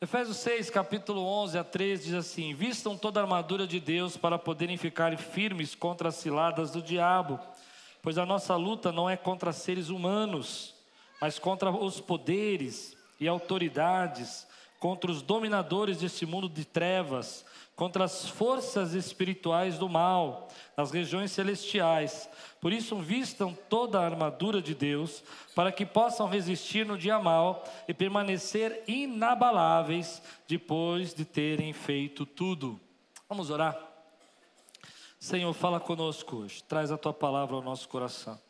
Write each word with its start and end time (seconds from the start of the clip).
Efésios 0.00 0.36
6, 0.36 0.70
capítulo 0.70 1.20
11 1.22 1.58
a 1.58 1.64
13 1.64 2.04
diz 2.04 2.14
assim: 2.14 2.54
Vistam 2.54 2.96
toda 2.96 3.18
a 3.18 3.24
armadura 3.24 3.66
de 3.66 3.80
Deus 3.80 4.16
para 4.16 4.38
poderem 4.38 4.76
ficar 4.76 5.16
firmes 5.18 5.74
contra 5.74 6.10
as 6.10 6.14
ciladas 6.14 6.70
do 6.70 6.80
diabo, 6.80 7.40
pois 8.00 8.16
a 8.16 8.24
nossa 8.24 8.54
luta 8.54 8.92
não 8.92 9.10
é 9.10 9.16
contra 9.16 9.52
seres 9.52 9.88
humanos, 9.88 10.72
mas 11.20 11.40
contra 11.40 11.72
os 11.72 12.00
poderes 12.00 12.96
e 13.18 13.26
autoridades, 13.26 14.46
contra 14.78 15.10
os 15.10 15.20
dominadores 15.20 15.98
deste 15.98 16.24
mundo 16.24 16.48
de 16.48 16.64
trevas, 16.64 17.44
contra 17.78 18.02
as 18.02 18.28
forças 18.28 18.92
espirituais 18.92 19.78
do 19.78 19.88
mal, 19.88 20.48
nas 20.76 20.90
regiões 20.90 21.30
celestiais. 21.30 22.28
Por 22.60 22.72
isso, 22.72 22.96
vistam 22.96 23.56
toda 23.68 24.00
a 24.00 24.04
armadura 24.04 24.60
de 24.60 24.74
Deus, 24.74 25.22
para 25.54 25.70
que 25.70 25.86
possam 25.86 26.26
resistir 26.28 26.84
no 26.84 26.98
dia 26.98 27.20
mal 27.20 27.62
e 27.86 27.94
permanecer 27.94 28.82
inabaláveis 28.88 30.20
depois 30.48 31.14
de 31.14 31.24
terem 31.24 31.72
feito 31.72 32.26
tudo. 32.26 32.80
Vamos 33.28 33.48
orar? 33.48 33.78
Senhor, 35.20 35.52
fala 35.52 35.78
conosco 35.78 36.38
hoje, 36.38 36.64
traz 36.64 36.90
a 36.90 36.98
tua 36.98 37.14
palavra 37.14 37.54
ao 37.54 37.62
nosso 37.62 37.88
coração. 37.88 38.40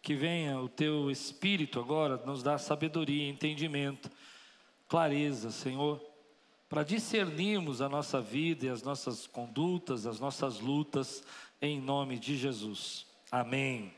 Que 0.00 0.14
venha 0.14 0.58
o 0.58 0.66
teu 0.66 1.10
espírito 1.10 1.78
agora 1.78 2.16
nos 2.24 2.42
dar 2.42 2.56
sabedoria, 2.56 3.28
entendimento, 3.28 4.10
clareza, 4.88 5.50
Senhor 5.50 6.09
para 6.70 6.84
discernirmos 6.84 7.82
a 7.82 7.88
nossa 7.88 8.20
vida 8.20 8.64
e 8.64 8.68
as 8.68 8.80
nossas 8.80 9.26
condutas, 9.26 10.06
as 10.06 10.20
nossas 10.20 10.60
lutas, 10.60 11.24
em 11.60 11.80
nome 11.80 12.16
de 12.16 12.36
Jesus. 12.36 13.04
Amém. 13.28 13.92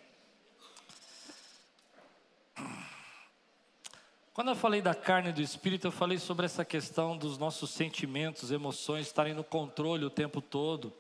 Quando 4.32 4.48
eu 4.48 4.56
falei 4.56 4.80
da 4.80 4.94
carne 4.94 5.28
e 5.28 5.32
do 5.34 5.42
espírito, 5.42 5.88
eu 5.88 5.92
falei 5.92 6.16
sobre 6.16 6.46
essa 6.46 6.64
questão 6.64 7.14
dos 7.14 7.36
nossos 7.36 7.68
sentimentos, 7.68 8.50
emoções 8.50 9.06
estarem 9.06 9.34
no 9.34 9.44
controle 9.44 10.06
o 10.06 10.10
tempo 10.10 10.40
todo 10.40 10.94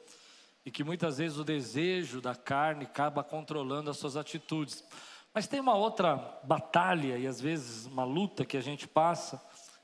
e 0.66 0.70
que 0.70 0.84
muitas 0.84 1.16
vezes 1.16 1.38
o 1.38 1.44
desejo 1.44 2.20
da 2.20 2.34
carne 2.34 2.84
acaba 2.84 3.24
controlando 3.24 3.88
as 3.88 3.96
suas 3.96 4.18
atitudes. 4.18 4.84
Mas 5.32 5.46
tem 5.46 5.58
uma 5.58 5.74
outra 5.74 6.38
batalha 6.44 7.16
e 7.16 7.26
às 7.26 7.40
vezes 7.40 7.86
uma 7.86 8.04
luta 8.04 8.44
que 8.44 8.58
a 8.58 8.60
gente 8.60 8.86
passa 8.86 9.42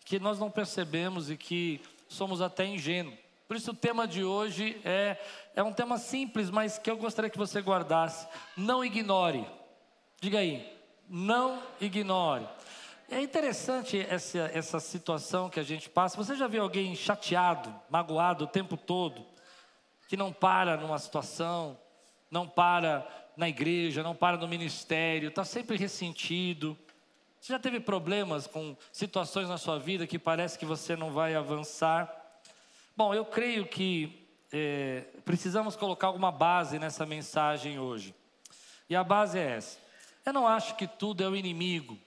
que 0.09 0.19
nós 0.19 0.39
não 0.39 0.51
percebemos 0.51 1.31
e 1.31 1.37
que 1.37 1.83
somos 2.09 2.41
até 2.41 2.65
ingênuos. 2.65 3.15
Por 3.47 3.59
isso 3.59 3.73
o 3.73 3.75
tema 3.75 4.09
de 4.09 4.25
hoje 4.25 4.81
é, 4.83 5.19
é 5.55 5.63
um 5.63 5.73
tema 5.73 5.99
simples, 5.99 6.49
mas 6.49 6.79
que 6.79 6.91
eu 6.91 6.97
gostaria 6.97 7.29
que 7.29 7.37
você 7.37 7.61
guardasse. 7.61 8.27
Não 8.57 8.83
ignore. 8.83 9.47
Diga 10.19 10.39
aí, 10.39 10.67
não 11.07 11.63
ignore. 11.79 12.49
É 13.11 13.21
interessante 13.21 14.01
essa, 14.09 14.51
essa 14.55 14.81
situação 14.81 15.51
que 15.51 15.61
a 15.61 15.63
gente 15.63 15.91
passa. 15.91 16.17
Você 16.17 16.35
já 16.37 16.47
viu 16.47 16.63
alguém 16.63 16.97
chateado, 16.97 17.75
magoado 17.91 18.45
o 18.45 18.49
tempo 18.49 18.79
todo, 18.79 19.27
que 20.09 20.17
não 20.17 20.33
para 20.33 20.79
numa 20.79 20.99
situação, 20.99 21.79
não 22.31 22.49
para 22.49 23.07
na 23.37 23.47
igreja, 23.47 24.03
não 24.03 24.15
para 24.15 24.39
no 24.39 24.49
ministério, 24.49 25.29
está 25.29 25.45
sempre 25.45 25.77
ressentido, 25.77 26.79
você 27.41 27.53
já 27.53 27.59
teve 27.59 27.81
problemas 27.81 28.47
com 28.47 28.77
situações 28.93 29.49
na 29.49 29.59
sua 29.59 29.79
vida 29.79 30.07
que 30.07 30.19
parece 30.19 30.59
que 30.59 30.67
você 30.67 30.97
não 30.97 31.13
vai 31.13 31.35
avançar? 31.35 32.13
Bom, 32.97 33.15
eu 33.15 33.25
creio 33.25 33.67
que 33.67 34.29
é, 34.53 35.05
precisamos 35.25 35.77
colocar 35.77 36.09
alguma 36.09 36.33
base 36.33 36.79
nessa 36.79 37.07
mensagem 37.07 37.79
hoje. 37.79 38.15
E 38.91 38.97
a 38.97 39.05
base 39.05 39.39
é 39.39 39.57
essa. 39.57 39.79
Eu 40.25 40.33
não 40.33 40.47
acho 40.47 40.75
que 40.77 40.87
tudo 40.87 41.23
é 41.23 41.29
o 41.29 41.37
inimigo. 41.37 41.99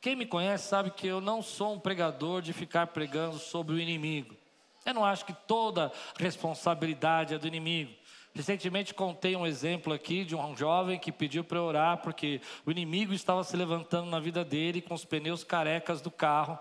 Quem 0.00 0.16
me 0.16 0.26
conhece 0.26 0.68
sabe 0.68 0.90
que 0.90 1.06
eu 1.06 1.20
não 1.20 1.42
sou 1.42 1.74
um 1.74 1.78
pregador 1.78 2.42
de 2.42 2.52
ficar 2.52 2.88
pregando 2.88 3.38
sobre 3.38 3.74
o 3.74 3.78
inimigo. 3.78 4.36
Eu 4.84 4.94
não 4.94 5.04
acho 5.04 5.24
que 5.24 5.32
toda 5.32 5.92
responsabilidade 6.18 7.34
é 7.34 7.38
do 7.38 7.46
inimigo. 7.46 7.92
Recentemente 8.34 8.94
contei 8.94 9.36
um 9.36 9.46
exemplo 9.46 9.92
aqui 9.92 10.24
de 10.24 10.34
um 10.34 10.56
jovem 10.56 10.98
que 10.98 11.12
pediu 11.12 11.44
para 11.44 11.62
orar 11.62 11.98
porque 11.98 12.40
o 12.64 12.70
inimigo 12.70 13.12
estava 13.12 13.44
se 13.44 13.54
levantando 13.56 14.08
na 14.08 14.18
vida 14.18 14.42
dele 14.42 14.80
com 14.80 14.94
os 14.94 15.04
pneus 15.04 15.44
carecas 15.44 16.00
do 16.00 16.10
carro. 16.10 16.58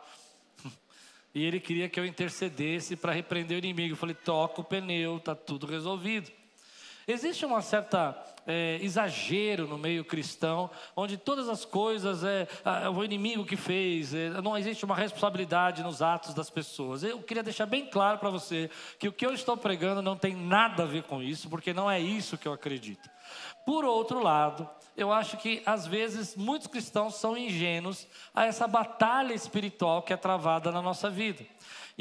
E 1.33 1.45
ele 1.45 1.61
queria 1.61 1.87
que 1.87 1.97
eu 1.97 2.05
intercedesse 2.05 2.97
para 2.97 3.13
repreender 3.13 3.55
o 3.55 3.59
inimigo. 3.59 3.93
Eu 3.93 3.97
falei: 3.97 4.13
toca 4.13 4.59
o 4.59 4.65
pneu, 4.65 5.15
está 5.15 5.33
tudo 5.33 5.65
resolvido. 5.65 6.29
Existe 7.11 7.45
uma 7.45 7.61
certa 7.61 8.17
é, 8.47 8.79
exagero 8.81 9.67
no 9.67 9.77
meio 9.77 10.05
cristão, 10.05 10.69
onde 10.95 11.17
todas 11.17 11.49
as 11.49 11.65
coisas 11.65 12.23
é, 12.23 12.47
é 12.83 12.89
o 12.89 13.03
inimigo 13.03 13.45
que 13.45 13.57
fez, 13.57 14.13
é, 14.13 14.29
não 14.41 14.57
existe 14.57 14.85
uma 14.85 14.95
responsabilidade 14.95 15.83
nos 15.83 16.01
atos 16.01 16.33
das 16.33 16.49
pessoas. 16.49 17.03
Eu 17.03 17.21
queria 17.21 17.43
deixar 17.43 17.65
bem 17.65 17.85
claro 17.85 18.17
para 18.17 18.29
você 18.29 18.69
que 18.97 19.09
o 19.09 19.11
que 19.11 19.25
eu 19.25 19.33
estou 19.33 19.57
pregando 19.57 20.01
não 20.01 20.15
tem 20.15 20.33
nada 20.33 20.83
a 20.83 20.85
ver 20.85 21.03
com 21.03 21.21
isso, 21.21 21.49
porque 21.49 21.73
não 21.73 21.91
é 21.91 21.99
isso 21.99 22.37
que 22.37 22.47
eu 22.47 22.53
acredito. 22.53 23.09
Por 23.65 23.83
outro 23.83 24.23
lado, 24.23 24.69
eu 24.95 25.11
acho 25.11 25.35
que 25.37 25.61
às 25.65 25.85
vezes 25.85 26.35
muitos 26.35 26.67
cristãos 26.67 27.15
são 27.15 27.37
ingênuos 27.37 28.07
a 28.33 28.45
essa 28.45 28.67
batalha 28.67 29.33
espiritual 29.33 30.01
que 30.01 30.13
é 30.13 30.17
travada 30.17 30.71
na 30.71 30.81
nossa 30.81 31.09
vida. 31.09 31.45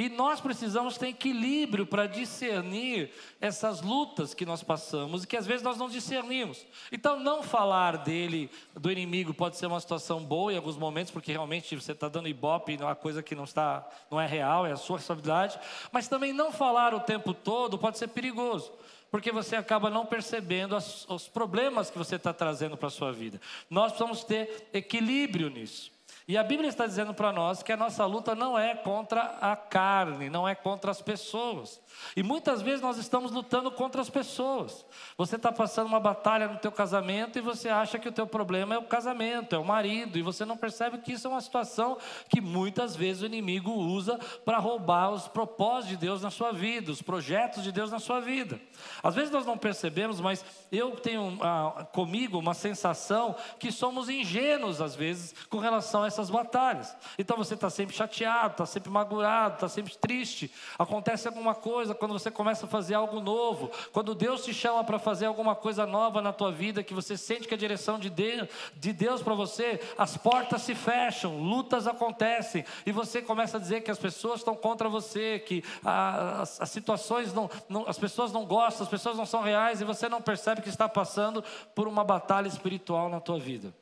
E 0.00 0.08
nós 0.08 0.40
precisamos 0.40 0.96
ter 0.96 1.08
equilíbrio 1.08 1.84
para 1.84 2.06
discernir 2.06 3.12
essas 3.38 3.82
lutas 3.82 4.32
que 4.32 4.46
nós 4.46 4.62
passamos 4.62 5.24
e 5.24 5.26
que 5.26 5.36
às 5.36 5.46
vezes 5.46 5.62
nós 5.62 5.76
não 5.76 5.90
discernimos. 5.90 6.64
Então, 6.90 7.20
não 7.20 7.42
falar 7.42 7.98
dele, 7.98 8.50
do 8.74 8.90
inimigo, 8.90 9.34
pode 9.34 9.58
ser 9.58 9.66
uma 9.66 9.78
situação 9.78 10.24
boa 10.24 10.54
em 10.54 10.56
alguns 10.56 10.78
momentos, 10.78 11.12
porque 11.12 11.32
realmente 11.32 11.76
você 11.76 11.92
está 11.92 12.08
dando 12.08 12.28
ibope, 12.28 12.78
uma 12.80 12.94
coisa 12.94 13.22
que 13.22 13.34
não 13.34 13.44
está, 13.44 13.86
não 14.10 14.18
é 14.18 14.26
real, 14.26 14.66
é 14.66 14.72
a 14.72 14.76
sua 14.76 14.96
responsabilidade. 14.96 15.60
Mas 15.92 16.08
também 16.08 16.32
não 16.32 16.50
falar 16.50 16.94
o 16.94 17.00
tempo 17.00 17.34
todo 17.34 17.76
pode 17.76 17.98
ser 17.98 18.08
perigoso 18.08 18.72
porque 19.10 19.32
você 19.32 19.56
acaba 19.56 19.90
não 19.90 20.06
percebendo 20.06 20.76
as, 20.76 21.04
os 21.10 21.26
problemas 21.28 21.90
que 21.90 21.98
você 21.98 22.14
está 22.14 22.32
trazendo 22.32 22.76
para 22.76 22.86
a 22.86 22.92
sua 22.92 23.12
vida. 23.12 23.40
Nós 23.68 23.92
precisamos 23.92 24.22
ter 24.22 24.68
equilíbrio 24.72 25.50
nisso. 25.50 25.90
E 26.30 26.38
a 26.38 26.44
Bíblia 26.44 26.68
está 26.68 26.86
dizendo 26.86 27.12
para 27.12 27.32
nós 27.32 27.60
que 27.60 27.72
a 27.72 27.76
nossa 27.76 28.06
luta 28.06 28.36
não 28.36 28.56
é 28.56 28.72
contra 28.72 29.36
a 29.41 29.56
carne, 29.56 30.30
não 30.30 30.46
é 30.46 30.54
contra 30.54 30.92
as 30.92 31.02
pessoas. 31.02 31.80
E 32.14 32.22
muitas 32.22 32.62
vezes 32.62 32.80
nós 32.80 32.98
estamos 32.98 33.32
lutando 33.32 33.68
contra 33.68 34.00
as 34.00 34.08
pessoas. 34.08 34.86
Você 35.18 35.34
está 35.34 35.50
passando 35.50 35.88
uma 35.88 35.98
batalha 35.98 36.46
no 36.46 36.56
teu 36.58 36.70
casamento 36.70 37.36
e 37.36 37.42
você 37.42 37.68
acha 37.68 37.98
que 37.98 38.08
o 38.08 38.12
teu 38.12 38.28
problema 38.28 38.76
é 38.76 38.78
o 38.78 38.84
casamento, 38.84 39.56
é 39.56 39.58
o 39.58 39.64
marido, 39.64 40.16
e 40.16 40.22
você 40.22 40.44
não 40.44 40.56
percebe 40.56 40.98
que 40.98 41.14
isso 41.14 41.26
é 41.26 41.30
uma 41.30 41.41
situação 41.41 41.98
que 42.28 42.41
muitas 42.41 42.94
vezes 42.94 43.22
o 43.22 43.26
inimigo 43.26 43.72
usa 43.72 44.16
para 44.44 44.58
roubar 44.58 45.10
os 45.10 45.26
propósitos 45.26 45.88
de 45.88 45.97
Deus 45.97 46.22
na 46.22 46.30
sua 46.30 46.52
vida, 46.52 46.92
os 46.92 47.02
projetos 47.02 47.64
de 47.64 47.72
Deus 47.72 47.91
na 47.91 47.98
sua 47.98 48.20
vida. 48.20 48.60
Às 49.02 49.16
vezes 49.16 49.32
nós 49.32 49.44
não 49.44 49.58
percebemos, 49.58 50.20
mas 50.20 50.44
eu 50.70 50.92
tenho 50.92 51.38
ah, 51.42 51.88
comigo 51.92 52.38
uma 52.38 52.54
sensação 52.54 53.34
que 53.58 53.72
somos 53.72 54.08
ingênuos 54.08 54.80
às 54.80 54.94
vezes 54.94 55.34
com 55.48 55.58
relação 55.58 56.04
a 56.04 56.19
essas 56.20 56.31
batalhas. 56.31 56.94
Então 57.19 57.36
você 57.36 57.54
está 57.54 57.70
sempre 57.70 57.97
chateado, 57.97 58.53
está 58.53 58.66
sempre 58.66 58.91
magoado, 58.91 59.54
está 59.54 59.69
sempre 59.69 59.97
triste. 59.97 60.53
Acontece 60.78 61.26
alguma 61.26 61.54
coisa 61.54 61.94
quando 61.94 62.12
você 62.12 62.31
começa 62.31 62.66
a 62.66 62.69
fazer 62.69 62.94
algo 62.94 63.20
novo, 63.20 63.70
quando 63.92 64.14
Deus 64.14 64.44
te 64.44 64.53
chama 64.53 64.84
para 64.84 64.98
fazer 64.98 65.26
alguma 65.26 65.54
coisa 65.54 65.86
nova 65.86 66.20
na 66.20 66.32
tua 66.32 66.53
vida, 66.53 66.82
que 66.82 66.92
você 66.92 67.16
sente 67.16 67.48
que 67.48 67.54
a 67.54 67.56
direção 67.56 67.98
de 67.98 68.10
Deus, 68.10 68.48
de 68.76 68.92
Deus 68.92 69.22
para 69.22 69.34
você, 69.34 69.80
as 69.97 70.16
portas 70.16 70.62
se 70.62 70.75
fecham, 70.75 71.38
lutas 71.38 71.86
acontecem, 71.86 72.64
e 72.84 72.92
você 72.92 73.22
começa 73.22 73.56
a 73.56 73.60
dizer 73.60 73.80
que 73.80 73.91
as 73.91 73.98
pessoas 73.98 74.41
estão 74.41 74.54
contra 74.54 74.88
você, 74.88 75.38
que 75.38 75.64
as, 75.84 76.60
as, 76.60 76.70
situações 76.70 77.32
não, 77.32 77.50
não, 77.69 77.88
as 77.88 77.98
pessoas 77.98 78.32
não 78.32 78.44
gostam, 78.44 78.84
as 78.84 78.91
pessoas 78.91 79.16
não 79.16 79.26
são 79.26 79.41
reais, 79.41 79.80
e 79.80 79.84
você 79.84 80.09
não 80.09 80.20
percebe 80.20 80.60
que 80.60 80.69
está 80.69 80.88
passando 80.88 81.42
por 81.74 81.89
uma 81.89 82.04
batalha 82.04 82.48
espiritual 82.48 83.09
na 83.09 83.21
tua 83.21 83.39
vida. 83.39 83.72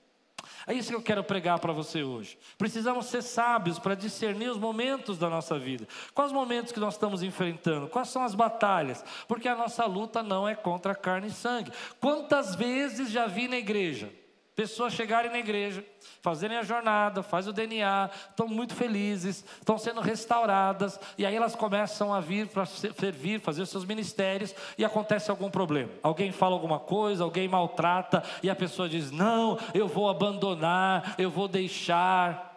É 0.69 0.75
isso 0.75 0.91
que 0.91 0.94
eu 0.94 1.00
quero 1.00 1.25
pregar 1.25 1.59
para 1.59 1.73
você 1.73 2.03
hoje. 2.03 2.38
Precisamos 2.59 3.06
ser 3.06 3.23
sábios 3.23 3.79
para 3.79 3.94
discernir 3.94 4.50
os 4.50 4.59
momentos 4.59 5.17
da 5.17 5.31
nossa 5.31 5.59
vida. 5.59 5.88
Quais 6.12 6.31
os 6.31 6.37
momentos 6.37 6.73
que 6.73 6.79
nós 6.79 6.93
estamos 6.93 7.23
enfrentando? 7.23 7.88
Quais 7.88 8.11
são 8.11 8.23
as 8.23 8.35
batalhas? 8.35 9.03
Porque 9.26 9.49
a 9.49 9.56
nossa 9.56 9.87
luta 9.87 10.23
não 10.23 10.47
é 10.47 10.55
contra 10.55 10.94
carne 10.94 11.29
e 11.29 11.32
sangue. 11.32 11.73
Quantas 11.99 12.55
vezes 12.55 13.11
já 13.11 13.26
vi 13.26 13.49
na 13.49 13.56
igreja 13.56 14.12
pessoas 14.59 14.93
chegarem 14.93 15.31
na 15.31 15.39
igreja, 15.39 15.85
fazerem 16.21 16.57
a 16.57 16.65
jornada, 16.65 17.23
faz 17.23 17.47
o 17.47 17.53
DNA, 17.53 18.11
estão 18.29 18.49
muito 18.49 18.75
felizes, 18.75 19.45
estão 19.57 19.79
sendo 19.79 20.01
restauradas, 20.01 20.99
e 21.17 21.25
aí 21.25 21.37
elas 21.37 21.55
começam 21.55 22.13
a 22.13 22.19
vir 22.19 22.49
para 22.49 22.67
servir, 22.67 23.39
fazer 23.39 23.65
seus 23.67 23.85
ministérios, 23.85 24.53
e 24.77 24.85
acontece 24.85 25.31
algum 25.31 25.49
problema. 25.49 25.93
Alguém 26.03 26.33
fala 26.33 26.57
alguma 26.57 26.81
coisa, 26.81 27.23
alguém 27.23 27.47
maltrata, 27.47 28.21
e 28.43 28.51
a 28.51 28.57
pessoa 28.57 28.89
diz: 28.89 29.13
Não, 29.13 29.57
eu 29.73 29.87
vou 29.87 30.11
abandonar, 30.11 31.15
eu 31.19 31.31
vou 31.31 31.47
deixar. 31.47 32.49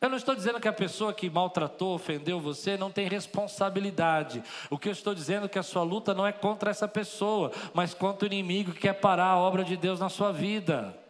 Eu 0.00 0.10
não 0.10 0.16
estou 0.16 0.34
dizendo 0.34 0.58
que 0.58 0.66
a 0.66 0.72
pessoa 0.72 1.14
que 1.14 1.30
maltratou, 1.30 1.94
ofendeu 1.94 2.40
você 2.40 2.76
não 2.76 2.90
tem 2.90 3.06
responsabilidade. 3.06 4.42
O 4.68 4.76
que 4.76 4.88
eu 4.88 4.92
estou 4.92 5.14
dizendo 5.14 5.46
é 5.46 5.48
que 5.48 5.60
a 5.60 5.62
sua 5.62 5.84
luta 5.84 6.12
não 6.12 6.26
é 6.26 6.32
contra 6.32 6.72
essa 6.72 6.88
pessoa, 6.88 7.52
mas 7.72 7.94
contra 7.94 8.24
o 8.24 8.32
inimigo 8.32 8.72
que 8.72 8.80
quer 8.80 8.94
parar 8.94 9.28
a 9.28 9.38
obra 9.38 9.62
de 9.62 9.76
Deus 9.76 10.00
na 10.00 10.08
sua 10.08 10.32
vida. 10.32 11.03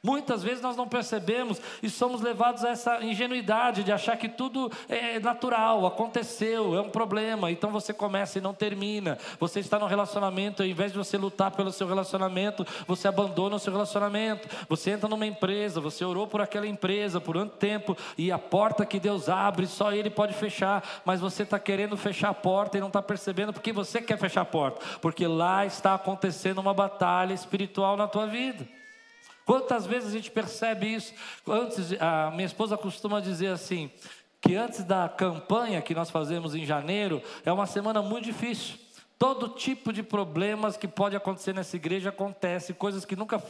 Muitas 0.00 0.44
vezes 0.44 0.62
nós 0.62 0.76
não 0.76 0.86
percebemos 0.86 1.60
e 1.82 1.90
somos 1.90 2.20
levados 2.20 2.64
a 2.64 2.68
essa 2.68 3.04
ingenuidade 3.04 3.82
de 3.82 3.90
achar 3.90 4.16
que 4.16 4.28
tudo 4.28 4.70
é 4.88 5.18
natural, 5.18 5.84
aconteceu, 5.86 6.76
é 6.76 6.80
um 6.80 6.88
problema. 6.88 7.50
Então 7.50 7.72
você 7.72 7.92
começa 7.92 8.38
e 8.38 8.40
não 8.40 8.54
termina. 8.54 9.18
Você 9.40 9.58
está 9.58 9.76
no 9.76 9.88
relacionamento, 9.88 10.62
ao 10.62 10.68
invés 10.68 10.92
de 10.92 10.98
você 10.98 11.18
lutar 11.18 11.50
pelo 11.50 11.72
seu 11.72 11.88
relacionamento, 11.88 12.64
você 12.86 13.08
abandona 13.08 13.56
o 13.56 13.58
seu 13.58 13.72
relacionamento. 13.72 14.48
Você 14.68 14.92
entra 14.92 15.08
numa 15.08 15.26
empresa, 15.26 15.80
você 15.80 16.04
orou 16.04 16.28
por 16.28 16.40
aquela 16.40 16.68
empresa 16.68 17.20
por 17.20 17.36
um 17.36 17.48
tempo 17.48 17.96
e 18.16 18.30
a 18.30 18.38
porta 18.38 18.86
que 18.86 19.00
Deus 19.00 19.28
abre, 19.28 19.66
só 19.66 19.92
Ele 19.92 20.10
pode 20.10 20.32
fechar. 20.32 21.02
Mas 21.04 21.20
você 21.20 21.42
está 21.42 21.58
querendo 21.58 21.96
fechar 21.96 22.28
a 22.28 22.34
porta 22.34 22.78
e 22.78 22.80
não 22.80 22.86
está 22.86 23.02
percebendo 23.02 23.52
porque 23.52 23.72
você 23.72 24.00
quer 24.00 24.16
fechar 24.16 24.42
a 24.42 24.44
porta, 24.44 24.80
porque 25.02 25.26
lá 25.26 25.66
está 25.66 25.94
acontecendo 25.94 26.58
uma 26.60 26.72
batalha 26.72 27.34
espiritual 27.34 27.96
na 27.96 28.06
tua 28.06 28.28
vida. 28.28 28.77
Quantas 29.48 29.86
vezes 29.86 30.10
a 30.10 30.12
gente 30.12 30.30
percebe 30.30 30.94
isso? 30.94 31.14
Antes, 31.48 31.94
a 31.98 32.30
minha 32.32 32.44
esposa 32.44 32.76
costuma 32.76 33.18
dizer 33.18 33.46
assim, 33.46 33.90
que 34.42 34.54
antes 34.54 34.84
da 34.84 35.08
campanha 35.08 35.80
que 35.80 35.94
nós 35.94 36.10
fazemos 36.10 36.54
em 36.54 36.66
janeiro, 36.66 37.22
é 37.46 37.50
uma 37.50 37.64
semana 37.64 38.02
muito 38.02 38.26
difícil. 38.26 38.74
Todo 39.18 39.48
tipo 39.48 39.92
de 39.92 40.00
problemas 40.00 40.76
que 40.76 40.86
pode 40.86 41.16
acontecer 41.16 41.52
nessa 41.52 41.74
igreja 41.74 42.10
acontece, 42.10 42.72
coisas 42.72 43.04
que 43.04 43.16
nunca 43.16 43.42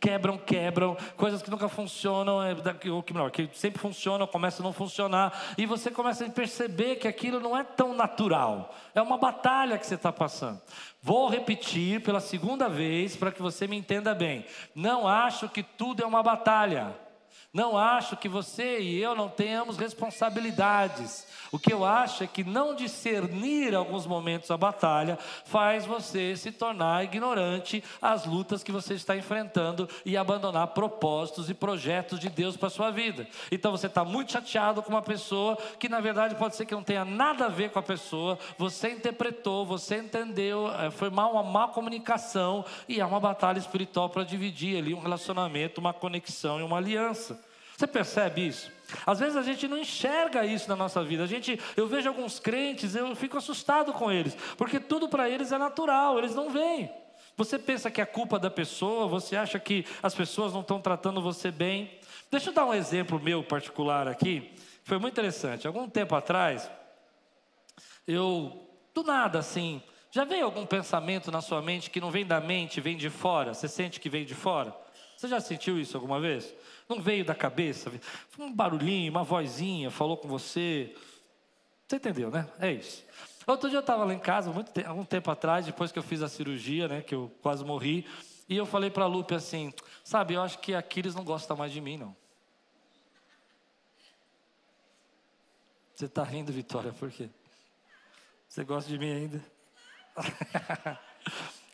quebram, 0.00 0.36
quebram, 0.36 0.96
coisas 1.16 1.40
que 1.40 1.50
nunca 1.50 1.68
funcionam, 1.68 2.42
é, 2.42 2.56
ou 2.90 3.04
que, 3.04 3.12
melhor, 3.12 3.30
que 3.30 3.48
sempre 3.52 3.80
funcionam, 3.80 4.26
começam 4.26 4.64
a 4.64 4.68
não 4.68 4.72
funcionar, 4.72 5.54
e 5.56 5.64
você 5.64 5.92
começa 5.92 6.26
a 6.26 6.28
perceber 6.28 6.96
que 6.96 7.06
aquilo 7.06 7.38
não 7.38 7.56
é 7.56 7.62
tão 7.62 7.94
natural, 7.94 8.74
é 8.96 9.00
uma 9.00 9.16
batalha 9.16 9.78
que 9.78 9.86
você 9.86 9.94
está 9.94 10.12
passando. 10.12 10.60
Vou 11.00 11.28
repetir 11.28 12.02
pela 12.02 12.18
segunda 12.18 12.68
vez 12.68 13.14
para 13.14 13.30
que 13.30 13.40
você 13.40 13.68
me 13.68 13.76
entenda 13.76 14.12
bem. 14.12 14.44
Não 14.74 15.06
acho 15.06 15.48
que 15.48 15.62
tudo 15.62 16.02
é 16.02 16.06
uma 16.06 16.20
batalha. 16.20 17.05
Não 17.52 17.76
acho 17.76 18.16
que 18.16 18.28
você 18.28 18.80
e 18.80 19.02
eu 19.02 19.14
não 19.14 19.28
tenhamos 19.28 19.76
responsabilidades. 19.76 21.26
O 21.50 21.58
que 21.58 21.72
eu 21.72 21.84
acho 21.84 22.24
é 22.24 22.26
que 22.26 22.44
não 22.44 22.74
discernir 22.74 23.74
alguns 23.74 24.06
momentos 24.06 24.50
a 24.50 24.56
batalha 24.56 25.18
faz 25.44 25.86
você 25.86 26.36
se 26.36 26.52
tornar 26.52 27.04
ignorante 27.04 27.82
às 28.02 28.26
lutas 28.26 28.62
que 28.62 28.72
você 28.72 28.94
está 28.94 29.16
enfrentando 29.16 29.88
e 30.04 30.16
abandonar 30.16 30.68
propósitos 30.68 31.48
e 31.48 31.54
projetos 31.54 32.18
de 32.18 32.28
Deus 32.28 32.56
para 32.56 32.68
sua 32.68 32.90
vida. 32.90 33.26
Então 33.50 33.72
você 33.72 33.86
está 33.86 34.04
muito 34.04 34.32
chateado 34.32 34.82
com 34.82 34.90
uma 34.90 35.02
pessoa 35.02 35.56
que 35.78 35.88
na 35.88 36.00
verdade 36.00 36.34
pode 36.34 36.56
ser 36.56 36.66
que 36.66 36.74
não 36.74 36.82
tenha 36.82 37.04
nada 37.04 37.46
a 37.46 37.48
ver 37.48 37.70
com 37.70 37.78
a 37.78 37.82
pessoa, 37.82 38.38
você 38.58 38.90
interpretou, 38.90 39.64
você 39.64 39.96
entendeu, 39.96 40.70
eh, 40.72 40.90
foi 40.90 41.10
mal 41.10 41.32
uma 41.32 41.42
má 41.42 41.68
comunicação 41.68 42.64
e 42.88 43.00
é 43.00 43.06
uma 43.06 43.20
batalha 43.20 43.58
espiritual 43.58 44.10
para 44.10 44.24
dividir 44.24 44.76
ali 44.76 44.92
um 44.92 45.00
relacionamento, 45.00 45.80
uma 45.80 45.92
conexão 45.92 46.60
e 46.60 46.62
uma 46.62 46.76
aliança. 46.76 47.45
Você 47.76 47.86
percebe 47.86 48.46
isso? 48.46 48.72
Às 49.04 49.18
vezes 49.18 49.36
a 49.36 49.42
gente 49.42 49.68
não 49.68 49.76
enxerga 49.76 50.46
isso 50.46 50.68
na 50.68 50.76
nossa 50.76 51.02
vida. 51.04 51.24
A 51.24 51.26
gente, 51.26 51.60
eu 51.76 51.86
vejo 51.86 52.08
alguns 52.08 52.38
crentes, 52.38 52.94
eu 52.94 53.14
fico 53.14 53.36
assustado 53.36 53.92
com 53.92 54.10
eles, 54.10 54.34
porque 54.56 54.80
tudo 54.80 55.08
para 55.08 55.28
eles 55.28 55.52
é 55.52 55.58
natural, 55.58 56.18
eles 56.18 56.34
não 56.34 56.48
veem. 56.48 56.90
Você 57.36 57.58
pensa 57.58 57.90
que 57.90 58.00
é 58.00 58.06
culpa 58.06 58.38
da 58.38 58.50
pessoa, 58.50 59.06
você 59.06 59.36
acha 59.36 59.58
que 59.58 59.84
as 60.02 60.14
pessoas 60.14 60.54
não 60.54 60.62
estão 60.62 60.80
tratando 60.80 61.20
você 61.20 61.50
bem. 61.50 61.98
Deixa 62.30 62.48
eu 62.48 62.54
dar 62.54 62.64
um 62.64 62.72
exemplo 62.72 63.20
meu 63.20 63.44
particular 63.44 64.08
aqui. 64.08 64.54
Foi 64.82 64.98
muito 64.98 65.14
interessante. 65.14 65.66
Algum 65.66 65.86
tempo 65.86 66.14
atrás, 66.14 66.70
eu, 68.06 68.66
do 68.94 69.02
nada 69.02 69.38
assim, 69.40 69.82
já 70.10 70.24
veio 70.24 70.46
algum 70.46 70.64
pensamento 70.64 71.30
na 71.30 71.42
sua 71.42 71.60
mente 71.60 71.90
que 71.90 72.00
não 72.00 72.10
vem 72.10 72.24
da 72.24 72.40
mente, 72.40 72.80
vem 72.80 72.96
de 72.96 73.10
fora? 73.10 73.52
Você 73.52 73.68
sente 73.68 74.00
que 74.00 74.08
vem 74.08 74.24
de 74.24 74.34
fora? 74.34 74.74
Você 75.14 75.28
já 75.28 75.40
sentiu 75.40 75.78
isso 75.78 75.94
alguma 75.94 76.18
vez? 76.18 76.54
Não 76.88 77.00
veio 77.00 77.24
da 77.24 77.34
cabeça. 77.34 77.90
Foi 78.28 78.46
um 78.46 78.52
barulhinho, 78.52 79.10
uma 79.10 79.24
vozinha, 79.24 79.90
falou 79.90 80.16
com 80.16 80.28
você. 80.28 80.94
Você 81.86 81.96
entendeu, 81.96 82.30
né? 82.30 82.48
É 82.58 82.72
isso. 82.72 83.04
Outro 83.46 83.68
dia 83.68 83.78
eu 83.78 83.80
estava 83.80 84.04
lá 84.04 84.12
em 84.12 84.18
casa, 84.18 84.50
muito 84.50 84.72
tempo, 84.72 84.88
algum 84.88 85.04
tempo 85.04 85.30
atrás, 85.30 85.64
depois 85.66 85.92
que 85.92 85.98
eu 85.98 86.02
fiz 86.02 86.20
a 86.20 86.28
cirurgia, 86.28 86.88
né, 86.88 87.00
que 87.00 87.14
eu 87.14 87.30
quase 87.40 87.64
morri, 87.64 88.04
e 88.48 88.56
eu 88.56 88.66
falei 88.66 88.90
para 88.90 89.04
a 89.04 89.06
Lupe 89.06 89.34
assim: 89.34 89.72
Sabe, 90.02 90.34
eu 90.34 90.42
acho 90.42 90.58
que 90.58 90.74
Aquiles 90.74 91.14
não 91.14 91.24
gosta 91.24 91.54
mais 91.54 91.70
de 91.70 91.80
mim, 91.80 91.96
não. 91.96 92.16
Você 95.94 96.06
está 96.06 96.24
rindo, 96.24 96.52
Vitória, 96.52 96.92
por 96.92 97.10
quê? 97.10 97.30
Você 98.48 98.64
gosta 98.64 98.90
de 98.90 98.98
mim 98.98 99.12
ainda? 99.12 99.44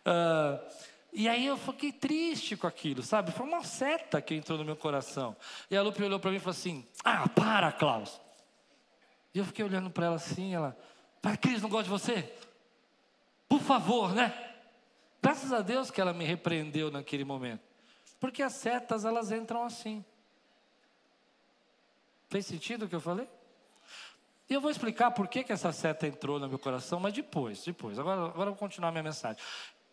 uh, 0.07 0.83
E 1.13 1.29
aí 1.29 1.45
eu 1.45 1.59
fiquei 1.59 1.93
triste 1.93 2.57
com 2.57 2.67
aquilo, 2.67 3.03
sabe? 3.03 3.33
Foi 3.33 3.47
uma 3.47 3.63
seta 3.63 4.23
que 4.23 4.35
entrou 4.35 4.57
no 4.57 4.65
meu 4.65 4.77
coração. 4.77 5.37
E 5.71 5.77
a 5.77 5.83
Lupe 5.83 6.03
olhou 6.03 6.19
para 6.19 6.31
mim 6.31 6.39
e 6.39 6.41
falou 6.41 6.53
assim: 6.53 6.89
Ah, 7.05 7.29
para, 7.29 7.71
Klaus. 7.71 8.19
E 9.35 9.39
eu 9.39 9.45
fiquei 9.45 9.65
olhando 9.65 9.91
para 9.91 10.07
ela 10.07 10.17
assim, 10.17 10.55
ela, 10.55 10.77
para 11.21 11.37
Cris, 11.37 11.63
não 11.63 11.69
gosta 11.69 11.85
de 11.85 11.91
você? 11.91 12.33
Por 13.49 13.61
favor, 13.61 14.15
né? 14.15 14.33
Graças 15.23 15.53
a 15.53 15.61
Deus 15.61 15.91
que 15.91 16.01
ela 16.01 16.13
me 16.13 16.25
repreendeu 16.25 16.91
naquele 16.91 17.25
momento. 17.25 17.63
Porque 18.19 18.43
as 18.43 18.55
setas, 18.55 19.05
elas 19.05 19.31
entram 19.31 19.65
assim. 19.65 20.05
Fez 22.29 22.47
sentido 22.47 22.85
o 22.85 22.89
que 22.89 22.95
eu 22.95 23.01
falei? 23.01 23.29
E 24.49 24.55
eu 24.55 24.61
vou 24.61 24.71
explicar 24.71 25.11
por 25.13 25.29
que, 25.29 25.45
que 25.45 25.53
essa 25.53 25.73
seta 25.73 26.07
entrou 26.07 26.39
no 26.39 26.49
meu 26.49 26.59
coração, 26.59 27.01
mas 27.01 27.15
depois, 27.15 27.65
depois. 27.65 27.99
Agora, 27.99 28.27
agora 28.27 28.51
eu 28.51 28.55
vou 28.55 28.57
continuar 28.57 28.91
minha 28.91 29.03
mensagem 29.03 29.43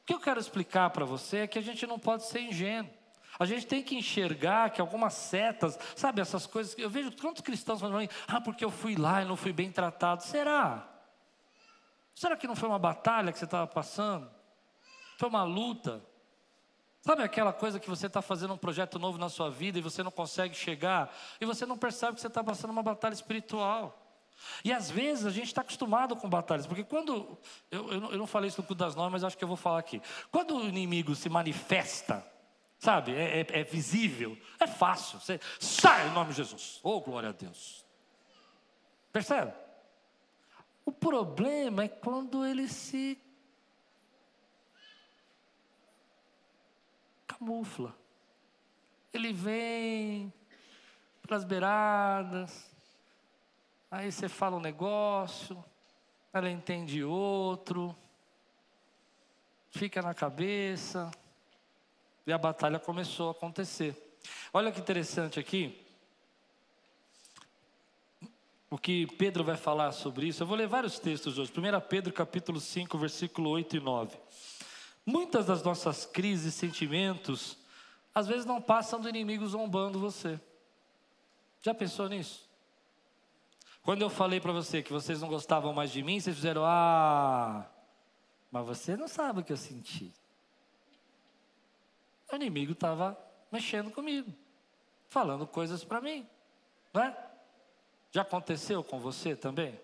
que 0.09 0.15
eu 0.15 0.19
quero 0.19 0.39
explicar 0.39 0.89
para 0.89 1.05
você 1.05 1.37
é 1.37 1.47
que 1.47 1.59
a 1.59 1.61
gente 1.61 1.85
não 1.85 1.99
pode 1.99 2.25
ser 2.25 2.41
ingênuo. 2.41 2.89
A 3.37 3.45
gente 3.45 3.67
tem 3.67 3.83
que 3.83 3.95
enxergar 3.95 4.71
que 4.71 4.81
algumas 4.81 5.13
setas, 5.13 5.77
sabe, 5.95 6.19
essas 6.19 6.47
coisas. 6.47 6.75
Eu 6.79 6.89
vejo 6.89 7.11
quantos 7.11 7.43
cristãos 7.43 7.79
falando, 7.79 8.09
ah, 8.27 8.41
porque 8.41 8.65
eu 8.65 8.71
fui 8.71 8.95
lá 8.95 9.21
e 9.21 9.25
não 9.25 9.35
fui 9.35 9.53
bem 9.53 9.71
tratado. 9.71 10.23
Será? 10.23 10.89
Será 12.15 12.35
que 12.35 12.47
não 12.47 12.55
foi 12.55 12.67
uma 12.67 12.79
batalha 12.79 13.31
que 13.31 13.37
você 13.37 13.45
estava 13.45 13.67
passando? 13.67 14.27
Foi 15.19 15.29
uma 15.29 15.43
luta? 15.43 16.03
Sabe 17.01 17.21
aquela 17.21 17.53
coisa 17.53 17.79
que 17.79 17.87
você 17.87 18.07
está 18.07 18.19
fazendo 18.19 18.55
um 18.55 18.57
projeto 18.57 18.97
novo 18.97 19.19
na 19.19 19.29
sua 19.29 19.51
vida 19.51 19.77
e 19.77 19.81
você 19.81 20.01
não 20.01 20.11
consegue 20.11 20.55
chegar, 20.55 21.15
e 21.39 21.45
você 21.45 21.67
não 21.67 21.77
percebe 21.77 22.15
que 22.15 22.21
você 22.21 22.27
está 22.27 22.43
passando 22.43 22.71
uma 22.71 22.81
batalha 22.81 23.13
espiritual? 23.13 24.08
E 24.63 24.71
às 24.71 24.89
vezes 24.89 25.25
a 25.25 25.31
gente 25.31 25.47
está 25.47 25.61
acostumado 25.61 26.15
com 26.15 26.29
batalhas, 26.29 26.67
porque 26.67 26.83
quando. 26.83 27.37
Eu, 27.69 27.89
eu, 27.91 28.17
não 28.17 28.27
falei 28.27 28.47
isso 28.47 28.61
no 28.61 28.67
culto 28.67 28.83
das 28.83 28.95
normas, 28.95 29.21
mas 29.21 29.23
acho 29.23 29.37
que 29.37 29.43
eu 29.43 29.47
vou 29.47 29.57
falar 29.57 29.79
aqui. 29.79 30.01
Quando 30.31 30.57
o 30.57 30.67
inimigo 30.67 31.15
se 31.15 31.29
manifesta, 31.29 32.25
sabe, 32.77 33.13
é, 33.13 33.41
é, 33.41 33.59
é 33.59 33.63
visível, 33.63 34.37
é 34.59 34.67
fácil. 34.67 35.19
Você 35.19 35.39
sai 35.59 36.07
em 36.07 36.13
nome 36.13 36.31
de 36.31 36.37
Jesus. 36.37 36.79
Oh, 36.83 36.99
glória 37.01 37.29
a 37.29 37.33
Deus. 37.33 37.85
Percebe? 39.11 39.53
O 40.85 40.91
problema 40.91 41.83
é 41.83 41.87
quando 41.87 42.45
ele 42.45 42.67
se 42.67 43.21
camufla. 47.27 47.95
Ele 49.13 49.31
vem 49.31 50.33
pelas 51.21 51.43
beiradas, 51.43 52.69
Aí 53.91 54.11
você 54.11 54.29
fala 54.29 54.55
um 54.57 54.59
negócio, 54.59 55.63
ela 56.31 56.49
entende 56.49 57.03
outro, 57.03 57.95
fica 59.71 59.99
na 59.99 60.13
cabeça, 60.13 61.09
e 62.27 62.31
a 62.31 62.37
batalha 62.37 62.77
começou 62.77 63.29
a 63.29 63.31
acontecer. 63.31 64.19
Olha 64.53 64.71
que 64.71 64.79
interessante 64.79 65.39
aqui. 65.39 65.83
O 68.69 68.77
que 68.77 69.07
Pedro 69.07 69.43
vai 69.43 69.57
falar 69.57 69.91
sobre 69.91 70.27
isso, 70.27 70.43
eu 70.43 70.47
vou 70.47 70.55
ler 70.55 70.67
vários 70.67 70.99
textos 70.99 71.39
hoje. 71.39 71.51
1 71.51 71.87
Pedro 71.87 72.13
capítulo 72.13 72.59
5, 72.59 72.95
versículo 72.95 73.49
8 73.49 73.77
e 73.77 73.79
9. 73.79 74.15
Muitas 75.03 75.47
das 75.47 75.63
nossas 75.63 76.05
crises 76.05 76.53
sentimentos, 76.53 77.57
às 78.13 78.27
vezes 78.27 78.45
não 78.45 78.61
passam 78.61 79.01
do 79.01 79.09
inimigo 79.09 79.47
zombando 79.47 79.99
você. 79.99 80.39
Já 81.63 81.73
pensou 81.73 82.07
nisso? 82.07 82.48
Quando 83.81 84.01
eu 84.01 84.09
falei 84.09 84.39
para 84.39 84.51
você 84.51 84.83
que 84.83 84.91
vocês 84.91 85.21
não 85.21 85.27
gostavam 85.27 85.73
mais 85.73 85.91
de 85.91 86.03
mim, 86.03 86.19
vocês 86.19 86.35
fizeram, 86.35 86.63
ah, 86.65 87.65
mas 88.51 88.65
você 88.65 88.95
não 88.95 89.07
sabe 89.07 89.39
o 89.39 89.43
que 89.43 89.53
eu 89.53 89.57
senti. 89.57 90.13
O 92.31 92.35
inimigo 92.35 92.73
estava 92.73 93.17
mexendo 93.51 93.89
comigo, 93.91 94.31
falando 95.07 95.47
coisas 95.47 95.83
para 95.83 95.99
mim, 95.99 96.27
não 96.93 97.03
é? 97.03 97.17
Já 98.11 98.21
aconteceu 98.21 98.83
com 98.83 98.99
você 98.99 99.35
também? 99.35 99.79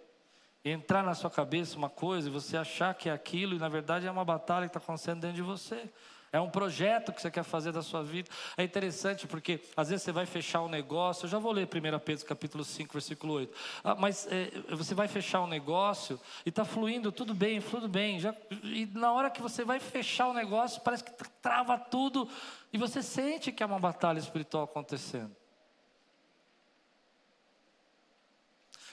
entrar 0.71 1.03
na 1.03 1.13
sua 1.13 1.29
cabeça 1.29 1.77
uma 1.77 1.89
coisa 1.89 2.27
e 2.27 2.31
você 2.31 2.57
achar 2.57 2.93
que 2.95 3.07
é 3.07 3.11
aquilo 3.11 3.55
e 3.55 3.59
na 3.59 3.69
verdade 3.69 4.07
é 4.07 4.11
uma 4.11 4.25
batalha 4.25 4.67
que 4.67 4.75
está 4.75 4.79
acontecendo 4.79 5.21
dentro 5.21 5.35
de 5.35 5.41
você. 5.43 5.89
É 6.35 6.41
um 6.41 6.49
projeto 6.49 7.13
que 7.13 7.21
você 7.21 7.31
quer 7.31 7.43
fazer 7.43 7.71
da 7.71 7.81
sua 7.81 8.03
vida. 8.03 8.29
É 8.57 8.63
interessante 8.65 9.25
porque 9.25 9.61
às 9.73 9.87
vezes 9.87 10.03
você 10.03 10.11
vai 10.11 10.25
fechar 10.25 10.61
um 10.63 10.67
negócio. 10.67 11.23
Eu 11.23 11.29
já 11.29 11.39
vou 11.39 11.53
ler 11.53 11.65
1 11.65 11.99
Pedro 11.99 12.25
capítulo 12.25 12.65
5, 12.65 12.91
versículo 12.91 13.35
8. 13.35 13.57
Ah, 13.81 13.95
mas 13.95 14.27
é, 14.29 14.51
você 14.75 14.93
vai 14.93 15.07
fechar 15.07 15.39
um 15.39 15.47
negócio 15.47 16.19
e 16.45 16.49
está 16.49 16.65
fluindo 16.65 17.09
tudo 17.09 17.33
bem, 17.33 17.61
fluindo 17.61 17.87
bem. 17.87 18.19
Já, 18.19 18.35
e 18.63 18.85
na 18.87 19.13
hora 19.13 19.29
que 19.29 19.41
você 19.41 19.63
vai 19.63 19.79
fechar 19.79 20.27
o 20.27 20.33
negócio, 20.33 20.81
parece 20.81 21.05
que 21.05 21.13
trava 21.41 21.77
tudo. 21.77 22.27
E 22.73 22.77
você 22.77 23.01
sente 23.01 23.53
que 23.53 23.63
é 23.63 23.65
uma 23.65 23.79
batalha 23.79 24.19
espiritual 24.19 24.65
acontecendo. 24.65 25.33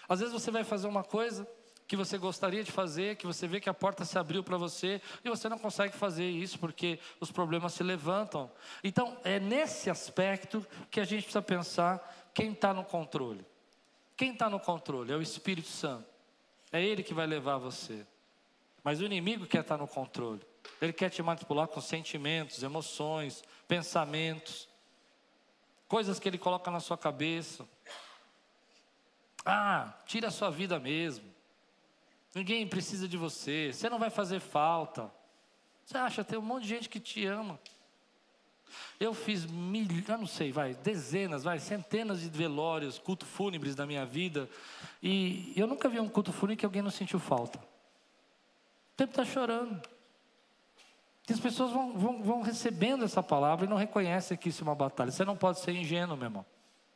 Às 0.08 0.20
vezes 0.20 0.32
você 0.32 0.52
vai 0.52 0.62
fazer 0.62 0.86
uma 0.86 1.02
coisa 1.02 1.44
que 1.86 1.96
você 1.96 2.16
gostaria 2.16 2.64
de 2.64 2.72
fazer, 2.72 3.16
que 3.16 3.26
você 3.26 3.46
vê 3.46 3.60
que 3.60 3.68
a 3.68 3.74
porta 3.74 4.04
se 4.04 4.18
abriu 4.18 4.42
para 4.42 4.56
você 4.56 5.00
e 5.24 5.28
você 5.28 5.48
não 5.48 5.58
consegue 5.58 5.94
fazer 5.96 6.28
isso 6.28 6.58
porque 6.58 6.98
os 7.20 7.30
problemas 7.30 7.74
se 7.74 7.82
levantam. 7.82 8.50
Então, 8.82 9.16
é 9.24 9.38
nesse 9.38 9.90
aspecto 9.90 10.66
que 10.90 11.00
a 11.00 11.04
gente 11.04 11.24
precisa 11.24 11.42
pensar 11.42 12.30
quem 12.34 12.52
está 12.52 12.72
no 12.72 12.84
controle. 12.84 13.44
Quem 14.16 14.32
está 14.32 14.48
no 14.48 14.60
controle? 14.60 15.12
É 15.12 15.16
o 15.16 15.22
Espírito 15.22 15.68
Santo. 15.68 16.06
É 16.70 16.82
Ele 16.82 17.02
que 17.02 17.12
vai 17.12 17.26
levar 17.26 17.58
você. 17.58 18.06
Mas 18.82 19.00
o 19.00 19.04
inimigo 19.04 19.46
quer 19.46 19.60
estar 19.60 19.76
tá 19.76 19.82
no 19.82 19.88
controle. 19.88 20.40
Ele 20.80 20.92
quer 20.92 21.10
te 21.10 21.22
manipular 21.22 21.68
com 21.68 21.80
sentimentos, 21.80 22.62
emoções, 22.62 23.42
pensamentos, 23.68 24.68
coisas 25.88 26.18
que 26.18 26.28
ele 26.28 26.38
coloca 26.38 26.70
na 26.70 26.80
sua 26.80 26.96
cabeça. 26.96 27.68
Ah, 29.44 29.92
tira 30.06 30.28
a 30.28 30.30
sua 30.30 30.50
vida 30.50 30.78
mesmo. 30.78 31.31
Ninguém 32.34 32.66
precisa 32.66 33.06
de 33.06 33.16
você. 33.16 33.72
Você 33.72 33.90
não 33.90 33.98
vai 33.98 34.10
fazer 34.10 34.40
falta. 34.40 35.10
Você 35.84 35.98
acha, 35.98 36.24
tem 36.24 36.38
um 36.38 36.42
monte 36.42 36.62
de 36.62 36.68
gente 36.68 36.88
que 36.88 37.00
te 37.00 37.26
ama. 37.26 37.58
Eu 38.98 39.12
fiz 39.12 39.44
milhares, 39.44 40.08
eu 40.08 40.18
não 40.18 40.26
sei, 40.26 40.50
vai, 40.50 40.74
dezenas, 40.74 41.44
vai, 41.44 41.58
centenas 41.58 42.22
de 42.22 42.30
velórios, 42.30 42.98
culto 42.98 43.26
fúnebres 43.26 43.74
da 43.74 43.84
minha 43.84 44.06
vida. 44.06 44.48
E 45.02 45.52
eu 45.56 45.66
nunca 45.66 45.88
vi 45.88 46.00
um 46.00 46.08
culto 46.08 46.32
fúnebre 46.32 46.56
que 46.56 46.64
alguém 46.64 46.80
não 46.80 46.90
sentiu 46.90 47.18
falta. 47.18 47.58
O 47.58 48.96
tempo 48.96 49.10
está 49.10 49.24
chorando. 49.24 49.82
E 51.28 51.32
as 51.32 51.40
pessoas 51.40 51.70
vão, 51.72 51.92
vão, 51.98 52.22
vão 52.22 52.42
recebendo 52.42 53.04
essa 53.04 53.22
palavra 53.22 53.66
e 53.66 53.68
não 53.68 53.76
reconhecem 53.76 54.36
que 54.36 54.48
isso 54.48 54.62
é 54.62 54.66
uma 54.66 54.74
batalha. 54.74 55.10
Você 55.10 55.24
não 55.24 55.36
pode 55.36 55.60
ser 55.60 55.72
ingênuo, 55.72 56.16
meu 56.16 56.26
irmão. 56.26 56.46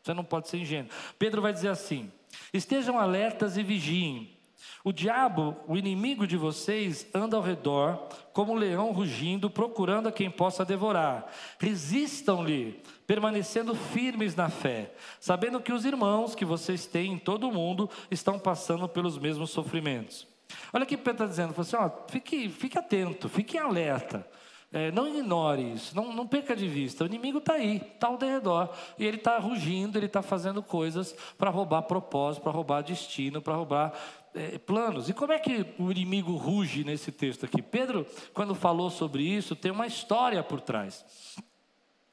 Você 0.03 0.15
não 0.15 0.25
pode 0.25 0.49
ser 0.49 0.59
ingênuo. 0.59 0.91
Pedro 1.19 1.43
vai 1.43 1.53
dizer 1.53 1.69
assim: 1.69 2.11
estejam 2.53 2.99
alertas 2.99 3.57
e 3.57 3.63
vigiem 3.63 4.36
o 4.85 4.93
diabo, 4.93 5.57
o 5.67 5.77
inimigo 5.77 6.27
de 6.27 6.37
vocês, 6.37 7.07
anda 7.13 7.37
ao 7.37 7.43
redor 7.43 8.09
como 8.33 8.53
um 8.53 8.57
leão 8.57 8.93
rugindo, 8.93 9.51
procurando 9.51 10.09
a 10.09 10.13
quem 10.13 10.31
possa 10.31 10.65
devorar. 10.65 11.27
Resistam-lhe, 11.59 12.83
permanecendo 13.07 13.75
firmes 13.75 14.37
na 14.37 14.49
fé, 14.49 14.93
sabendo 15.19 15.61
que 15.61 15.73
os 15.73 15.85
irmãos 15.85 16.35
que 16.35 16.45
vocês 16.45 16.87
têm 16.87 17.15
em 17.15 17.19
todo 17.19 17.49
o 17.49 17.53
mundo 17.53 17.91
estão 18.11 18.39
passando 18.39 18.89
pelos 18.89 19.19
mesmos 19.19 19.51
sofrimentos. 19.51 20.27
Olha 20.73 20.85
o 20.85 20.87
que 20.87 20.97
Pedro 20.97 21.25
está 21.25 21.27
dizendo, 21.27 21.61
assim, 21.61 21.77
ó, 21.77 21.91
fique, 22.09 22.49
fique 22.49 22.79
atento, 22.79 23.29
fique 23.29 23.59
alerta. 23.59 24.27
É, 24.73 24.91
não 24.91 25.09
ignore 25.09 25.73
isso, 25.73 25.95
não, 25.95 26.13
não 26.13 26.27
perca 26.27 26.55
de 26.55 26.67
vista. 26.69 27.05
O 27.05 27.07
inimigo 27.07 27.39
está 27.39 27.55
aí, 27.55 27.77
está 27.77 28.09
ao 28.09 28.19
redor. 28.19 28.71
E 28.99 29.07
ele 29.07 29.17
está 29.17 29.39
rugindo, 29.39 29.97
ele 29.97 30.07
está 30.07 30.23
fazendo 30.23 30.63
coisas 30.63 31.15
para 31.39 31.51
roubar 31.51 31.83
propósito, 31.83 32.43
para 32.43 32.53
roubar 32.53 32.83
destino, 32.83 33.41
para 33.41 33.55
roubar 33.55 33.93
é, 34.37 34.59
planos. 34.59 35.09
E 35.09 35.15
como 35.15 35.33
é 35.33 35.39
que 35.39 35.67
o 35.79 35.91
inimigo 35.91 36.37
ruge 36.37 36.85
nesse 36.85 37.11
texto 37.11 37.45
aqui? 37.45 37.63
Pedro, 37.63 38.07
quando 38.33 38.55
falou 38.55 38.91
sobre 38.91 39.23
isso, 39.23 39.57
tem 39.57 39.73
uma 39.73 39.87
história 39.87 40.43
por 40.43 40.61
trás. 40.61 41.05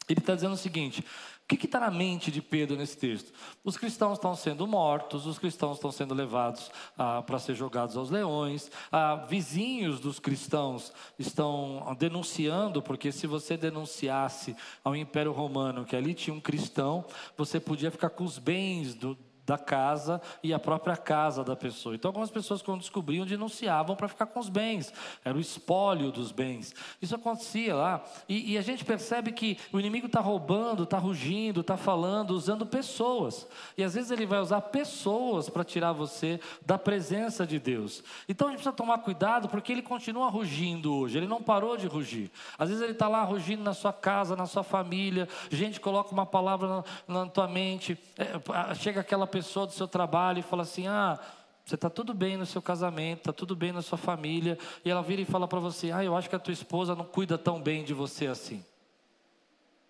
Ele 0.10 0.20
está 0.20 0.34
dizendo 0.36 0.54
o 0.54 0.58
seguinte: 0.58 1.04
o 1.44 1.46
que 1.46 1.66
está 1.66 1.80
na 1.80 1.92
mente 1.92 2.32
de 2.32 2.42
Pedro 2.42 2.78
nesse 2.78 2.98
texto? 2.98 3.32
Os 3.64 3.78
cristãos 3.78 4.18
estão 4.18 4.36
sendo 4.36 4.66
mortos, 4.66 5.26
os 5.26 5.38
cristãos 5.38 5.78
estão 5.78 5.92
sendo 5.92 6.14
levados 6.14 6.72
ah, 6.98 7.22
para 7.22 7.38
ser 7.38 7.54
jogados 7.54 7.98
aos 7.98 8.10
leões, 8.10 8.72
ah, 8.92 9.16
vizinhos 9.16 10.00
dos 10.00 10.20
cristãos 10.20 10.94
estão 11.20 11.96
denunciando, 12.00 12.82
porque 12.82 13.12
se 13.12 13.28
você 13.28 13.58
denunciasse 13.58 14.56
ao 14.84 14.96
Império 14.96 15.34
Romano 15.34 15.86
que 15.86 15.96
ali 15.96 16.14
tinha 16.14 16.34
um 16.34 16.42
cristão, 16.42 17.06
você 17.38 17.60
podia 17.60 17.92
ficar 17.92 18.10
com 18.10 18.24
os 18.24 18.40
bens 18.40 18.96
do, 18.96 19.18
da 19.46 19.58
casa 19.58 20.22
e 20.42 20.54
a 20.54 20.60
própria 20.60 20.96
casa 20.96 21.44
da 21.44 21.56
pessoa. 21.56 21.96
Então, 21.96 22.10
algumas 22.10 22.30
pessoas, 22.30 22.62
quando 22.62 22.80
descobriam, 22.80 23.26
denunciavam 23.26 23.96
para 23.96 24.08
ficar 24.08 24.28
com 24.28 24.40
os 24.40 24.50
bens, 24.50 24.94
era 25.24 25.38
o 25.38 25.42
espólio 25.42 26.12
dos 26.12 26.32
bens. 26.32 26.74
Isso 27.02 27.16
acontecia 27.16 27.76
lá, 27.76 28.04
e, 28.28 28.54
e 28.54 28.58
a 28.58 28.62
gente 28.62 28.86
percebe 28.86 29.32
que 29.32 29.58
o 29.72 29.80
inimigo 29.80 30.08
está 30.08 30.20
roubando, 30.20 30.84
está 30.84 30.98
rugindo, 30.98 31.62
está 31.62 31.76
falando, 31.76 32.32
usando 32.32 32.66
pessoas, 32.66 33.48
e 33.78 33.84
às 33.84 33.96
vezes 33.96 34.12
ele 34.12 34.26
vai 34.26 34.40
usar 34.40 34.62
pessoas 34.62 35.50
para 35.50 35.64
tirar 35.64 35.92
você 35.92 36.40
da 36.66 36.78
presença 36.78 37.46
de 37.46 37.60
Deus. 37.60 38.04
Então, 38.30 38.48
a 38.48 38.52
gente 38.52 38.60
precisa 38.60 38.76
tomar 38.76 39.00
cuidado, 39.00 39.50
porque 39.50 39.72
ele 39.72 39.82
continua 39.82 40.30
rugindo 40.30 40.94
hoje, 40.94 41.18
ele 41.18 41.28
não 41.28 41.42
parou 41.42 41.78
de 41.78 41.88
rugir. 41.88 42.32
Às 42.58 42.70
vezes 42.70 42.84
ele 42.84 42.94
está 42.94 43.08
lá 43.08 43.24
rugindo 43.24 43.64
na 43.64 43.74
sua 43.74 43.92
casa, 43.92 44.36
na 44.36 44.46
sua 44.46 44.64
família, 44.64 45.28
gente 45.64 45.80
coloca 45.80 46.12
uma 46.12 46.26
palavra 46.26 46.68
na, 46.68 46.84
na 47.08 47.26
tua 47.28 47.48
mente, 47.48 47.98
é, 48.18 48.76
chega 48.76 49.02
aquela 49.02 49.26
pessoa 49.34 49.66
do 49.66 49.74
seu 49.74 49.88
trabalho 49.88 50.40
e 50.40 50.44
fala 50.44 50.62
assim: 50.62 50.88
ah, 50.88 51.20
você 51.66 51.74
está 51.74 51.90
tudo 51.90 52.14
bem 52.14 52.38
no 52.38 52.46
seu 52.46 52.62
casamento, 52.62 53.20
está 53.20 53.34
tudo 53.34 53.56
bem 53.56 53.72
na 53.72 53.82
sua 53.82 53.98
família, 53.98 54.60
e 54.86 54.92
ela 54.92 55.02
vira 55.02 55.22
e 55.22 55.26
fala 55.26 55.48
para 55.48 55.60
você: 55.60 55.92
ah, 55.92 56.04
eu 56.04 56.16
acho 56.16 56.30
que 56.30 56.36
a 56.36 56.40
tua 56.40 56.54
esposa 56.54 56.96
não 56.96 57.04
cuida 57.04 57.38
tão 57.38 57.60
bem 57.60 57.84
de 57.84 57.94
você 57.94 58.28
assim. 58.28 58.64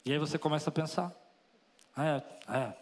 E 0.05 0.13
aí 0.13 0.17
você 0.17 0.37
começa 0.37 0.69
a 0.69 0.73
pensar: 0.73 1.11
ah, 1.95 2.05
é, 2.05 2.23
é. 2.53 2.73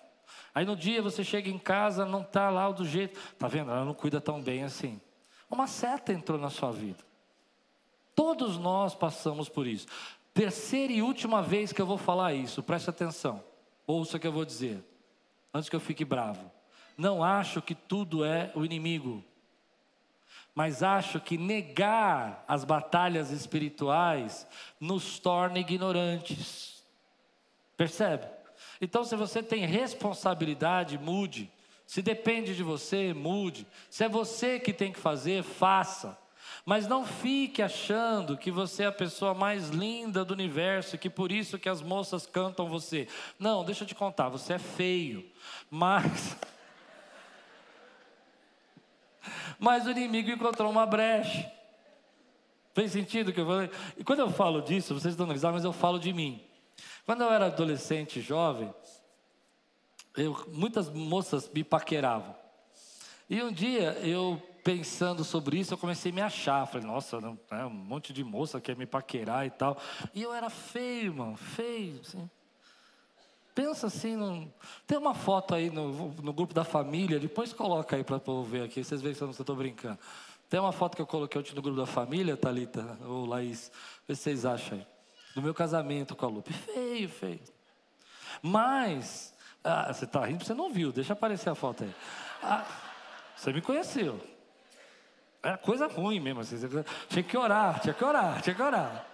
Aí 0.53 0.65
no 0.65 0.75
dia 0.75 1.01
você 1.01 1.23
chega 1.23 1.49
em 1.49 1.57
casa, 1.57 2.05
não 2.05 2.21
está 2.21 2.49
lá 2.49 2.69
do 2.69 2.85
jeito, 2.85 3.19
tá 3.39 3.47
vendo? 3.47 3.71
Ela 3.71 3.83
não 3.83 3.93
cuida 3.93 4.21
tão 4.21 4.39
bem 4.39 4.63
assim. 4.63 5.01
Uma 5.49 5.65
seta 5.65 6.13
entrou 6.13 6.37
na 6.37 6.49
sua 6.49 6.71
vida. 6.71 7.03
Todos 8.13 8.57
nós 8.57 8.93
passamos 8.93 9.49
por 9.49 9.65
isso. 9.65 9.87
Terceira 10.33 10.93
e 10.93 11.01
última 11.01 11.41
vez 11.41 11.73
que 11.73 11.81
eu 11.81 11.85
vou 11.85 11.97
falar 11.97 12.33
isso, 12.33 12.61
preste 12.61 12.89
atenção. 12.89 13.43
Ouça 13.87 14.17
o 14.17 14.19
que 14.19 14.27
eu 14.27 14.31
vou 14.31 14.45
dizer 14.45 14.90
antes 15.53 15.69
que 15.69 15.75
eu 15.75 15.79
fique 15.79 16.05
bravo. 16.05 16.51
Não 16.97 17.23
acho 17.23 17.61
que 17.61 17.73
tudo 17.73 18.23
é 18.23 18.51
o 18.53 18.63
inimigo, 18.63 19.23
mas 20.53 20.83
acho 20.83 21.19
que 21.19 21.37
negar 21.37 22.43
as 22.47 22.63
batalhas 22.63 23.31
espirituais 23.31 24.47
nos 24.79 25.19
torna 25.19 25.59
ignorantes. 25.59 26.83
Percebe? 27.77 28.27
Então, 28.79 29.03
se 29.03 29.15
você 29.15 29.41
tem 29.41 29.65
responsabilidade, 29.65 30.97
mude. 30.97 31.51
Se 31.85 32.01
depende 32.01 32.55
de 32.55 32.63
você, 32.63 33.13
mude. 33.13 33.65
Se 33.89 34.03
é 34.03 34.09
você 34.09 34.59
que 34.59 34.73
tem 34.73 34.91
que 34.91 34.99
fazer, 34.99 35.43
faça. 35.43 36.17
Mas 36.65 36.87
não 36.87 37.05
fique 37.05 37.61
achando 37.61 38.37
que 38.37 38.51
você 38.51 38.83
é 38.83 38.87
a 38.87 38.91
pessoa 38.91 39.33
mais 39.33 39.69
linda 39.69 40.23
do 40.23 40.33
universo 40.33 40.97
que 40.97 41.09
por 41.09 41.31
isso 41.31 41.57
que 41.57 41.67
as 41.67 41.81
moças 41.81 42.25
cantam 42.25 42.67
você. 42.67 43.07
Não, 43.39 43.63
deixa 43.63 43.83
eu 43.83 43.87
te 43.87 43.95
contar, 43.95 44.29
você 44.29 44.53
é 44.53 44.59
feio. 44.59 45.25
Mas 45.69 46.37
Mas 49.59 49.85
o 49.85 49.91
inimigo 49.91 50.31
encontrou 50.31 50.69
uma 50.69 50.85
brecha. 50.85 51.51
Fez 52.73 52.91
sentido 52.91 53.29
o 53.29 53.33
que 53.33 53.41
eu 53.41 53.45
falei? 53.45 53.69
E 53.97 54.03
quando 54.03 54.19
eu 54.19 54.31
falo 54.31 54.61
disso, 54.61 54.93
vocês 54.93 55.13
estão 55.13 55.27
risada, 55.27 55.53
mas 55.53 55.65
eu 55.65 55.73
falo 55.73 55.99
de 55.99 56.13
mim. 56.13 56.41
Quando 57.05 57.21
eu 57.21 57.31
era 57.31 57.47
adolescente, 57.47 58.21
jovem, 58.21 58.73
eu, 60.15 60.45
muitas 60.47 60.89
moças 60.89 61.49
me 61.49 61.63
paqueravam. 61.63 62.35
E 63.29 63.41
um 63.43 63.51
dia 63.51 63.97
eu 64.03 64.41
pensando 64.63 65.23
sobre 65.23 65.59
isso, 65.59 65.73
eu 65.73 65.77
comecei 65.77 66.11
a 66.11 66.15
me 66.15 66.21
achar. 66.21 66.65
Falei, 66.65 66.87
nossa, 66.87 67.19
não, 67.19 67.37
é, 67.49 67.65
um 67.65 67.69
monte 67.69 68.13
de 68.13 68.23
moça 68.23 68.61
quer 68.61 68.75
me 68.75 68.85
paquerar 68.85 69.45
e 69.45 69.49
tal. 69.49 69.77
E 70.13 70.21
eu 70.21 70.33
era 70.33 70.49
feio, 70.49 71.13
mano, 71.15 71.35
feio, 71.35 71.99
assim. 72.01 72.29
Pensa 73.53 73.87
assim, 73.87 74.15
num... 74.15 74.49
tem 74.87 74.97
uma 74.97 75.13
foto 75.13 75.53
aí 75.53 75.69
no, 75.69 76.13
no 76.13 76.31
grupo 76.31 76.53
da 76.53 76.63
família, 76.63 77.19
depois 77.19 77.51
coloca 77.51 77.97
aí 77.97 78.03
para 78.03 78.17
povo 78.17 78.49
ver 78.49 78.63
aqui, 78.63 78.81
vocês 78.81 79.01
veem 79.01 79.13
que 79.13 79.21
eu 79.21 79.27
não 79.27 79.33
estou 79.33 79.55
brincando. 79.55 79.99
Tem 80.49 80.59
uma 80.59 80.71
foto 80.71 80.95
que 80.95 81.01
eu 81.01 81.07
coloquei 81.07 81.39
ontem 81.39 81.53
no 81.53 81.61
grupo 81.61 81.77
da 81.77 81.85
família, 81.85 82.37
Thalita 82.37 82.97
ou 83.05 83.25
Laís, 83.25 83.71
vê 84.07 84.15
se 84.15 84.23
vocês 84.23 84.45
acham 84.45 84.77
aí. 84.77 84.87
Do 85.35 85.41
meu 85.41 85.53
casamento 85.53 86.15
com 86.15 86.25
a 86.25 86.29
Lupe. 86.29 86.53
Feio, 86.53 87.09
feio. 87.09 87.39
Mas, 88.41 89.33
ah, 89.63 89.93
você 89.93 90.05
está 90.05 90.25
rindo, 90.25 90.43
você 90.43 90.53
não 90.53 90.71
viu, 90.71 90.91
deixa 90.91 91.13
aparecer 91.13 91.49
a 91.49 91.55
foto 91.55 91.83
aí. 91.83 91.95
Ah, 92.41 92.65
você 93.35 93.51
me 93.53 93.61
conheceu. 93.61 94.19
Era 95.43 95.57
coisa 95.57 95.87
ruim 95.87 96.19
mesmo. 96.19 96.41
Assim. 96.41 96.57
Tinha 97.09 97.23
que 97.23 97.37
orar, 97.37 97.79
tinha 97.79 97.93
que 97.93 98.03
orar, 98.03 98.41
tinha 98.41 98.55
que 98.55 98.61
orar. 98.61 99.05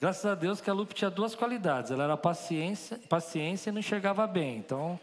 Graças 0.00 0.24
a 0.24 0.34
Deus 0.34 0.60
que 0.60 0.70
a 0.70 0.72
Lupe 0.72 0.94
tinha 0.94 1.10
duas 1.10 1.34
qualidades. 1.34 1.90
Ela 1.90 2.04
era 2.04 2.16
paciência, 2.16 3.00
paciência 3.08 3.70
e 3.70 3.72
não 3.72 3.80
enxergava 3.80 4.26
bem. 4.26 4.56
Então, 4.56 4.98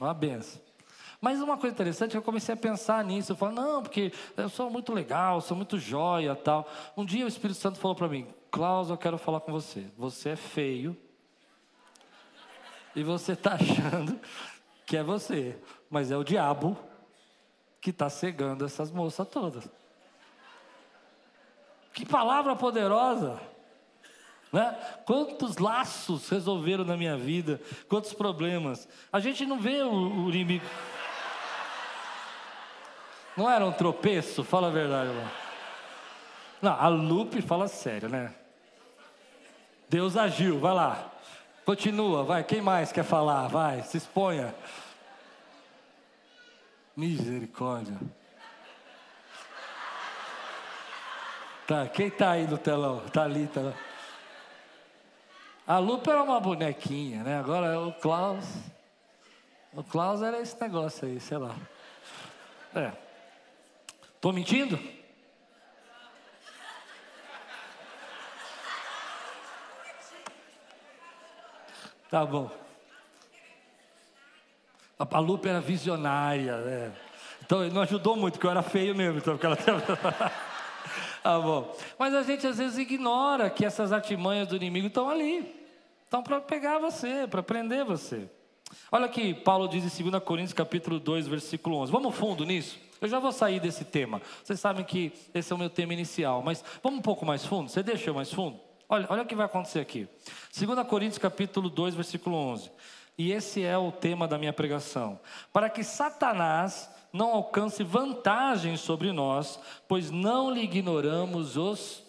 uma 0.00 0.14
benção. 0.14 0.60
Mas 1.20 1.40
uma 1.40 1.56
coisa 1.56 1.74
interessante, 1.74 2.14
eu 2.14 2.22
comecei 2.22 2.54
a 2.54 2.56
pensar 2.56 3.04
nisso. 3.04 3.32
Eu 3.32 3.36
falei, 3.36 3.54
não, 3.54 3.82
porque 3.82 4.12
eu 4.36 4.48
sou 4.48 4.70
muito 4.70 4.92
legal, 4.92 5.40
sou 5.40 5.56
muito 5.56 5.78
jóia 5.78 6.34
tal. 6.34 6.66
Um 6.96 7.04
dia 7.04 7.24
o 7.24 7.28
Espírito 7.28 7.58
Santo 7.58 7.78
falou 7.78 7.94
para 7.94 8.08
mim, 8.08 8.26
Klaus, 8.50 8.88
eu 8.88 8.96
quero 8.96 9.18
falar 9.18 9.40
com 9.40 9.52
você. 9.52 9.86
Você 9.98 10.30
é 10.30 10.36
feio. 10.36 10.96
E 12.96 13.02
você 13.02 13.32
está 13.32 13.54
achando 13.60 14.18
que 14.86 14.96
é 14.96 15.02
você. 15.02 15.58
Mas 15.90 16.10
é 16.10 16.16
o 16.16 16.24
diabo 16.24 16.78
que 17.84 17.90
está 17.90 18.08
cegando 18.08 18.64
essas 18.64 18.90
moças 18.90 19.28
todas. 19.28 19.68
Que 21.92 22.06
palavra 22.06 22.56
poderosa! 22.56 23.38
Né? 24.50 24.74
Quantos 25.04 25.58
laços 25.58 26.30
resolveram 26.30 26.82
na 26.82 26.96
minha 26.96 27.14
vida, 27.14 27.60
quantos 27.86 28.14
problemas. 28.14 28.88
A 29.12 29.20
gente 29.20 29.44
não 29.44 29.60
vê 29.60 29.82
o, 29.82 29.92
o 29.92 30.30
inimigo. 30.30 30.64
Não 33.36 33.50
era 33.50 33.66
um 33.66 33.72
tropeço? 33.72 34.42
Fala 34.42 34.68
a 34.68 34.70
verdade 34.70 35.10
lá. 35.10 35.30
Não, 36.62 36.72
a 36.72 36.88
Lupe 36.88 37.42
fala 37.42 37.68
sério, 37.68 38.08
né? 38.08 38.34
Deus 39.90 40.16
agiu, 40.16 40.58
vai 40.58 40.72
lá. 40.72 41.12
Continua, 41.66 42.24
vai. 42.24 42.44
Quem 42.44 42.62
mais 42.62 42.90
quer 42.90 43.04
falar? 43.04 43.46
Vai, 43.48 43.82
se 43.82 43.98
exponha. 43.98 44.54
Misericórdia. 46.96 47.98
Tá, 51.66 51.88
quem 51.88 52.10
tá 52.10 52.32
aí 52.32 52.46
no 52.46 52.58
telão? 52.58 53.00
Tá 53.08 53.24
ali, 53.24 53.46
tá 53.48 53.60
lá. 53.60 53.74
A 55.66 55.78
Lupa 55.78 56.12
era 56.12 56.22
uma 56.22 56.38
bonequinha, 56.38 57.22
né? 57.24 57.38
Agora 57.38 57.80
o 57.80 57.92
Klaus. 57.94 58.44
O 59.72 59.82
Klaus 59.82 60.20
era 60.22 60.38
esse 60.40 60.60
negócio 60.60 61.08
aí, 61.08 61.18
sei 61.18 61.38
lá. 61.38 61.56
É. 62.74 62.92
Tô 64.20 64.30
mentindo? 64.30 64.78
Tá 72.10 72.24
bom. 72.24 72.63
A 74.98 75.18
Lupa 75.18 75.48
era 75.48 75.60
visionária, 75.60 76.56
né? 76.58 76.92
Então 77.44 77.68
não 77.68 77.82
ajudou 77.82 78.16
muito, 78.16 78.34
porque 78.34 78.46
eu 78.46 78.50
era 78.50 78.62
feio 78.62 78.94
mesmo. 78.94 79.18
Então, 79.18 79.36
porque 79.36 79.46
ela 79.46 79.56
Tá 81.22 81.38
bom. 81.40 81.76
Mas 81.98 82.14
a 82.14 82.22
gente 82.22 82.46
às 82.46 82.58
vezes 82.58 82.78
ignora 82.78 83.50
que 83.50 83.64
essas 83.64 83.92
artimanhas 83.92 84.48
do 84.48 84.56
inimigo 84.56 84.86
estão 84.86 85.08
ali. 85.08 85.54
Estão 86.04 86.22
para 86.22 86.40
pegar 86.40 86.78
você, 86.78 87.26
para 87.26 87.42
prender 87.42 87.84
você. 87.84 88.28
Olha 88.90 89.08
que 89.08 89.34
Paulo 89.34 89.68
diz 89.68 90.00
em 90.00 90.10
2 90.10 90.22
Coríntios 90.22 90.52
capítulo 90.52 91.00
2, 91.00 91.26
versículo 91.26 91.76
11. 91.78 91.92
Vamos 91.92 92.14
fundo 92.14 92.44
nisso? 92.44 92.78
Eu 93.00 93.08
já 93.08 93.18
vou 93.18 93.32
sair 93.32 93.60
desse 93.60 93.84
tema. 93.84 94.22
Vocês 94.42 94.58
sabem 94.60 94.84
que 94.84 95.12
esse 95.34 95.52
é 95.52 95.56
o 95.56 95.58
meu 95.58 95.68
tema 95.68 95.92
inicial, 95.92 96.42
mas 96.42 96.64
vamos 96.82 97.00
um 97.00 97.02
pouco 97.02 97.26
mais 97.26 97.44
fundo? 97.44 97.68
Você 97.68 97.82
deixa 97.82 98.10
eu 98.10 98.14
mais 98.14 98.32
fundo? 98.32 98.58
Olha, 98.88 99.06
olha 99.10 99.22
o 99.22 99.26
que 99.26 99.34
vai 99.34 99.46
acontecer 99.46 99.80
aqui. 99.80 100.08
2 100.56 100.86
Coríntios 100.86 101.18
capítulo 101.18 101.68
2, 101.68 101.94
versículo 101.94 102.36
11. 102.36 102.70
E 103.16 103.30
esse 103.30 103.62
é 103.62 103.76
o 103.78 103.92
tema 103.92 104.26
da 104.26 104.38
minha 104.38 104.52
pregação. 104.52 105.20
Para 105.52 105.70
que 105.70 105.84
Satanás 105.84 106.90
não 107.12 107.32
alcance 107.32 107.84
vantagem 107.84 108.76
sobre 108.76 109.12
nós, 109.12 109.58
pois 109.86 110.10
não 110.10 110.50
lhe 110.50 110.62
ignoramos 110.62 111.56
os 111.56 112.02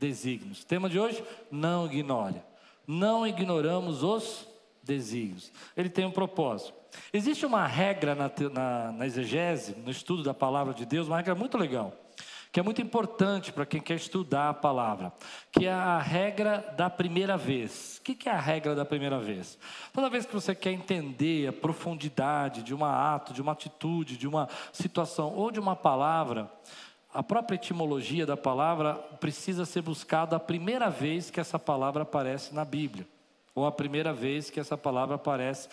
desígnios. 0.00 0.64
Tema 0.64 0.88
de 0.88 0.98
hoje: 0.98 1.22
não 1.50 1.86
ignore. 1.86 2.42
Não 2.86 3.26
ignoramos 3.26 4.02
os 4.02 4.46
desígnios. 4.82 5.52
Ele 5.76 5.90
tem 5.90 6.06
um 6.06 6.10
propósito. 6.10 6.72
Existe 7.12 7.44
uma 7.44 7.66
regra 7.66 8.14
na, 8.14 8.30
na, 8.50 8.92
na 8.92 9.06
exegese, 9.06 9.74
no 9.74 9.90
estudo 9.90 10.22
da 10.22 10.32
palavra 10.32 10.72
de 10.72 10.86
Deus, 10.86 11.08
uma 11.08 11.16
regra 11.16 11.34
muito 11.34 11.58
legal 11.58 11.92
que 12.56 12.60
é 12.60 12.62
muito 12.62 12.80
importante 12.80 13.52
para 13.52 13.66
quem 13.66 13.82
quer 13.82 13.96
estudar 13.96 14.48
a 14.48 14.54
palavra, 14.54 15.12
que 15.52 15.66
é 15.66 15.70
a 15.70 15.98
regra 15.98 16.72
da 16.74 16.88
primeira 16.88 17.36
vez. 17.36 17.98
O 17.98 18.02
que 18.02 18.26
é 18.26 18.32
a 18.32 18.40
regra 18.40 18.74
da 18.74 18.82
primeira 18.82 19.18
vez? 19.18 19.58
Toda 19.92 20.08
vez 20.08 20.24
que 20.24 20.32
você 20.32 20.54
quer 20.54 20.72
entender 20.72 21.48
a 21.48 21.52
profundidade 21.52 22.62
de 22.62 22.74
um 22.74 22.82
ato, 22.82 23.34
de 23.34 23.42
uma 23.42 23.52
atitude, 23.52 24.16
de 24.16 24.26
uma 24.26 24.48
situação 24.72 25.34
ou 25.34 25.50
de 25.50 25.60
uma 25.60 25.76
palavra, 25.76 26.50
a 27.12 27.22
própria 27.22 27.56
etimologia 27.56 28.24
da 28.24 28.38
palavra 28.38 28.94
precisa 29.20 29.66
ser 29.66 29.82
buscada 29.82 30.36
a 30.36 30.40
primeira 30.40 30.88
vez 30.88 31.28
que 31.28 31.38
essa 31.38 31.58
palavra 31.58 32.04
aparece 32.04 32.54
na 32.54 32.64
Bíblia 32.64 33.06
ou 33.56 33.66
a 33.66 33.72
primeira 33.72 34.12
vez 34.12 34.50
que 34.50 34.60
essa 34.60 34.76
palavra 34.76 35.16
aparece, 35.16 35.68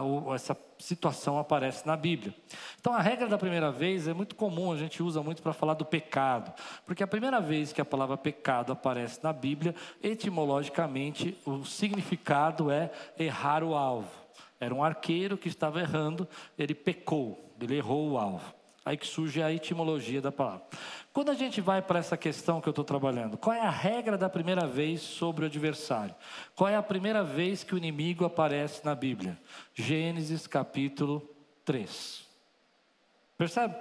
ou 0.00 0.34
essa 0.34 0.56
situação 0.78 1.38
aparece 1.38 1.86
na 1.86 1.94
Bíblia. 1.94 2.34
Então, 2.80 2.94
a 2.94 3.00
regra 3.00 3.28
da 3.28 3.36
primeira 3.36 3.70
vez 3.70 4.08
é 4.08 4.14
muito 4.14 4.34
comum, 4.34 4.72
a 4.72 4.76
gente 4.76 5.02
usa 5.02 5.22
muito 5.22 5.42
para 5.42 5.52
falar 5.52 5.74
do 5.74 5.84
pecado, 5.84 6.50
porque 6.86 7.02
a 7.02 7.06
primeira 7.06 7.38
vez 7.38 7.74
que 7.74 7.80
a 7.80 7.84
palavra 7.84 8.16
pecado 8.16 8.72
aparece 8.72 9.22
na 9.22 9.34
Bíblia, 9.34 9.74
etimologicamente, 10.02 11.36
o 11.44 11.62
significado 11.62 12.70
é 12.70 12.90
errar 13.18 13.62
o 13.62 13.76
alvo. 13.76 14.10
Era 14.58 14.74
um 14.74 14.82
arqueiro 14.82 15.36
que 15.36 15.48
estava 15.48 15.80
errando, 15.80 16.26
ele 16.58 16.74
pecou, 16.74 17.54
ele 17.60 17.76
errou 17.76 18.12
o 18.12 18.18
alvo. 18.18 18.59
Aí 18.84 18.96
que 18.96 19.06
surge 19.06 19.42
a 19.42 19.52
etimologia 19.52 20.22
da 20.22 20.32
palavra. 20.32 20.64
Quando 21.12 21.30
a 21.30 21.34
gente 21.34 21.60
vai 21.60 21.82
para 21.82 21.98
essa 21.98 22.16
questão 22.16 22.60
que 22.60 22.68
eu 22.68 22.72
estou 22.72 22.84
trabalhando, 22.84 23.36
qual 23.36 23.54
é 23.54 23.60
a 23.60 23.70
regra 23.70 24.16
da 24.16 24.28
primeira 24.28 24.66
vez 24.66 25.02
sobre 25.02 25.44
o 25.44 25.46
adversário? 25.46 26.14
Qual 26.54 26.68
é 26.68 26.76
a 26.76 26.82
primeira 26.82 27.22
vez 27.22 27.62
que 27.62 27.74
o 27.74 27.78
inimigo 27.78 28.24
aparece 28.24 28.84
na 28.84 28.94
Bíblia? 28.94 29.38
Gênesis 29.74 30.46
capítulo 30.46 31.28
3. 31.64 32.26
Percebe? 33.36 33.74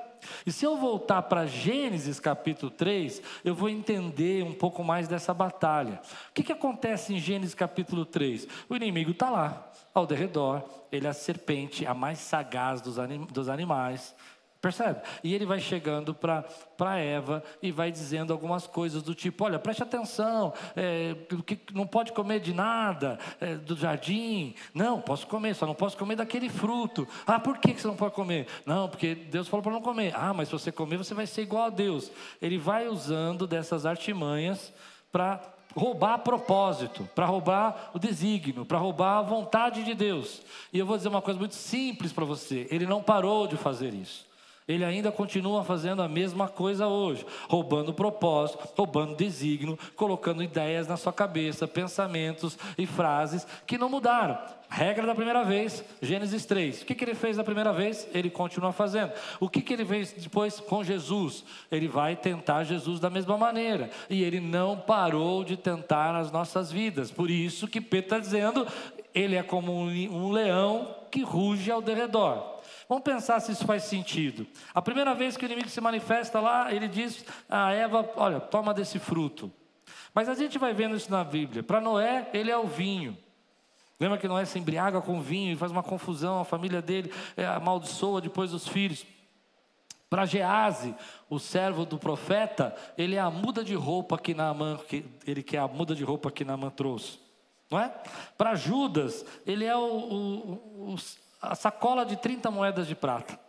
E 0.45 0.51
se 0.51 0.65
eu 0.65 0.77
voltar 0.77 1.21
para 1.23 1.45
Gênesis 1.45 2.19
capítulo 2.19 2.71
3, 2.71 3.21
eu 3.43 3.55
vou 3.55 3.69
entender 3.69 4.43
um 4.43 4.53
pouco 4.53 4.83
mais 4.83 5.07
dessa 5.07 5.33
batalha. 5.33 6.01
O 6.29 6.33
que, 6.33 6.43
que 6.43 6.51
acontece 6.51 7.13
em 7.13 7.19
Gênesis 7.19 7.55
capítulo 7.55 8.05
3? 8.05 8.47
O 8.69 8.75
inimigo 8.75 9.11
está 9.11 9.29
lá, 9.29 9.71
ao 9.93 10.05
derredor, 10.05 10.63
ele 10.91 11.07
é 11.07 11.09
a 11.09 11.13
serpente, 11.13 11.85
a 11.85 11.93
mais 11.93 12.19
sagaz 12.19 12.81
dos, 12.81 12.99
anim, 12.99 13.25
dos 13.25 13.49
animais, 13.49 14.15
Percebe? 14.61 15.01
E 15.23 15.33
ele 15.33 15.45
vai 15.45 15.59
chegando 15.59 16.13
para 16.13 16.97
Eva 16.97 17.41
e 17.61 17.71
vai 17.71 17.89
dizendo 17.91 18.33
algumas 18.33 18.67
coisas 18.67 19.01
do 19.01 19.15
tipo: 19.15 19.45
olha, 19.45 19.57
preste 19.57 19.81
atenção, 19.81 20.53
é, 20.75 21.15
que 21.45 21.57
não 21.73 21.87
pode 21.87 22.11
comer 22.11 22.41
de 22.41 22.53
nada 22.53 23.17
é, 23.39 23.55
do 23.55 23.73
jardim. 23.77 24.53
Não, 24.73 24.99
posso 24.99 25.25
comer, 25.27 25.55
só 25.55 25.65
não 25.65 25.73
posso 25.73 25.97
comer 25.97 26.17
daquele 26.17 26.49
fruto. 26.49 27.07
Ah, 27.25 27.39
por 27.39 27.57
que 27.57 27.73
você 27.73 27.87
não 27.87 27.95
pode 27.95 28.13
comer? 28.13 28.47
Não, 28.65 28.89
porque 28.89 29.15
Deus 29.15 29.47
falou 29.47 29.63
para 29.63 29.71
não 29.71 29.81
comer. 29.81 30.13
Ah, 30.13 30.33
mas 30.33 30.49
se 30.49 30.51
você 30.51 30.73
comer, 30.73 30.97
você 30.97 31.13
vai 31.13 31.25
ser 31.25 31.43
igual 31.43 31.63
a 31.63 31.69
Deus. 31.69 32.11
Ele 32.41 32.57
vai 32.57 32.89
usando 32.89 33.47
dessas 33.47 33.85
artimanhas 33.85 34.73
para 35.09 35.41
roubar 35.73 36.17
propósito, 36.19 37.07
para 37.15 37.25
roubar 37.25 37.91
o 37.93 37.99
desígnio, 37.99 38.65
para 38.65 38.77
roubar 38.77 39.19
a 39.19 39.21
vontade 39.21 39.85
de 39.85 39.93
Deus. 39.93 40.41
E 40.73 40.79
eu 40.79 40.85
vou 40.85 40.97
dizer 40.97 41.07
uma 41.07 41.21
coisa 41.21 41.39
muito 41.39 41.55
simples 41.55 42.11
para 42.11 42.25
você: 42.25 42.67
ele 42.69 42.85
não 42.85 43.01
parou 43.01 43.47
de 43.47 43.55
fazer 43.55 43.93
isso. 43.93 44.28
Ele 44.69 44.85
ainda 44.85 45.11
continua 45.11 45.63
fazendo 45.63 46.03
a 46.03 46.07
mesma 46.07 46.47
coisa 46.47 46.85
hoje, 46.85 47.25
roubando 47.49 47.91
propósito, 47.91 48.69
roubando 48.77 49.15
desígnio, 49.15 49.79
colocando 49.95 50.43
ideias 50.43 50.87
na 50.87 50.95
sua 50.95 51.11
cabeça, 51.11 51.67
pensamentos 51.67 52.55
e 52.77 52.85
frases 52.85 53.47
que 53.65 53.79
não 53.79 53.89
mudaram. 53.89 54.37
Regra 54.69 55.07
da 55.07 55.15
primeira 55.15 55.43
vez, 55.43 55.83
Gênesis 55.99 56.45
3. 56.45 56.83
O 56.83 56.85
que, 56.85 56.93
que 56.93 57.03
ele 57.03 57.15
fez 57.15 57.37
da 57.37 57.43
primeira 57.43 57.73
vez? 57.73 58.07
Ele 58.13 58.29
continua 58.29 58.71
fazendo. 58.71 59.11
O 59.39 59.49
que, 59.49 59.63
que 59.63 59.73
ele 59.73 59.83
fez 59.83 60.13
depois 60.13 60.59
com 60.59 60.83
Jesus? 60.83 61.43
Ele 61.71 61.87
vai 61.87 62.15
tentar 62.15 62.63
Jesus 62.63 62.99
da 62.99 63.09
mesma 63.09 63.35
maneira. 63.35 63.89
E 64.07 64.23
ele 64.23 64.39
não 64.39 64.77
parou 64.77 65.43
de 65.43 65.57
tentar 65.57 66.13
nas 66.13 66.31
nossas 66.31 66.71
vidas. 66.71 67.09
Por 67.09 67.31
isso 67.31 67.67
que 67.67 67.81
Pedro 67.81 68.05
está 68.05 68.19
dizendo: 68.19 68.67
ele 69.15 69.35
é 69.35 69.41
como 69.41 69.73
um 69.73 70.31
leão 70.31 70.95
que 71.09 71.23
ruge 71.23 71.71
ao 71.71 71.81
derredor. 71.81 72.58
Vamos 72.87 73.03
pensar 73.03 73.39
se 73.39 73.51
isso 73.51 73.65
faz 73.65 73.83
sentido. 73.83 74.45
A 74.73 74.81
primeira 74.81 75.13
vez 75.13 75.37
que 75.37 75.45
o 75.45 75.47
inimigo 75.47 75.69
se 75.69 75.81
manifesta 75.81 76.39
lá, 76.39 76.73
ele 76.73 76.87
diz 76.87 77.25
a 77.49 77.71
Eva: 77.71 78.09
Olha, 78.15 78.39
toma 78.39 78.73
desse 78.73 78.99
fruto. 78.99 79.51
Mas 80.13 80.27
a 80.27 80.35
gente 80.35 80.57
vai 80.57 80.73
vendo 80.73 80.95
isso 80.95 81.11
na 81.11 81.23
Bíblia. 81.23 81.63
Para 81.63 81.79
Noé, 81.81 82.29
ele 82.33 82.51
é 82.51 82.57
o 82.57 82.67
vinho. 82.67 83.17
Lembra 83.99 84.17
que 84.17 84.27
Noé 84.27 84.45
se 84.45 84.57
embriaga 84.57 85.01
com 85.01 85.21
vinho 85.21 85.53
e 85.53 85.57
faz 85.57 85.71
uma 85.71 85.83
confusão, 85.83 86.39
a 86.39 86.45
família 86.45 86.81
dele 86.81 87.11
é, 87.35 87.45
amaldiçoa 87.45 88.21
depois 88.21 88.51
dos 88.51 88.67
filhos. 88.67 89.05
Para 90.09 90.25
Gease, 90.25 90.95
o 91.29 91.37
servo 91.37 91.85
do 91.85 91.99
profeta, 91.99 92.75
ele 92.97 93.15
é 93.15 93.19
a 93.19 93.29
muda 93.29 93.63
de 93.63 93.75
roupa 93.75 94.17
que 94.17 94.33
Naaman, 94.33 94.77
que, 94.87 95.05
ele 95.27 95.43
que 95.43 95.55
é 95.55 95.59
a 95.59 95.67
muda 95.67 95.93
de 95.93 96.03
roupa 96.03 96.31
que 96.31 96.43
Naaman 96.43 96.71
trouxe. 96.71 97.19
Não 97.69 97.79
é? 97.79 97.93
Para 98.35 98.55
Judas, 98.55 99.23
ele 99.45 99.65
é 99.65 99.75
o, 99.75 99.81
o, 99.81 100.93
o, 100.93 100.95
a 101.41 101.55
sacola 101.55 102.05
de 102.05 102.17
30 102.17 102.51
moedas 102.51 102.87
de 102.87 102.95
prata. 102.95 103.39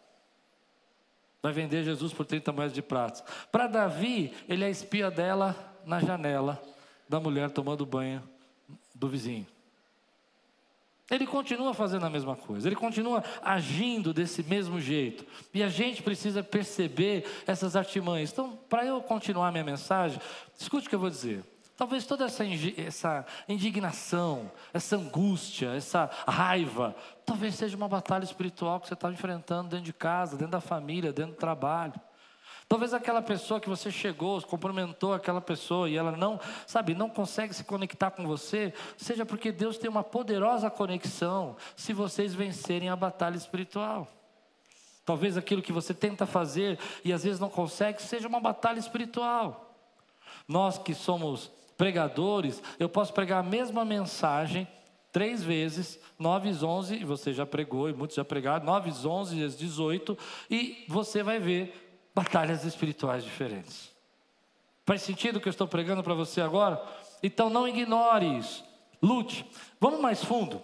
Vai 1.43 1.53
vender 1.53 1.83
Jesus 1.83 2.13
por 2.13 2.27
30 2.27 2.53
moedas 2.53 2.75
de 2.75 2.83
prata. 2.83 3.25
Para 3.51 3.67
Davi, 3.67 4.35
ele 4.49 4.63
é 4.63 4.67
a 4.67 4.71
espia 4.71 5.11
dela 5.11 5.57
na 5.85 5.99
janela 6.01 6.63
da 7.09 7.19
mulher 7.19 7.51
tomando 7.51 7.87
banho 7.87 8.23
do 8.95 9.09
vizinho. 9.09 9.47
Ele 11.11 11.27
continua 11.27 11.75
fazendo 11.75 12.07
a 12.07 12.11
mesma 12.11 12.37
coisa, 12.37 12.69
ele 12.69 12.77
continua 12.77 13.25
agindo 13.43 14.15
desse 14.15 14.45
mesmo 14.45 14.81
jeito. 14.81 15.27
E 15.53 15.61
a 15.61 15.69
gente 15.69 16.05
precisa 16.05 16.41
perceber 16.41 17.25
essas 17.49 17.75
artimanhas. 17.75 18.31
Então, 18.31 18.57
para 18.69 18.87
eu 18.87 19.03
continuar 19.03 19.51
minha 19.51 19.65
mensagem, 19.65 20.21
escute 20.57 20.87
o 20.87 20.89
que 20.89 20.95
eu 20.95 21.01
vou 21.01 21.11
dizer. 21.11 21.43
Talvez 21.81 22.05
toda 22.05 22.27
essa, 22.27 22.45
essa 22.77 23.27
indignação, 23.49 24.53
essa 24.71 24.97
angústia, 24.97 25.69
essa 25.75 26.11
raiva, 26.29 26.95
talvez 27.25 27.55
seja 27.55 27.75
uma 27.75 27.89
batalha 27.89 28.23
espiritual 28.23 28.79
que 28.79 28.87
você 28.87 28.93
está 28.93 29.11
enfrentando 29.11 29.71
dentro 29.71 29.87
de 29.87 29.93
casa, 29.95 30.37
dentro 30.37 30.53
da 30.53 30.61
família, 30.61 31.11
dentro 31.11 31.33
do 31.33 31.39
trabalho. 31.39 31.95
Talvez 32.69 32.93
aquela 32.93 33.23
pessoa 33.23 33.59
que 33.59 33.67
você 33.67 33.91
chegou, 33.91 34.43
cumprimentou 34.43 35.15
aquela 35.15 35.41
pessoa 35.41 35.89
e 35.89 35.97
ela 35.97 36.13
não, 36.13 36.39
sabe, 36.67 36.95
não 36.95 37.09
consegue 37.09 37.55
se 37.55 37.65
conectar 37.65 38.11
com 38.11 38.27
você, 38.27 38.75
seja 38.99 39.25
porque 39.25 39.51
Deus 39.51 39.79
tem 39.79 39.89
uma 39.89 40.05
poderosa 40.05 40.69
conexão 40.69 41.57
se 41.75 41.95
vocês 41.95 42.35
vencerem 42.35 42.91
a 42.91 42.95
batalha 42.95 43.39
espiritual. 43.39 44.07
Talvez 45.07 45.35
aquilo 45.35 45.63
que 45.63 45.73
você 45.73 45.95
tenta 45.95 46.27
fazer 46.27 46.79
e 47.03 47.11
às 47.11 47.25
vezes 47.25 47.41
não 47.41 47.49
consegue 47.49 48.03
seja 48.03 48.29
uma 48.29 48.39
batalha 48.39 48.79
espiritual. 48.79 49.75
Nós 50.47 50.77
que 50.77 50.93
somos 50.93 51.51
pregadores, 51.81 52.63
eu 52.79 52.91
posso 52.91 53.11
pregar 53.11 53.41
a 53.41 53.43
mesma 53.43 53.87
mensagem 53.87 54.69
três 55.11 55.43
vezes, 55.43 55.99
9 56.19 56.51
e 56.51 56.63
11, 56.63 56.95
e 56.97 57.05
você 57.07 57.33
já 57.33 57.47
pregou, 57.47 57.89
e 57.89 57.95
muitos 57.95 58.17
já 58.17 58.25
pregaram, 58.25 58.67
9 58.67 58.91
e 58.91 59.07
11 59.07 59.41
e 59.41 59.49
18, 59.49 60.19
e 60.51 60.85
você 60.87 61.23
vai 61.23 61.39
ver 61.41 62.11
batalhas 62.15 62.67
espirituais 62.67 63.25
diferentes. 63.25 63.91
Faz 64.85 65.01
sentido 65.01 65.37
o 65.37 65.41
que 65.41 65.49
eu 65.49 65.53
estou 65.53 65.67
pregando 65.67 66.03
para 66.03 66.13
você 66.13 66.43
agora? 66.43 66.87
Então 67.23 67.49
não 67.49 67.67
ignore 67.67 68.37
isso. 68.37 68.63
Lute. 69.03 69.47
Vamos 69.81 70.03
mais 70.03 70.23
fundo. 70.23 70.57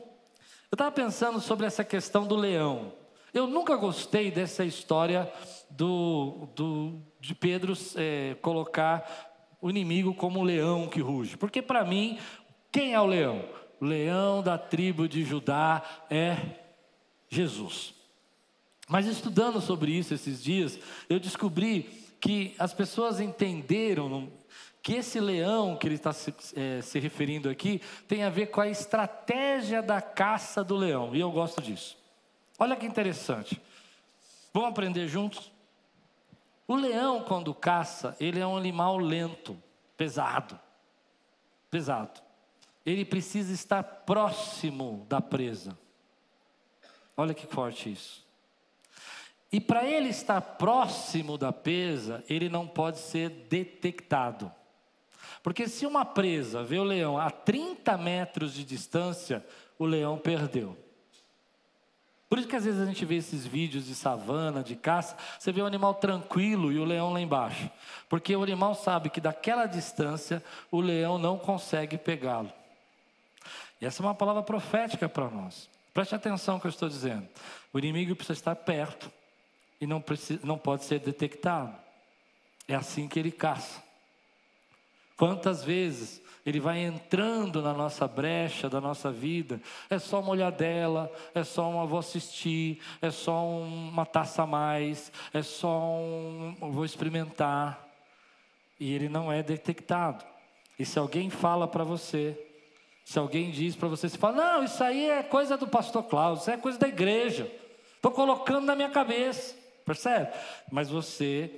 Eu 0.70 0.74
estava 0.76 0.92
pensando 0.92 1.40
sobre 1.40 1.64
essa 1.64 1.82
questão 1.82 2.26
do 2.26 2.36
leão. 2.36 2.92
Eu 3.32 3.46
nunca 3.46 3.74
gostei 3.76 4.30
dessa 4.30 4.66
história 4.66 5.32
do, 5.70 6.46
do 6.54 7.00
de 7.18 7.34
Pedro 7.34 7.72
é, 7.96 8.36
colocar 8.42 9.34
o 9.60 9.70
inimigo 9.70 10.14
como 10.14 10.40
um 10.40 10.44
leão 10.44 10.88
que 10.88 11.00
ruge. 11.00 11.36
Porque 11.36 11.62
para 11.62 11.84
mim, 11.84 12.18
quem 12.70 12.94
é 12.94 13.00
o 13.00 13.06
leão? 13.06 13.44
O 13.80 13.84
leão 13.84 14.42
da 14.42 14.56
tribo 14.56 15.08
de 15.08 15.24
Judá 15.24 15.82
é 16.10 16.36
Jesus. 17.28 17.94
Mas 18.88 19.06
estudando 19.06 19.60
sobre 19.60 19.92
isso 19.92 20.14
esses 20.14 20.42
dias, 20.42 20.78
eu 21.08 21.18
descobri 21.18 21.82
que 22.20 22.54
as 22.58 22.72
pessoas 22.72 23.20
entenderam 23.20 24.30
que 24.82 24.94
esse 24.94 25.18
leão 25.18 25.76
que 25.76 25.88
ele 25.88 25.96
está 25.96 26.12
se, 26.12 26.32
é, 26.54 26.80
se 26.80 27.00
referindo 27.00 27.50
aqui 27.50 27.80
tem 28.06 28.22
a 28.22 28.30
ver 28.30 28.46
com 28.46 28.60
a 28.60 28.68
estratégia 28.68 29.82
da 29.82 30.00
caça 30.00 30.62
do 30.62 30.76
leão, 30.76 31.14
e 31.14 31.18
eu 31.18 31.30
gosto 31.32 31.60
disso. 31.60 31.96
Olha 32.58 32.76
que 32.76 32.86
interessante. 32.86 33.60
Vamos 34.54 34.70
aprender 34.70 35.08
juntos? 35.08 35.50
O 36.68 36.74
leão, 36.74 37.22
quando 37.22 37.54
caça, 37.54 38.16
ele 38.18 38.40
é 38.40 38.46
um 38.46 38.56
animal 38.56 38.98
lento, 38.98 39.56
pesado. 39.96 40.58
Pesado. 41.70 42.20
Ele 42.84 43.04
precisa 43.04 43.52
estar 43.52 43.82
próximo 43.82 45.06
da 45.08 45.20
presa. 45.20 45.78
Olha 47.16 47.34
que 47.34 47.46
forte 47.46 47.90
isso. 47.90 48.26
E 49.50 49.60
para 49.60 49.84
ele 49.86 50.08
estar 50.08 50.40
próximo 50.40 51.38
da 51.38 51.52
presa, 51.52 52.24
ele 52.28 52.48
não 52.48 52.66
pode 52.66 52.98
ser 52.98 53.30
detectado. 53.30 54.52
Porque 55.42 55.68
se 55.68 55.86
uma 55.86 56.04
presa 56.04 56.64
vê 56.64 56.78
o 56.78 56.84
leão 56.84 57.16
a 57.16 57.30
30 57.30 57.96
metros 57.96 58.52
de 58.52 58.64
distância, 58.64 59.46
o 59.78 59.86
leão 59.86 60.18
perdeu. 60.18 60.76
Por 62.28 62.38
isso 62.38 62.48
que 62.48 62.56
às 62.56 62.64
vezes 62.64 62.80
a 62.80 62.86
gente 62.86 63.04
vê 63.04 63.16
esses 63.16 63.46
vídeos 63.46 63.86
de 63.86 63.94
savana, 63.94 64.62
de 64.62 64.74
caça, 64.74 65.16
você 65.38 65.52
vê 65.52 65.62
o 65.62 65.66
animal 65.66 65.94
tranquilo 65.94 66.72
e 66.72 66.78
o 66.78 66.84
leão 66.84 67.12
lá 67.12 67.20
embaixo. 67.20 67.70
Porque 68.08 68.34
o 68.34 68.42
animal 68.42 68.74
sabe 68.74 69.10
que 69.10 69.20
daquela 69.20 69.66
distância 69.66 70.42
o 70.70 70.80
leão 70.80 71.18
não 71.18 71.38
consegue 71.38 71.96
pegá-lo. 71.96 72.52
E 73.80 73.86
essa 73.86 74.02
é 74.02 74.06
uma 74.06 74.14
palavra 74.14 74.42
profética 74.42 75.08
para 75.08 75.30
nós. 75.30 75.68
Preste 75.94 76.14
atenção 76.14 76.56
no 76.56 76.60
que 76.60 76.66
eu 76.66 76.70
estou 76.70 76.88
dizendo. 76.88 77.28
O 77.72 77.78
inimigo 77.78 78.16
precisa 78.16 78.38
estar 78.38 78.56
perto 78.56 79.10
e 79.80 79.86
não, 79.86 80.00
precisa, 80.00 80.40
não 80.44 80.58
pode 80.58 80.84
ser 80.84 80.98
detectado. 80.98 81.74
É 82.66 82.74
assim 82.74 83.06
que 83.06 83.18
ele 83.18 83.30
caça. 83.30 83.82
Quantas 85.16 85.62
vezes 85.62 86.20
ele 86.46 86.60
vai 86.60 86.78
entrando 86.78 87.60
na 87.60 87.74
nossa 87.74 88.06
brecha 88.06 88.70
da 88.70 88.80
nossa 88.80 89.10
vida, 89.10 89.60
é 89.90 89.98
só 89.98 90.20
uma 90.20 90.30
olhadela, 90.30 91.12
é 91.34 91.42
só 91.42 91.68
uma 91.68 91.84
vou 91.84 91.98
assistir, 91.98 92.80
é 93.02 93.10
só 93.10 93.44
uma 93.44 94.06
taça 94.06 94.44
a 94.44 94.46
mais, 94.46 95.10
é 95.34 95.42
só 95.42 95.68
um 95.68 96.54
vou 96.70 96.84
experimentar. 96.84 97.84
E 98.78 98.94
ele 98.94 99.08
não 99.08 99.32
é 99.32 99.42
detectado. 99.42 100.24
E 100.78 100.84
se 100.84 101.00
alguém 101.00 101.30
fala 101.30 101.66
para 101.66 101.82
você, 101.82 102.38
se 103.04 103.18
alguém 103.18 103.50
diz 103.50 103.74
para 103.74 103.88
você, 103.88 104.08
você 104.08 104.16
fala: 104.16 104.36
Não, 104.36 104.64
isso 104.64 104.84
aí 104.84 105.10
é 105.10 105.24
coisa 105.24 105.56
do 105.56 105.66
pastor 105.66 106.04
Cláudio, 106.04 106.42
isso 106.42 106.50
é 106.52 106.56
coisa 106.56 106.78
da 106.78 106.86
igreja. 106.86 107.50
Estou 107.96 108.12
colocando 108.12 108.66
na 108.66 108.76
minha 108.76 108.90
cabeça. 108.90 109.56
Percebe? 109.84 110.30
Mas 110.70 110.88
você 110.90 111.50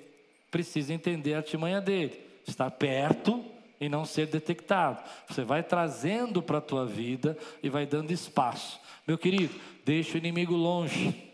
precisa 0.51 0.95
entender 0.95 1.35
a 1.35 1.39
artimanha 1.39 1.81
dele. 1.81 2.27
Estar 2.47 2.71
perto 2.71 3.45
e 3.81 3.89
não 3.89 4.05
ser 4.05 4.27
detectado. 4.27 5.03
Você 5.29 5.43
vai 5.43 5.63
trazendo 5.63 6.43
para 6.43 6.59
a 6.59 6.63
tua 6.63 6.87
vida 6.87 7.37
e 7.63 7.69
vai 7.69 7.87
dando 7.87 8.11
espaço. 8.11 8.81
Meu 9.07 9.17
querido, 9.17 9.55
deixa 9.85 10.15
o 10.15 10.19
inimigo 10.19 10.55
longe. 10.55 11.29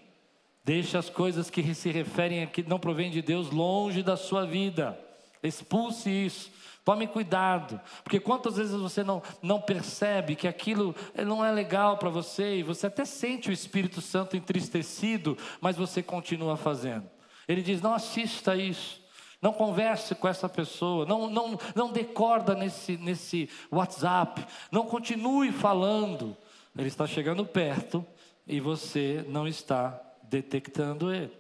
Deixa 0.64 0.98
as 0.98 1.11
coisas 1.11 1.50
que 1.50 1.74
se 1.74 1.90
referem 1.90 2.42
a 2.42 2.46
que 2.46 2.62
não 2.62 2.78
provém 2.78 3.11
de 3.11 3.20
Deus 3.20 3.50
longe 3.50 4.02
da 4.02 4.16
sua 4.16 4.46
vida. 4.46 4.98
Expulse 5.42 6.09
isso. 6.09 6.50
Tome 6.85 7.07
cuidado, 7.07 7.80
porque 8.02 8.20
quantas 8.20 8.59
vezes 8.59 8.78
você 8.78 9.02
não, 9.02 9.22
não 9.40 9.59
percebe 9.59 10.37
que 10.37 10.46
aquilo 10.46 10.94
não 11.16 11.42
é 11.42 11.50
legal 11.50 11.96
para 11.96 12.11
você 12.11 12.57
e 12.57 12.62
você 12.62 12.88
até 12.88 13.07
sente 13.07 13.48
o 13.48 13.52
Espírito 13.52 14.02
Santo 14.02 14.37
entristecido, 14.37 15.37
mas 15.62 15.76
você 15.76 16.02
continua 16.02 16.59
fazendo. 16.59 17.09
Ele 17.48 17.62
diz: 17.62 17.80
não 17.80 17.94
assista 17.94 18.54
isso, 18.54 19.00
não 19.44 19.52
converse 19.52 20.14
com 20.14 20.26
essa 20.26 20.48
pessoa, 20.48 21.04
não, 21.04 21.28
não, 21.28 21.59
não 21.74 21.92
decorda 21.92 22.54
nesse, 22.54 22.96
nesse 22.96 23.50
WhatsApp, 23.70 24.42
não 24.72 24.87
continue 24.87 25.52
falando. 25.52 26.35
Ele 26.74 26.88
está 26.88 27.07
chegando 27.07 27.44
perto 27.44 28.04
e 28.46 28.59
você 28.59 29.22
não 29.28 29.46
está 29.46 30.00
detectando 30.22 31.12
ele. 31.12 31.30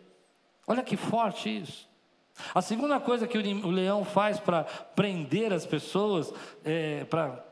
Olha 0.66 0.82
que 0.82 0.98
forte 0.98 1.48
isso. 1.48 1.88
A 2.54 2.60
segunda 2.60 3.00
coisa 3.00 3.26
que 3.26 3.38
o 3.38 3.70
leão 3.70 4.04
faz 4.04 4.38
para 4.38 4.64
prender 4.64 5.50
as 5.50 5.64
pessoas, 5.64 6.30
é, 6.62 7.04
para 7.04 7.42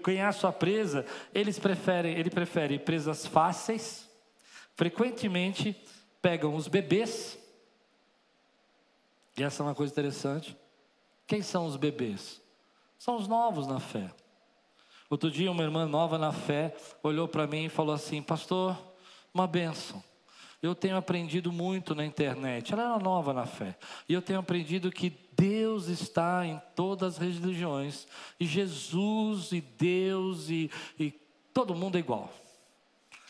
ganhar 0.00 0.30
sua 0.30 0.52
presa, 0.52 1.04
eles 1.34 1.58
preferem, 1.58 2.16
ele 2.16 2.30
prefere 2.30 2.78
presas 2.78 3.26
fáceis. 3.26 4.08
Frequentemente 4.76 5.76
pegam 6.22 6.54
os 6.54 6.68
bebês. 6.68 7.36
E 9.36 9.42
essa 9.42 9.62
é 9.62 9.66
uma 9.66 9.74
coisa 9.74 9.92
interessante. 9.92 10.56
Quem 11.26 11.42
são 11.42 11.66
os 11.66 11.76
bebês? 11.76 12.40
São 12.98 13.16
os 13.16 13.28
novos 13.28 13.66
na 13.66 13.78
fé. 13.78 14.10
Outro 15.08 15.30
dia, 15.30 15.50
uma 15.50 15.62
irmã 15.62 15.86
nova 15.86 16.18
na 16.18 16.32
fé 16.32 16.74
olhou 17.02 17.28
para 17.28 17.46
mim 17.46 17.66
e 17.66 17.68
falou 17.68 17.94
assim: 17.94 18.22
Pastor, 18.22 18.76
uma 19.32 19.46
benção. 19.46 20.02
Eu 20.62 20.74
tenho 20.74 20.96
aprendido 20.96 21.52
muito 21.52 21.94
na 21.94 22.04
internet. 22.04 22.72
Ela 22.72 22.82
era 22.82 22.98
nova 22.98 23.32
na 23.32 23.46
fé. 23.46 23.76
E 24.08 24.14
eu 24.14 24.22
tenho 24.22 24.38
aprendido 24.38 24.90
que 24.90 25.14
Deus 25.32 25.86
está 25.88 26.46
em 26.46 26.60
todas 26.74 27.16
as 27.16 27.18
religiões. 27.18 28.08
E 28.40 28.46
Jesus 28.46 29.52
e 29.52 29.60
Deus 29.60 30.48
e, 30.48 30.70
e 30.98 31.12
todo 31.52 31.74
mundo 31.74 31.96
é 31.96 32.00
igual. 32.00 32.32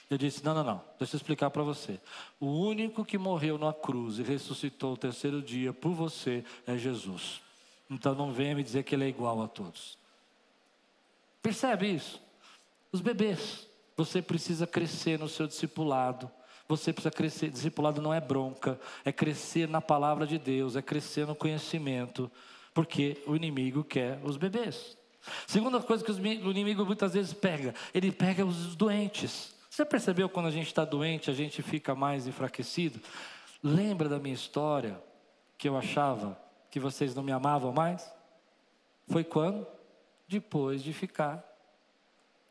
Eu 0.08 0.16
disse: 0.16 0.44
não, 0.44 0.54
não, 0.54 0.64
não, 0.64 0.84
deixa 0.98 1.16
eu 1.16 1.18
explicar 1.18 1.50
para 1.50 1.62
você. 1.62 2.00
O 2.38 2.46
único 2.46 3.04
que 3.04 3.18
morreu 3.18 3.58
na 3.58 3.72
cruz 3.72 4.18
e 4.18 4.22
ressuscitou 4.22 4.94
o 4.94 4.96
terceiro 4.96 5.42
dia 5.42 5.72
por 5.72 5.92
você 5.92 6.44
é 6.66 6.76
Jesus. 6.76 7.40
Então 7.90 8.14
não 8.14 8.32
venha 8.32 8.54
me 8.54 8.62
dizer 8.62 8.82
que 8.84 8.94
ele 8.94 9.04
é 9.04 9.08
igual 9.08 9.42
a 9.42 9.48
todos. 9.48 9.98
Percebe 11.42 11.92
isso? 11.92 12.20
Os 12.92 13.00
bebês, 13.00 13.66
você 13.96 14.22
precisa 14.22 14.66
crescer 14.66 15.18
no 15.18 15.28
seu 15.28 15.46
discipulado. 15.46 16.30
Você 16.68 16.92
precisa 16.92 17.12
crescer. 17.12 17.50
Discipulado 17.50 18.02
não 18.02 18.12
é 18.12 18.20
bronca, 18.20 18.78
é 19.04 19.12
crescer 19.12 19.68
na 19.68 19.80
palavra 19.80 20.26
de 20.26 20.38
Deus, 20.38 20.76
é 20.76 20.82
crescer 20.82 21.26
no 21.26 21.34
conhecimento, 21.34 22.30
porque 22.74 23.22
o 23.26 23.36
inimigo 23.36 23.84
quer 23.84 24.20
os 24.24 24.36
bebês. 24.36 24.96
Segunda 25.46 25.80
coisa 25.80 26.04
que 26.04 26.12
o 26.12 26.50
inimigo 26.50 26.84
muitas 26.84 27.14
vezes 27.14 27.32
pega, 27.32 27.74
ele 27.92 28.12
pega 28.12 28.44
os 28.44 28.76
doentes. 28.76 29.55
Você 29.76 29.84
percebeu 29.84 30.26
quando 30.26 30.46
a 30.46 30.50
gente 30.50 30.68
está 30.68 30.86
doente, 30.86 31.30
a 31.30 31.34
gente 31.34 31.60
fica 31.62 31.94
mais 31.94 32.26
enfraquecido? 32.26 32.98
Lembra 33.62 34.08
da 34.08 34.18
minha 34.18 34.34
história 34.34 34.98
que 35.58 35.68
eu 35.68 35.76
achava 35.76 36.40
que 36.70 36.80
vocês 36.80 37.14
não 37.14 37.22
me 37.22 37.30
amavam 37.30 37.74
mais? 37.74 38.10
Foi 39.06 39.22
quando? 39.22 39.66
Depois 40.26 40.82
de 40.82 40.94
ficar 40.94 41.44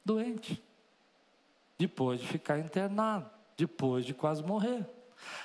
doente. 0.05 0.63
depois 1.79 2.21
de 2.21 2.27
ficar 2.27 2.59
internado, 2.59 3.27
depois 3.57 4.05
de 4.05 4.13
quase 4.13 4.43
morrer. 4.43 4.88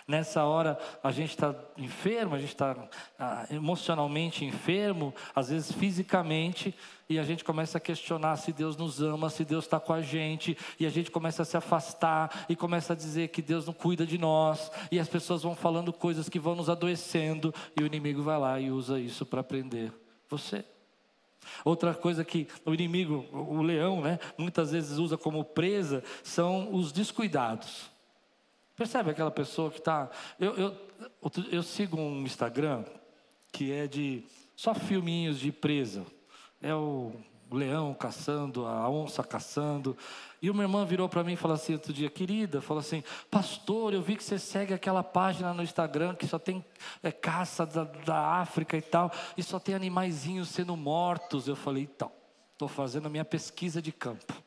Nessa 0.07 0.45
hora 0.45 0.79
a 1.03 1.11
gente 1.11 1.31
está 1.31 1.55
enfermo, 1.77 2.35
a 2.35 2.39
gente 2.39 2.51
está 2.51 2.77
ah, 3.19 3.47
emocionalmente 3.51 4.45
enfermo, 4.45 5.15
às 5.35 5.49
vezes 5.49 5.73
fisicamente, 5.73 6.75
e 7.09 7.19
a 7.19 7.23
gente 7.23 7.45
começa 7.45 7.79
a 7.79 7.81
questionar 7.81 8.37
se 8.37 8.53
Deus 8.53 8.77
nos 8.77 9.03
ama, 9.03 9.31
se 9.31 9.45
Deus 9.45 9.65
está 9.65 9.81
com 9.81 9.93
a 9.93 10.01
gente, 10.01 10.57
e 10.79 10.87
a 10.87 10.91
gente 10.91 11.11
começa 11.11 11.43
a 11.43 11.45
se 11.45 11.57
afastar 11.57 12.47
e 12.49 12.55
começa 12.55 12.93
a 12.93 12.97
dizer 12.97 13.29
que 13.29 13.43
Deus 13.43 13.67
não 13.67 13.73
cuida 13.73 14.07
de 14.07 14.17
nós, 14.17 14.71
e 14.91 14.99
as 14.99 15.09
pessoas 15.09 15.43
vão 15.43 15.55
falando 15.55 15.93
coisas 15.93 16.29
que 16.29 16.39
vão 16.39 16.55
nos 16.55 16.71
adoecendo, 16.71 17.53
e 17.79 17.83
o 17.83 17.87
inimigo 17.87 18.23
vai 18.23 18.39
lá 18.39 18.61
e 18.61 18.71
usa 18.71 18.99
isso 18.99 19.27
para 19.27 19.43
prender 19.43 19.93
você. 20.29 20.65
Outra 21.65 21.95
coisa 21.95 22.25
que 22.25 22.47
o 22.65 22.73
inimigo, 22.73 23.27
o 23.33 23.63
leão, 23.63 24.01
né, 24.01 24.19
muitas 24.39 24.71
vezes 24.71 24.99
usa 24.99 25.17
como 25.17 25.45
presa 25.45 26.03
são 26.23 26.75
os 26.75 26.93
descuidados. 26.93 27.91
Percebe 28.81 29.11
aquela 29.11 29.31
pessoa 29.31 29.71
que 29.71 29.79
está. 29.79 30.09
Eu, 30.39 30.57
eu, 30.57 30.75
eu 31.53 31.63
sigo 31.63 32.01
um 32.01 32.23
Instagram 32.23 32.83
que 33.53 33.71
é 33.71 33.87
de 33.87 34.25
só 34.57 34.75
filminhos 34.75 35.39
de 35.39 35.53
presa. 35.53 36.07
É 36.63 36.75
o 36.75 37.13
leão 37.53 37.93
caçando, 37.93 38.65
a 38.65 38.89
onça 38.89 39.23
caçando. 39.23 39.95
E 40.41 40.49
uma 40.49 40.63
irmã 40.63 40.87
virou 40.87 41.11
para 41.11 41.23
mim 41.23 41.35
e 41.35 41.37
falou 41.37 41.57
assim 41.57 41.75
outro 41.75 41.93
dia, 41.93 42.09
querida, 42.09 42.63
falou 42.63 42.81
assim, 42.81 43.05
pastor, 43.31 43.93
eu 43.93 44.01
vi 44.01 44.17
que 44.17 44.25
você 44.25 44.39
segue 44.39 44.73
aquela 44.73 45.05
página 45.05 45.53
no 45.53 45.63
Instagram 45.63 46.15
que 46.15 46.27
só 46.27 46.39
tem 46.39 46.65
é, 47.03 47.13
caça 47.13 47.67
da, 47.67 47.85
da 47.85 48.19
África 48.41 48.79
e 48.79 48.83
tal, 48.83 49.13
e 49.37 49.43
só 49.43 49.59
tem 49.59 49.75
animaizinhos 49.75 50.49
sendo 50.49 50.75
mortos. 50.75 51.47
Eu 51.47 51.55
falei, 51.55 51.83
então, 51.83 52.11
estou 52.55 52.67
fazendo 52.67 53.09
a 53.09 53.11
minha 53.11 53.27
pesquisa 53.27 53.83
de 53.83 53.93
campo. 53.93 54.43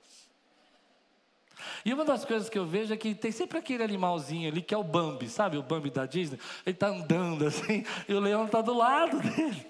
E 1.86 1.94
uma 1.94 2.06
das 2.06 2.26
coisas 2.26 2.50
que 2.50 2.58
eu 2.58 2.66
vejo 2.66 2.94
é 2.94 2.98
que 2.98 3.14
tem 3.14 3.32
sempre 3.32 3.58
aquele 3.58 3.84
animalzinho 3.84 4.50
ali 4.50 4.62
que 4.62 4.74
é 4.74 4.78
o 4.78 4.84
Bambi, 4.84 5.30
sabe? 5.30 5.58
O 5.58 5.64
Bambi 5.64 5.90
da 5.90 6.06
Disney. 6.06 6.40
Ele 6.66 6.76
está 6.76 6.88
andando 6.88 7.46
assim 7.48 7.86
e 8.08 8.14
o 8.14 8.20
leão 8.20 8.46
está 8.46 8.62
do 8.62 8.74
lado 8.74 9.20
dele. 9.20 9.66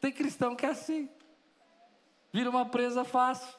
Tem 0.00 0.12
cristão 0.12 0.54
que 0.54 0.64
é 0.64 0.70
assim. 0.70 1.08
Vira 2.32 2.50
uma 2.50 2.66
presa 2.66 3.04
fácil. 3.04 3.58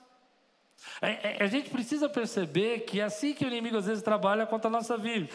É, 1.02 1.38
é, 1.38 1.44
a 1.44 1.48
gente 1.48 1.70
precisa 1.70 2.08
perceber 2.08 2.82
que 2.82 3.00
é 3.00 3.04
assim 3.04 3.34
que 3.34 3.44
o 3.44 3.48
inimigo 3.48 3.78
às 3.78 3.86
vezes 3.86 4.04
trabalha 4.04 4.46
contra 4.46 4.70
a 4.70 4.72
nossa 4.72 4.98
vida. 4.98 5.30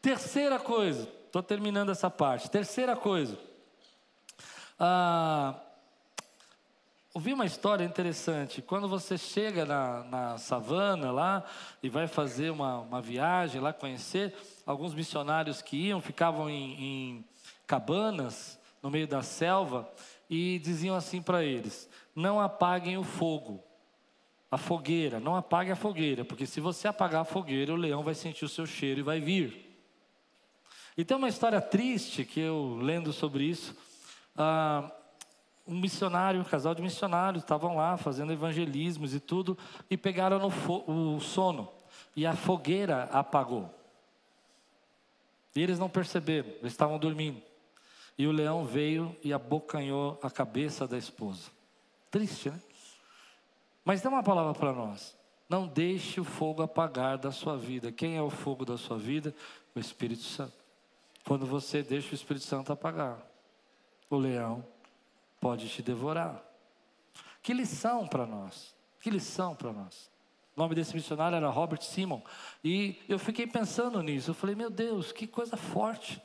Terceira 0.00 0.58
coisa, 0.58 1.08
estou 1.26 1.42
terminando 1.42 1.90
essa 1.90 2.08
parte. 2.08 2.50
Terceira 2.50 2.96
coisa. 2.96 3.38
Ah, 4.78 5.54
ouvi 7.16 7.32
uma 7.32 7.46
história 7.46 7.82
interessante. 7.82 8.60
Quando 8.60 8.86
você 8.86 9.16
chega 9.16 9.64
na, 9.64 10.04
na 10.04 10.36
savana 10.36 11.10
lá 11.10 11.42
e 11.82 11.88
vai 11.88 12.06
fazer 12.06 12.50
uma, 12.50 12.80
uma, 12.80 13.00
viagem 13.00 13.58
lá 13.58 13.72
conhecer, 13.72 14.34
alguns 14.66 14.92
missionários 14.92 15.62
que 15.62 15.78
iam 15.78 15.98
ficavam 15.98 16.50
em, 16.50 16.74
em 16.78 17.24
cabanas 17.66 18.60
no 18.82 18.90
meio 18.90 19.08
da 19.08 19.22
selva 19.22 19.90
e 20.28 20.58
diziam 20.58 20.94
assim 20.94 21.22
para 21.22 21.42
eles: 21.42 21.88
não 22.14 22.38
apaguem 22.38 22.98
o 22.98 23.02
fogo, 23.02 23.64
a 24.50 24.58
fogueira, 24.58 25.18
não 25.18 25.36
apague 25.36 25.70
a 25.70 25.76
fogueira, 25.76 26.22
porque 26.22 26.44
se 26.44 26.60
você 26.60 26.86
apagar 26.86 27.22
a 27.22 27.24
fogueira, 27.24 27.72
o 27.72 27.76
leão 27.76 28.02
vai 28.02 28.14
sentir 28.14 28.44
o 28.44 28.48
seu 28.48 28.66
cheiro 28.66 29.00
e 29.00 29.02
vai 29.02 29.20
vir. 29.20 29.74
E 30.94 31.02
tem 31.02 31.16
uma 31.16 31.30
história 31.30 31.62
triste 31.62 32.26
que 32.26 32.40
eu 32.40 32.78
lendo 32.78 33.10
sobre 33.10 33.44
isso. 33.44 33.74
Ah, 34.36 34.92
um 35.66 35.78
missionário, 35.78 36.40
um 36.40 36.44
casal 36.44 36.74
de 36.74 36.82
missionários, 36.82 37.42
estavam 37.42 37.76
lá 37.76 37.96
fazendo 37.96 38.32
evangelismos 38.32 39.14
e 39.14 39.20
tudo, 39.20 39.58
e 39.90 39.96
pegaram 39.96 40.40
o 40.86 41.20
sono, 41.20 41.68
e 42.14 42.24
a 42.24 42.34
fogueira 42.34 43.04
apagou. 43.12 43.74
E 45.54 45.60
eles 45.60 45.78
não 45.78 45.88
perceberam, 45.88 46.48
eles 46.60 46.72
estavam 46.72 46.98
dormindo. 46.98 47.42
E 48.18 48.26
o 48.26 48.32
leão 48.32 48.64
veio 48.64 49.14
e 49.22 49.32
abocanhou 49.32 50.18
a 50.22 50.30
cabeça 50.30 50.86
da 50.86 50.96
esposa. 50.96 51.50
Triste, 52.10 52.50
né? 52.50 52.60
Mas 53.84 54.00
tem 54.00 54.10
uma 54.10 54.22
palavra 54.22 54.54
para 54.54 54.72
nós. 54.72 55.16
Não 55.48 55.66
deixe 55.66 56.20
o 56.20 56.24
fogo 56.24 56.62
apagar 56.62 57.18
da 57.18 57.30
sua 57.30 57.56
vida. 57.56 57.92
Quem 57.92 58.16
é 58.16 58.22
o 58.22 58.30
fogo 58.30 58.64
da 58.64 58.76
sua 58.76 58.98
vida? 58.98 59.34
O 59.74 59.78
Espírito 59.78 60.22
Santo. 60.22 60.54
Quando 61.24 61.46
você 61.46 61.82
deixa 61.82 62.12
o 62.12 62.14
Espírito 62.14 62.44
Santo 62.44 62.72
apagar, 62.72 63.18
o 64.08 64.16
leão 64.16 64.64
pode 65.40 65.68
te 65.68 65.82
devorar. 65.82 66.42
Que 67.42 67.52
lição 67.52 68.06
para 68.06 68.26
nós. 68.26 68.74
Que 69.00 69.10
lição 69.10 69.54
para 69.54 69.72
nós. 69.72 70.10
O 70.56 70.60
nome 70.60 70.74
desse 70.74 70.94
missionário 70.94 71.36
era 71.36 71.48
Robert 71.48 71.82
Simon. 71.82 72.22
E 72.64 72.96
eu 73.08 73.18
fiquei 73.18 73.46
pensando 73.46 74.02
nisso. 74.02 74.30
Eu 74.30 74.34
falei, 74.34 74.56
meu 74.56 74.70
Deus, 74.70 75.12
que 75.12 75.26
coisa 75.26 75.56
forte. 75.56 76.20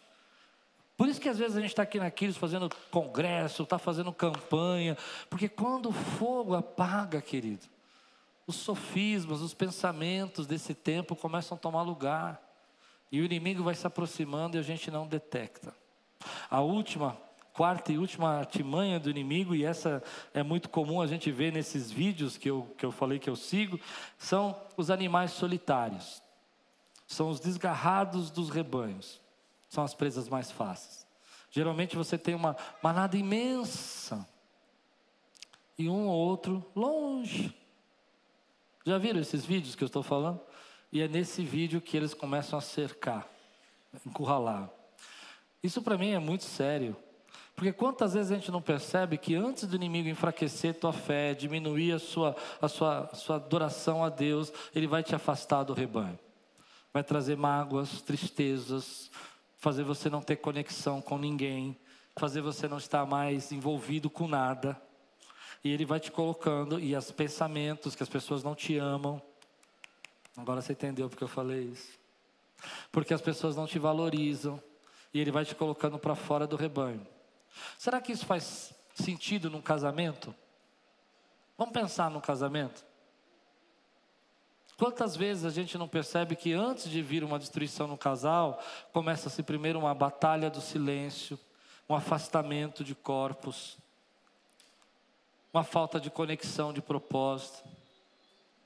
Por 0.96 1.10
isso 1.10 1.20
que 1.20 1.28
às 1.28 1.38
vezes 1.38 1.58
a 1.58 1.62
gente 1.62 1.72
está 1.72 1.84
aqui 1.84 2.00
naqueles 2.00 2.38
fazendo 2.38 2.70
congresso, 2.90 3.64
está 3.64 3.78
fazendo 3.78 4.14
campanha. 4.14 4.98
Porque 5.30 5.50
quando 5.50 5.90
o 5.90 5.92
fogo 5.92 6.56
apaga, 6.56 7.22
querido, 7.22 7.66
os 8.48 8.56
sofismas, 8.56 9.42
os 9.42 9.54
pensamentos 9.54 10.48
desse 10.48 10.74
tempo 10.74 11.16
começam 11.16 11.56
a 11.56 11.60
tomar 11.60 11.82
lugar. 11.82 12.42
E 13.12 13.20
o 13.20 13.26
inimigo 13.26 13.64
vai 13.64 13.76
se 13.76 13.86
aproximando 13.86 14.56
e 14.56 14.60
a 14.60 14.64
gente 14.64 14.90
não 14.90 15.06
detecta. 15.06 15.76
A 16.50 16.62
última 16.62 17.18
quarta 17.62 17.92
e 17.92 17.98
última 18.00 18.40
artimanha 18.40 19.00
do 19.00 19.08
inimigo, 19.08 19.54
e 19.54 19.64
essa 19.64 20.02
é 20.34 20.42
muito 20.42 20.68
comum 20.68 21.00
a 21.00 21.06
gente 21.06 21.30
ver 21.30 21.54
nesses 21.54 21.92
vídeos 21.92 22.36
que 22.36 22.50
eu, 22.50 22.64
que 22.76 22.84
eu 22.84 22.92
falei 22.92 23.20
que 23.20 23.30
eu 23.30 23.36
sigo, 23.36 23.80
são 24.18 24.60
os 24.76 24.90
animais 24.90 25.30
solitários. 25.30 26.24
São 27.06 27.30
os 27.30 27.40
desgarrados 27.40 28.32
dos 28.32 28.50
rebanhos. 28.50 29.22
São 29.70 29.84
as 29.84 29.94
presas 29.94 30.28
mais 30.28 30.50
fáceis. 30.50 31.06
Geralmente 31.52 31.96
você 31.96 32.18
tem 32.18 32.34
uma 32.34 32.58
manada 32.82 33.16
imensa 33.16 34.28
e 35.78 35.88
um 35.88 36.08
ou 36.08 36.18
outro 36.18 36.66
longe. 36.76 37.56
Já 38.84 38.98
viram 38.98 39.20
esses 39.20 39.46
vídeos 39.46 39.76
que 39.76 39.84
eu 39.84 39.88
estou 39.88 40.02
falando? 40.02 40.42
E 40.92 41.00
é 41.00 41.08
nesse 41.08 41.44
vídeo 41.44 41.80
que 41.80 41.96
eles 41.96 42.16
começam 42.16 42.58
a 42.58 42.62
cercar, 42.62 43.28
encurralar. 44.04 44.68
Isso 45.62 45.80
para 45.80 45.96
mim 45.96 46.10
é 46.10 46.18
muito 46.18 46.44
sério. 46.44 46.98
Porque 47.56 47.72
quantas 47.72 48.14
vezes 48.14 48.32
a 48.32 48.36
gente 48.36 48.52
não 48.52 48.62
percebe 48.62 49.18
que 49.18 49.36
antes 49.36 49.66
do 49.66 49.76
inimigo 49.76 50.10
enfraquecer 50.10 50.74
tua 50.74 50.94
fé, 50.94 51.34
diminuir 51.34 51.94
a 51.94 52.00
sua, 52.00 52.36
a 52.62 52.68
sua, 52.68 53.10
a 53.12 53.16
sua 53.16 53.36
adoração 53.36 54.04
a 54.04 54.10
Deus, 54.10 54.52
ele 54.74 54.88
vai 54.88 55.04
te 55.04 55.14
afastar 55.14 55.64
do 55.64 55.74
rebanho. 55.74 56.18
Vai 56.94 57.04
trazer 57.04 57.38
mágoas, 57.38 58.02
tristezas, 58.02 59.12
fazer 59.58 59.84
você 59.84 60.10
não 60.10 60.22
ter 60.22 60.38
conexão 60.38 61.02
com 61.02 61.18
ninguém, 61.18 61.78
fazer 62.18 62.42
você 62.42 62.68
não 62.68 62.78
estar 62.78 63.06
mais 63.06 63.52
envolvido 63.52 64.10
com 64.10 64.28
nada. 64.28 64.82
E 65.64 65.72
ele 65.72 65.86
vai 65.86 66.00
te 66.00 66.12
colocando, 66.12 66.80
e 66.80 66.96
os 66.96 67.12
pensamentos 67.12 67.96
que 67.96 68.02
as 68.02 68.10
pessoas 68.10 68.44
não 68.44 68.56
te 68.56 68.78
amam. 68.78 69.22
Agora 70.36 70.62
você 70.62 70.74
entendeu 70.74 71.08
porque 71.08 71.24
eu 71.24 71.28
falei 71.28 71.66
isso. 71.66 72.00
Porque 72.92 73.14
as 73.14 73.22
pessoas 73.22 73.56
não 73.56 73.68
te 73.68 73.78
valorizam, 73.78 74.62
e 75.14 75.20
ele 75.20 75.32
vai 75.32 75.46
te 75.46 75.54
colocando 75.54 76.00
para 76.00 76.16
fora 76.16 76.48
do 76.48 76.56
rebanho. 76.56 77.06
Será 77.78 78.00
que 78.02 78.12
isso 78.12 78.26
faz 78.26 78.74
sentido 78.94 79.50
num 79.50 79.62
casamento? 79.62 80.34
Vamos 81.58 81.74
pensar 81.74 82.10
no 82.10 82.22
casamento? 82.22 82.84
Quantas 84.78 85.16
vezes 85.16 85.46
a 85.46 85.52
gente 85.52 85.78
não 85.78 85.88
percebe 85.88 86.36
que 86.36 86.54
antes 86.54 86.90
de 86.90 87.04
vir 87.04 87.24
uma 87.24 87.38
destruição 87.38 87.86
no 87.86 87.98
casal, 87.98 88.60
começa-se 88.92 89.44
primeiro 89.44 89.78
uma 89.78 89.94
batalha 89.94 90.50
do 90.50 90.60
silêncio, 90.60 91.40
um 91.88 91.94
afastamento 91.94 92.84
de 92.84 92.96
corpos, 92.96 93.78
uma 95.54 95.64
falta 95.64 96.00
de 96.00 96.10
conexão 96.10 96.74
de 96.74 96.82
propósito, 96.82 97.64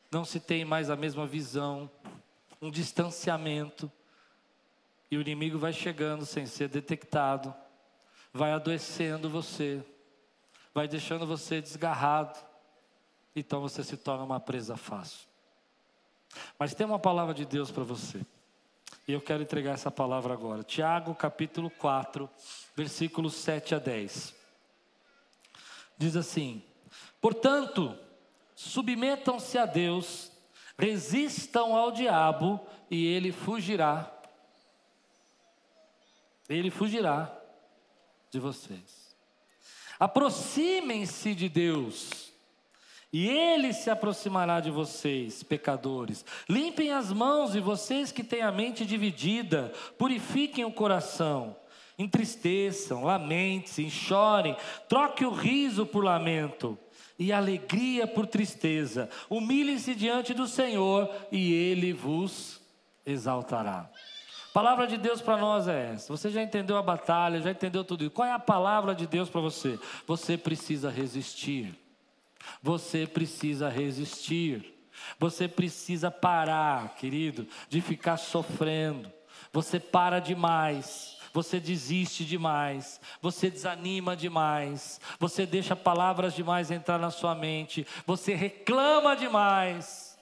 não 0.09 0.23
se 0.23 0.39
tem 0.39 0.63
mais 0.63 0.89
a 0.89 0.95
mesma 0.95 1.27
visão, 1.27 1.91
um 2.61 2.71
distanciamento, 2.71 3.91
e 5.11 5.17
o 5.17 5.21
inimigo 5.21 5.57
vai 5.57 5.73
chegando 5.73 6.25
sem 6.25 6.45
ser 6.45 6.69
detectado 6.69 7.53
vai 8.35 8.51
adoecendo 8.51 9.29
você, 9.29 9.81
vai 10.73 10.89
deixando 10.89 11.25
você 11.25 11.61
desgarrado, 11.61 12.37
então 13.33 13.61
você 13.61 13.81
se 13.81 13.95
torna 13.95 14.25
uma 14.25 14.41
presa 14.41 14.75
fácil. 14.75 15.25
Mas 16.59 16.73
tem 16.73 16.85
uma 16.85 16.99
palavra 16.99 17.33
de 17.33 17.45
Deus 17.45 17.71
para 17.71 17.85
você. 17.85 18.25
E 19.07 19.13
eu 19.13 19.21
quero 19.21 19.41
entregar 19.41 19.71
essa 19.71 19.89
palavra 19.89 20.33
agora. 20.33 20.63
Tiago, 20.63 21.15
capítulo 21.15 21.69
4, 21.69 22.29
versículos 22.75 23.35
7 23.35 23.73
a 23.73 23.79
10. 23.79 24.35
Diz 25.97 26.17
assim: 26.17 26.61
Portanto, 27.21 27.97
submetam-se 28.53 29.57
a 29.57 29.65
Deus, 29.65 30.29
resistam 30.77 31.73
ao 31.73 31.89
diabo 31.89 32.59
e 32.91 33.07
ele 33.07 33.31
fugirá. 33.31 34.11
Ele 36.49 36.69
fugirá 36.69 37.34
de 38.31 38.39
vocês. 38.39 39.15
Aproximem-se 39.99 41.33
de 41.33 41.47
Deus, 41.47 42.33
E 43.13 43.29
ele 43.29 43.71
se 43.71 43.89
aproximará 43.89 44.59
de 44.59 44.69
vocês, 44.69 45.41
pecadores. 45.41 46.25
Limpem 46.49 46.91
as 46.91 47.13
mãos 47.13 47.55
e 47.55 47.61
vocês 47.61 48.11
que 48.11 48.21
têm 48.21 48.41
a 48.41 48.51
mente 48.51 48.85
dividida, 48.85 49.71
purifiquem 49.97 50.65
o 50.65 50.71
coração. 50.71 51.55
Entristeçam, 51.97 53.05
lamentem, 53.05 53.89
chorem, 53.89 54.57
troque 54.89 55.23
o 55.23 55.31
riso 55.31 55.85
por 55.85 56.03
lamento 56.03 56.77
e 57.17 57.31
alegria 57.31 58.05
por 58.05 58.27
tristeza. 58.27 59.09
Humilhem-se 59.29 59.95
diante 59.95 60.33
do 60.33 60.45
Senhor 60.45 61.09
e 61.31 61.53
ele 61.53 61.93
vos 61.93 62.59
exaltará. 63.05 63.89
Palavra 64.55 64.87
de 64.87 64.95
Deus 64.95 65.21
para 65.21 65.35
nós 65.35 65.67
é 65.67 65.91
essa. 65.91 66.15
Você 66.15 66.29
já 66.29 66.41
entendeu 66.41 66.77
a 66.77 66.81
batalha, 66.81 67.41
já 67.41 67.51
entendeu 67.51 67.83
tudo 67.83 68.05
isso. 68.05 68.11
Qual 68.11 68.25
é 68.25 68.31
a 68.31 68.39
palavra 68.39 68.95
de 68.95 69.05
Deus 69.05 69.29
para 69.29 69.41
você? 69.41 69.77
Você 70.07 70.37
precisa 70.37 70.89
resistir. 70.89 71.77
Você 72.63 73.05
precisa 73.05 73.67
resistir. 73.67 74.73
Você 75.19 75.49
precisa 75.49 76.09
parar, 76.09 76.95
querido, 76.95 77.45
de 77.67 77.81
ficar 77.81 78.15
sofrendo. 78.15 79.11
Você 79.51 79.77
para 79.77 80.19
demais. 80.19 81.17
Você 81.33 81.59
desiste 81.59 82.23
demais, 82.23 83.01
você 83.21 83.49
desanima 83.49 84.15
demais, 84.15 85.01
você 85.19 85.45
deixa 85.45 85.75
palavras 85.75 86.33
demais 86.33 86.71
entrar 86.71 86.97
na 86.97 87.11
sua 87.11 87.35
mente, 87.35 87.85
você 88.07 88.33
reclama 88.33 89.17
demais, 89.17 90.17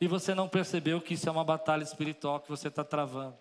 e 0.00 0.08
você 0.08 0.34
não 0.34 0.48
percebeu 0.48 0.98
que 0.98 1.12
isso 1.12 1.28
é 1.28 1.30
uma 1.30 1.44
batalha 1.44 1.82
espiritual 1.82 2.40
que 2.40 2.48
você 2.48 2.68
está 2.68 2.82
travando. 2.82 3.36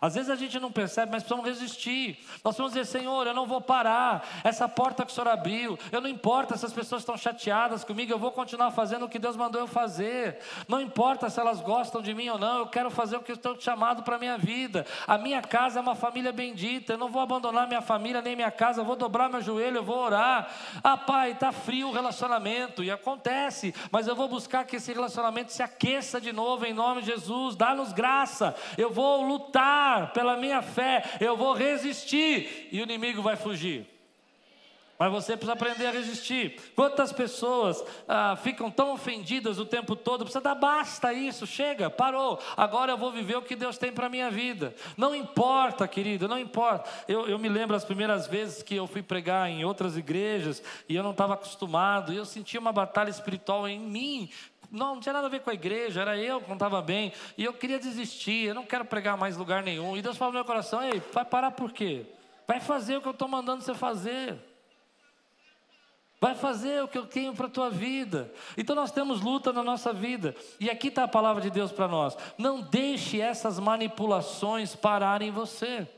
Às 0.00 0.14
vezes 0.14 0.30
a 0.30 0.36
gente 0.36 0.58
não 0.58 0.72
percebe, 0.72 1.12
mas 1.12 1.22
precisamos 1.22 1.46
resistir. 1.46 2.18
Nós 2.42 2.56
vamos 2.56 2.72
dizer, 2.72 2.86
Senhor, 2.86 3.26
eu 3.26 3.34
não 3.34 3.46
vou 3.46 3.60
parar. 3.60 4.26
Essa 4.42 4.66
porta 4.68 5.04
que 5.04 5.12
o 5.12 5.14
Senhor 5.14 5.28
abriu, 5.28 5.78
eu 5.92 6.00
não 6.00 6.08
importa 6.08 6.56
se 6.56 6.64
as 6.64 6.72
pessoas 6.72 7.02
estão 7.02 7.16
chateadas 7.16 7.84
comigo, 7.84 8.10
eu 8.10 8.18
vou 8.18 8.32
continuar 8.32 8.70
fazendo 8.70 9.04
o 9.04 9.08
que 9.08 9.18
Deus 9.18 9.36
mandou 9.36 9.60
eu 9.60 9.66
fazer. 9.66 10.38
Não 10.66 10.80
importa 10.80 11.28
se 11.28 11.38
elas 11.38 11.60
gostam 11.60 12.00
de 12.00 12.14
mim 12.14 12.28
ou 12.30 12.38
não, 12.38 12.60
eu 12.60 12.66
quero 12.66 12.90
fazer 12.90 13.16
o 13.16 13.22
que 13.22 13.32
estou 13.32 13.60
chamado 13.60 14.02
para 14.02 14.16
a 14.16 14.18
minha 14.18 14.38
vida. 14.38 14.86
A 15.06 15.18
minha 15.18 15.42
casa 15.42 15.78
é 15.78 15.82
uma 15.82 15.94
família 15.94 16.32
bendita, 16.32 16.94
eu 16.94 16.98
não 16.98 17.10
vou 17.10 17.20
abandonar 17.20 17.68
minha 17.68 17.82
família 17.82 18.22
nem 18.22 18.34
minha 18.34 18.50
casa, 18.50 18.80
eu 18.80 18.84
vou 18.84 18.96
dobrar 18.96 19.28
meu 19.28 19.42
joelho, 19.42 19.78
eu 19.78 19.84
vou 19.84 19.98
orar. 19.98 20.50
Ah, 20.82 20.96
pai, 20.96 21.32
está 21.32 21.52
frio 21.52 21.88
o 21.88 21.92
relacionamento, 21.92 22.82
e 22.82 22.90
acontece, 22.90 23.74
mas 23.90 24.06
eu 24.06 24.16
vou 24.16 24.28
buscar 24.28 24.64
que 24.64 24.76
esse 24.76 24.92
relacionamento 24.92 25.52
se 25.52 25.62
aqueça 25.62 26.20
de 26.20 26.32
novo 26.32 26.64
em 26.64 26.72
nome 26.72 27.02
de 27.02 27.08
Jesus. 27.08 27.54
Dá-nos 27.54 27.92
graça, 27.92 28.54
eu 28.78 28.90
vou 28.90 29.22
lutar 29.22 29.89
pela 30.12 30.36
minha 30.36 30.62
fé, 30.62 31.02
eu 31.20 31.36
vou 31.36 31.54
resistir 31.54 32.68
e 32.72 32.80
o 32.80 32.84
inimigo 32.84 33.22
vai 33.22 33.36
fugir. 33.36 33.86
Mas 35.00 35.10
você 35.10 35.34
precisa 35.34 35.54
aprender 35.54 35.86
a 35.86 35.92
resistir. 35.92 36.60
Quantas 36.76 37.10
pessoas 37.10 37.82
ah, 38.06 38.36
ficam 38.36 38.70
tão 38.70 38.92
ofendidas 38.92 39.58
o 39.58 39.64
tempo 39.64 39.96
todo? 39.96 40.24
Precisa 40.24 40.42
dar 40.42 40.54
basta 40.54 41.10
isso, 41.10 41.46
chega, 41.46 41.88
parou. 41.88 42.38
Agora 42.54 42.92
eu 42.92 42.98
vou 42.98 43.10
viver 43.10 43.36
o 43.36 43.40
que 43.40 43.56
Deus 43.56 43.78
tem 43.78 43.90
para 43.90 44.08
a 44.08 44.10
minha 44.10 44.30
vida. 44.30 44.74
Não 44.98 45.14
importa, 45.14 45.88
querido, 45.88 46.28
não 46.28 46.38
importa. 46.38 46.90
Eu, 47.08 47.26
eu 47.26 47.38
me 47.38 47.48
lembro 47.48 47.74
as 47.74 47.82
primeiras 47.82 48.26
vezes 48.26 48.62
que 48.62 48.74
eu 48.74 48.86
fui 48.86 49.02
pregar 49.02 49.48
em 49.48 49.64
outras 49.64 49.96
igrejas 49.96 50.62
e 50.86 50.94
eu 50.94 51.02
não 51.02 51.12
estava 51.12 51.32
acostumado, 51.32 52.12
e 52.12 52.16
eu 52.16 52.26
sentia 52.26 52.60
uma 52.60 52.70
batalha 52.70 53.08
espiritual 53.08 53.66
em 53.66 53.80
mim, 53.80 54.28
não, 54.70 54.94
não 54.94 55.00
tinha 55.00 55.12
nada 55.12 55.26
a 55.26 55.30
ver 55.30 55.40
com 55.40 55.50
a 55.50 55.54
igreja, 55.54 56.00
era 56.00 56.16
eu 56.16 56.40
que 56.40 56.48
não 56.48 56.54
estava 56.54 56.80
bem, 56.80 57.12
e 57.36 57.44
eu 57.44 57.52
queria 57.52 57.78
desistir, 57.78 58.46
eu 58.46 58.54
não 58.54 58.64
quero 58.64 58.84
pregar 58.84 59.16
mais 59.16 59.36
lugar 59.36 59.62
nenhum. 59.62 59.96
E 59.96 60.02
Deus 60.02 60.16
falou 60.16 60.32
no 60.32 60.38
meu 60.38 60.44
coração: 60.44 60.82
ei, 60.82 61.02
vai 61.12 61.24
parar 61.24 61.50
por 61.50 61.72
quê? 61.72 62.06
Vai 62.46 62.60
fazer 62.60 62.96
o 62.96 63.00
que 63.00 63.08
eu 63.08 63.12
estou 63.12 63.28
mandando 63.28 63.62
você 63.62 63.74
fazer. 63.74 64.38
Vai 66.20 66.34
fazer 66.34 66.82
o 66.82 66.88
que 66.88 66.98
eu 66.98 67.06
tenho 67.06 67.34
para 67.34 67.46
a 67.46 67.50
tua 67.50 67.70
vida. 67.70 68.30
Então 68.56 68.76
nós 68.76 68.92
temos 68.92 69.22
luta 69.22 69.52
na 69.52 69.62
nossa 69.62 69.90
vida. 69.90 70.36
E 70.58 70.68
aqui 70.68 70.88
está 70.88 71.04
a 71.04 71.08
palavra 71.08 71.40
de 71.40 71.48
Deus 71.48 71.72
para 71.72 71.88
nós. 71.88 72.14
Não 72.36 72.60
deixe 72.60 73.18
essas 73.20 73.58
manipulações 73.58 74.76
pararem 74.76 75.30
você. 75.30 75.88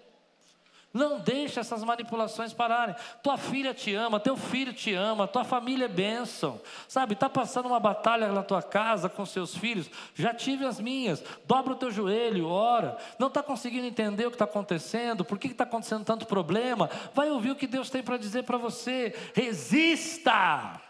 Não 0.93 1.19
deixe 1.19 1.59
essas 1.59 1.83
manipulações 1.83 2.53
pararem. 2.53 2.95
Tua 3.23 3.39
filha 3.39 3.73
te 3.73 3.95
ama, 3.95 4.21
teu 4.21 4.37
filho 4.37 4.73
te 4.73 4.93
ama, 4.93 5.27
tua 5.27 5.43
família 5.43 5.87
é 5.87 5.89
bênção. 5.89 6.61
Sabe, 6.87 7.15
está 7.15 7.31
passando 7.31 7.67
uma 7.67 7.81
batalha 7.81 8.31
na 8.31 8.43
tua 8.43 8.63
casa 8.63 9.09
com 9.09 9.25
seus 9.25 9.57
filhos. 9.57 9.91
Já 10.15 10.35
tive 10.35 10.67
as 10.67 10.79
minhas. 10.79 11.25
Dobra 11.47 11.73
o 11.73 11.77
teu 11.77 11.91
joelho, 11.91 12.47
ora. 12.47 12.99
Não 13.19 13.29
está 13.29 13.43
conseguindo 13.43 13.87
entender 13.87 14.27
o 14.27 14.31
que 14.31 14.35
está 14.35 14.45
acontecendo, 14.45 15.25
por 15.25 15.39
que 15.39 15.49
está 15.49 15.65
acontecendo 15.65 16.05
tanto 16.05 16.27
problema. 16.27 16.91
Vai 17.15 17.31
ouvir 17.31 17.53
o 17.53 17.57
que 17.57 17.67
Deus 17.67 17.89
tem 17.89 18.03
para 18.03 18.19
dizer 18.19 18.43
para 18.43 18.59
você. 18.59 19.15
Resista! 19.35 20.82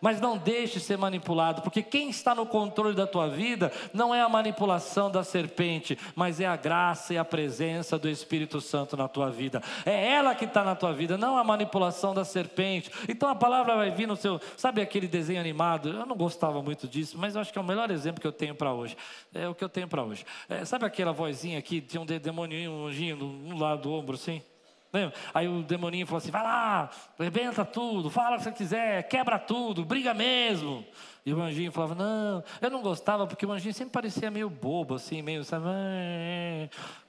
Mas 0.00 0.20
não 0.20 0.36
deixe 0.36 0.80
ser 0.80 0.96
manipulado, 0.96 1.62
porque 1.62 1.82
quem 1.82 2.10
está 2.10 2.34
no 2.34 2.46
controle 2.46 2.94
da 2.94 3.06
tua 3.06 3.28
vida 3.28 3.72
não 3.92 4.14
é 4.14 4.22
a 4.22 4.28
manipulação 4.28 5.10
da 5.10 5.22
serpente, 5.24 5.98
mas 6.14 6.40
é 6.40 6.46
a 6.46 6.56
graça 6.56 7.14
e 7.14 7.18
a 7.18 7.24
presença 7.24 7.98
do 7.98 8.08
Espírito 8.08 8.60
Santo 8.60 8.96
na 8.96 9.08
tua 9.08 9.30
vida. 9.30 9.62
É 9.84 10.12
ela 10.12 10.34
que 10.34 10.44
está 10.44 10.62
na 10.64 10.74
tua 10.74 10.92
vida, 10.92 11.16
não 11.16 11.38
a 11.38 11.44
manipulação 11.44 12.14
da 12.14 12.24
serpente. 12.24 12.90
Então 13.08 13.28
a 13.28 13.34
palavra 13.34 13.76
vai 13.76 13.90
vir 13.90 14.06
no 14.06 14.16
seu. 14.16 14.40
Sabe 14.56 14.80
aquele 14.80 15.08
desenho 15.08 15.40
animado? 15.40 15.88
Eu 15.88 16.06
não 16.06 16.16
gostava 16.16 16.62
muito 16.62 16.86
disso, 16.86 17.16
mas 17.18 17.34
eu 17.34 17.40
acho 17.40 17.52
que 17.52 17.58
é 17.58 17.62
o 17.62 17.64
melhor 17.64 17.90
exemplo 17.90 18.20
que 18.20 18.26
eu 18.26 18.32
tenho 18.32 18.54
para 18.54 18.72
hoje. 18.72 18.96
É 19.34 19.48
o 19.48 19.54
que 19.54 19.64
eu 19.64 19.68
tenho 19.68 19.88
para 19.88 20.02
hoje. 20.02 20.24
É, 20.48 20.64
sabe 20.64 20.84
aquela 20.84 21.12
vozinha 21.12 21.58
aqui, 21.58 21.80
tinha 21.80 22.00
um 22.00 22.06
demoninho, 22.06 22.70
um 22.70 22.86
anjinho 22.86 23.16
no 23.16 23.58
lado 23.58 23.82
do 23.82 23.92
ombro 23.92 24.14
assim? 24.14 24.42
Lembra? 24.92 25.16
Aí 25.34 25.48
o 25.48 25.62
demoninho 25.62 26.06
falou 26.06 26.18
assim: 26.18 26.30
vai 26.30 26.42
lá, 26.42 26.90
arrebenta 27.18 27.64
tudo, 27.64 28.10
fala 28.10 28.36
o 28.36 28.38
que 28.38 28.44
você 28.44 28.52
quiser, 28.52 29.02
quebra 29.08 29.38
tudo, 29.38 29.84
briga 29.84 30.14
mesmo. 30.14 30.86
E 31.24 31.34
o 31.34 31.40
anjinho 31.40 31.72
falava: 31.72 31.94
não, 31.94 32.44
eu 32.60 32.70
não 32.70 32.80
gostava, 32.82 33.26
porque 33.26 33.44
o 33.44 33.52
anjinho 33.52 33.74
sempre 33.74 33.92
parecia 33.92 34.30
meio 34.30 34.48
bobo, 34.48 34.94
assim, 34.94 35.22
meio, 35.22 35.44
sabe? 35.44 35.66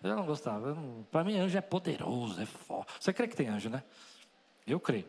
Eu 0.03 0.15
não 0.15 0.25
gostava. 0.25 0.75
Para 1.11 1.23
mim, 1.23 1.37
anjo 1.37 1.57
é 1.57 1.61
poderoso, 1.61 2.41
é 2.41 2.45
forte. 2.45 2.91
Você 2.99 3.13
crê 3.13 3.27
que 3.27 3.35
tem 3.35 3.47
anjo, 3.47 3.69
né? 3.69 3.83
Eu 4.65 4.79
creio. 4.79 5.05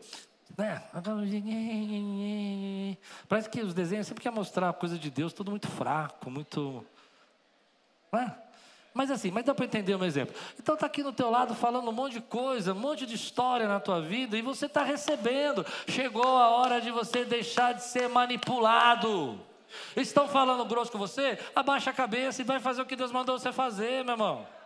É. 0.57 0.81
Parece 3.27 3.49
que 3.49 3.61
os 3.61 3.73
desenhos 3.73 4.07
sempre 4.07 4.23
quer 4.23 4.31
mostrar 4.31 4.69
a 4.69 4.73
coisa 4.73 4.97
de 4.97 5.09
Deus, 5.09 5.33
tudo 5.33 5.51
muito 5.51 5.67
fraco, 5.67 6.29
muito. 6.29 6.85
Não 8.11 8.19
é? 8.19 8.48
Mas 8.93 9.11
assim, 9.11 9.31
mas 9.31 9.45
dá 9.45 9.53
para 9.53 9.65
entender 9.65 9.95
um 9.95 10.03
exemplo. 10.03 10.35
Então 10.59 10.75
está 10.75 10.87
aqui 10.87 11.03
no 11.03 11.13
teu 11.13 11.29
lado 11.29 11.53
falando 11.53 11.87
um 11.87 11.93
monte 11.93 12.13
de 12.13 12.21
coisa, 12.21 12.73
um 12.73 12.79
monte 12.79 13.05
de 13.05 13.15
história 13.15 13.67
na 13.67 13.79
tua 13.79 14.01
vida 14.01 14.37
e 14.37 14.41
você 14.41 14.65
está 14.65 14.83
recebendo. 14.83 15.65
Chegou 15.87 16.37
a 16.37 16.49
hora 16.49 16.81
de 16.81 16.91
você 16.91 17.23
deixar 17.23 17.73
de 17.73 17.83
ser 17.83 18.09
manipulado. 18.09 19.39
Estão 19.95 20.27
falando 20.27 20.65
grosso 20.65 20.91
com 20.91 20.97
você? 20.97 21.37
Abaixa 21.55 21.91
a 21.91 21.93
cabeça 21.93 22.41
e 22.41 22.45
vai 22.45 22.59
fazer 22.59 22.81
o 22.81 22.85
que 22.85 22.95
Deus 22.95 23.11
mandou 23.11 23.37
você 23.37 23.51
fazer, 23.51 24.03
meu 24.03 24.13
irmão. 24.13 24.58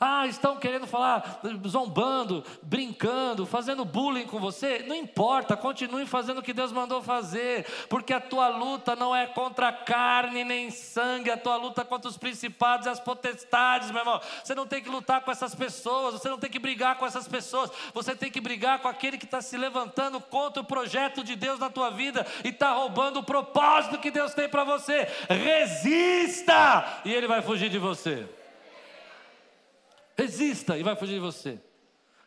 Ah, 0.00 0.26
estão 0.26 0.56
querendo 0.56 0.86
falar, 0.86 1.40
zombando, 1.66 2.44
brincando, 2.62 3.44
fazendo 3.46 3.84
bullying 3.84 4.26
com 4.26 4.38
você? 4.38 4.84
Não 4.86 4.94
importa, 4.94 5.56
continue 5.56 6.06
fazendo 6.06 6.38
o 6.38 6.42
que 6.42 6.52
Deus 6.52 6.70
mandou 6.70 7.02
fazer, 7.02 7.66
porque 7.88 8.12
a 8.12 8.20
tua 8.20 8.48
luta 8.48 8.94
não 8.94 9.14
é 9.14 9.26
contra 9.26 9.72
carne 9.72 10.44
nem 10.44 10.70
sangue, 10.70 11.30
a 11.30 11.36
tua 11.36 11.56
luta 11.56 11.82
é 11.82 11.84
contra 11.84 12.08
os 12.08 12.16
principados 12.16 12.86
e 12.86 12.90
as 12.90 13.00
potestades, 13.00 13.90
meu 13.90 14.00
irmão. 14.00 14.20
Você 14.42 14.54
não 14.54 14.66
tem 14.66 14.82
que 14.82 14.88
lutar 14.88 15.20
com 15.22 15.30
essas 15.30 15.54
pessoas, 15.54 16.14
você 16.14 16.28
não 16.28 16.38
tem 16.38 16.50
que 16.50 16.58
brigar 16.58 16.96
com 16.96 17.06
essas 17.06 17.26
pessoas, 17.26 17.70
você 17.92 18.14
tem 18.14 18.30
que 18.30 18.40
brigar 18.40 18.78
com 18.78 18.88
aquele 18.88 19.18
que 19.18 19.24
está 19.24 19.40
se 19.42 19.56
levantando 19.56 20.20
contra 20.20 20.62
o 20.62 20.66
projeto 20.66 21.24
de 21.24 21.34
Deus 21.34 21.58
na 21.58 21.70
tua 21.70 21.90
vida 21.90 22.26
e 22.44 22.48
está 22.48 22.72
roubando 22.72 23.18
o 23.18 23.24
propósito 23.24 23.98
que 23.98 24.10
Deus 24.10 24.32
tem 24.32 24.48
para 24.48 24.64
você. 24.64 25.08
Resista! 25.28 27.00
E 27.04 27.12
ele 27.12 27.26
vai 27.26 27.42
fugir 27.42 27.68
de 27.68 27.78
você. 27.78 28.37
Resista 30.18 30.76
e 30.76 30.82
vai 30.82 30.96
fugir 30.96 31.14
de 31.14 31.20
você. 31.20 31.60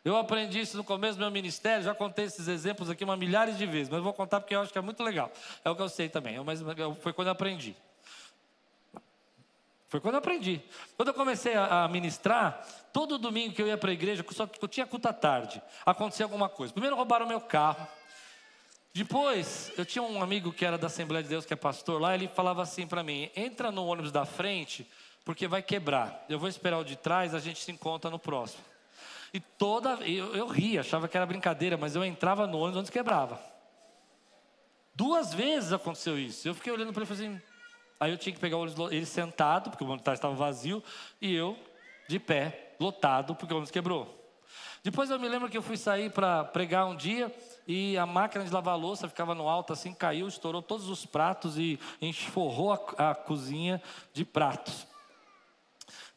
Eu 0.02 0.16
aprendi 0.16 0.60
isso 0.60 0.76
no 0.78 0.82
começo 0.82 1.18
do 1.18 1.20
meu 1.20 1.30
ministério, 1.30 1.84
já 1.84 1.94
contei 1.94 2.24
esses 2.24 2.48
exemplos 2.48 2.88
aqui 2.88 3.04
uma 3.04 3.16
milhares 3.16 3.58
de 3.58 3.66
vezes, 3.66 3.88
mas 3.88 3.98
eu 3.98 4.02
vou 4.02 4.14
contar 4.14 4.40
porque 4.40 4.54
eu 4.54 4.62
acho 4.62 4.72
que 4.72 4.78
é 4.78 4.80
muito 4.80 5.02
legal. 5.02 5.30
É 5.62 5.70
o 5.70 5.76
que 5.76 5.82
eu 5.82 5.88
sei 5.88 6.08
também, 6.08 6.42
mas 6.42 6.60
foi 7.00 7.12
quando 7.12 7.28
eu 7.28 7.32
aprendi. 7.32 7.76
Foi 9.88 10.00
quando 10.00 10.14
eu 10.14 10.20
aprendi. 10.20 10.60
Quando 10.96 11.08
eu 11.08 11.14
comecei 11.14 11.54
a 11.54 11.86
ministrar, 11.86 12.66
todo 12.94 13.18
domingo 13.18 13.54
que 13.54 13.60
eu 13.60 13.66
ia 13.66 13.76
para 13.76 13.90
a 13.90 13.92
igreja, 13.92 14.24
só 14.30 14.48
eu 14.60 14.68
tinha 14.68 14.86
culto 14.86 15.06
à 15.06 15.12
tarde, 15.12 15.62
acontecia 15.84 16.24
alguma 16.24 16.48
coisa. 16.48 16.72
Primeiro 16.72 16.96
roubaram 16.96 17.26
meu 17.26 17.42
carro. 17.42 17.86
Depois, 18.94 19.70
eu 19.76 19.84
tinha 19.84 20.02
um 20.02 20.22
amigo 20.22 20.50
que 20.50 20.64
era 20.64 20.78
da 20.78 20.86
Assembleia 20.86 21.22
de 21.22 21.28
Deus, 21.28 21.44
que 21.44 21.52
é 21.52 21.56
pastor 21.56 22.00
lá, 22.00 22.14
ele 22.14 22.26
falava 22.26 22.62
assim 22.62 22.86
para 22.86 23.02
mim: 23.02 23.30
entra 23.36 23.70
no 23.70 23.86
ônibus 23.86 24.10
da 24.10 24.24
frente, 24.24 24.90
porque 25.24 25.46
vai 25.46 25.62
quebrar. 25.62 26.24
Eu 26.28 26.38
vou 26.38 26.48
esperar 26.48 26.78
o 26.78 26.84
de 26.84 26.96
trás, 26.96 27.34
a 27.34 27.38
gente 27.38 27.62
se 27.62 27.70
encontra 27.70 28.10
no 28.10 28.18
próximo. 28.18 28.62
E 29.32 29.40
toda. 29.40 29.94
Eu, 30.06 30.34
eu 30.34 30.46
ria, 30.46 30.80
achava 30.80 31.08
que 31.08 31.16
era 31.16 31.24
brincadeira, 31.24 31.76
mas 31.76 31.96
eu 31.96 32.04
entrava 32.04 32.46
no 32.46 32.58
ônibus 32.58 32.80
onde 32.80 32.92
quebrava. 32.92 33.40
Duas 34.94 35.32
vezes 35.32 35.72
aconteceu 35.72 36.18
isso. 36.18 36.46
Eu 36.46 36.54
fiquei 36.54 36.72
olhando 36.72 36.92
para 36.92 37.02
ele 37.02 37.10
e 37.10 37.16
falei 37.16 37.30
assim. 37.30 37.42
Aí 37.98 38.10
eu 38.10 38.18
tinha 38.18 38.34
que 38.34 38.40
pegar 38.40 38.56
ônibus, 38.56 38.92
ele 38.92 39.06
sentado, 39.06 39.70
porque 39.70 39.84
o 39.84 39.86
ônibus 39.86 40.12
estava 40.12 40.34
vazio, 40.34 40.82
e 41.20 41.32
eu 41.32 41.56
de 42.08 42.18
pé, 42.18 42.74
lotado, 42.80 43.34
porque 43.34 43.54
o 43.54 43.56
ônibus 43.56 43.70
quebrou. 43.70 44.18
Depois 44.82 45.08
eu 45.08 45.18
me 45.18 45.28
lembro 45.28 45.48
que 45.48 45.56
eu 45.56 45.62
fui 45.62 45.76
sair 45.76 46.10
para 46.10 46.42
pregar 46.44 46.86
um 46.86 46.96
dia 46.96 47.32
e 47.66 47.96
a 47.96 48.04
máquina 48.04 48.44
de 48.44 48.52
lavar 48.52 48.76
louça 48.76 49.08
ficava 49.08 49.34
no 49.34 49.48
alto 49.48 49.72
assim, 49.72 49.94
caiu, 49.94 50.26
estourou 50.26 50.60
todos 50.60 50.88
os 50.88 51.06
pratos 51.06 51.56
e 51.56 51.78
enforrou 52.00 52.72
a, 52.72 53.10
a 53.10 53.14
cozinha 53.14 53.80
de 54.12 54.24
pratos. 54.24 54.86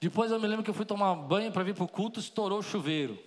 Depois 0.06 0.30
eu 0.30 0.40
me 0.40 0.46
lembro 0.46 0.64
que 0.64 0.70
eu 0.70 0.74
fui 0.76 0.86
tomar 0.86 1.16
banho 1.16 1.52
para 1.52 1.64
vir 1.64 1.74
para 1.74 1.84
o 1.84 1.88
culto, 1.88 2.20
estourou 2.20 2.60
o 2.60 2.62
chuveiro. 2.62 3.18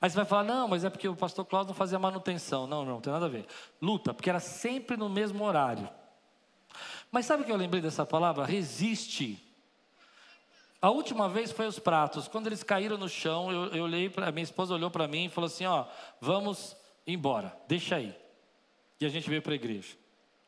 Aí 0.00 0.10
você 0.10 0.16
vai 0.16 0.24
falar, 0.24 0.42
não, 0.42 0.66
mas 0.66 0.82
é 0.82 0.90
porque 0.90 1.06
o 1.06 1.14
pastor 1.14 1.44
Cláudio 1.44 1.68
não 1.68 1.76
fazia 1.76 1.96
manutenção. 1.96 2.66
Não, 2.66 2.84
não, 2.84 2.94
não 2.94 3.00
tem 3.00 3.12
nada 3.12 3.26
a 3.26 3.28
ver. 3.28 3.46
Luta, 3.80 4.12
porque 4.12 4.28
era 4.28 4.40
sempre 4.40 4.96
no 4.96 5.08
mesmo 5.08 5.44
horário. 5.44 5.88
Mas 7.12 7.24
sabe 7.24 7.44
o 7.44 7.46
que 7.46 7.52
eu 7.52 7.56
lembrei 7.56 7.80
dessa 7.80 8.04
palavra? 8.04 8.44
Resiste. 8.44 9.40
A 10.82 10.90
última 10.90 11.28
vez 11.28 11.52
foi 11.52 11.68
os 11.68 11.78
pratos. 11.78 12.26
Quando 12.26 12.48
eles 12.48 12.64
caíram 12.64 12.98
no 12.98 13.08
chão, 13.08 13.52
eu, 13.52 13.66
eu 13.66 13.84
olhei 13.84 14.10
para 14.10 14.32
minha 14.32 14.42
esposa 14.42 14.74
olhou 14.74 14.90
para 14.90 15.06
mim 15.06 15.26
e 15.26 15.28
falou 15.28 15.46
assim: 15.46 15.66
ó, 15.66 15.86
vamos 16.20 16.76
embora, 17.06 17.56
deixa 17.68 17.94
aí. 17.94 18.12
E 19.00 19.06
a 19.06 19.08
gente 19.08 19.30
veio 19.30 19.40
para 19.40 19.52
a 19.52 19.54
igreja. 19.54 19.94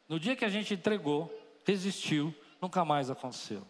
No 0.09 0.18
dia 0.18 0.35
que 0.35 0.45
a 0.45 0.49
gente 0.49 0.75
entregou, 0.75 1.33
resistiu, 1.64 2.35
nunca 2.61 2.85
mais 2.85 3.09
aconteceu. 3.09 3.64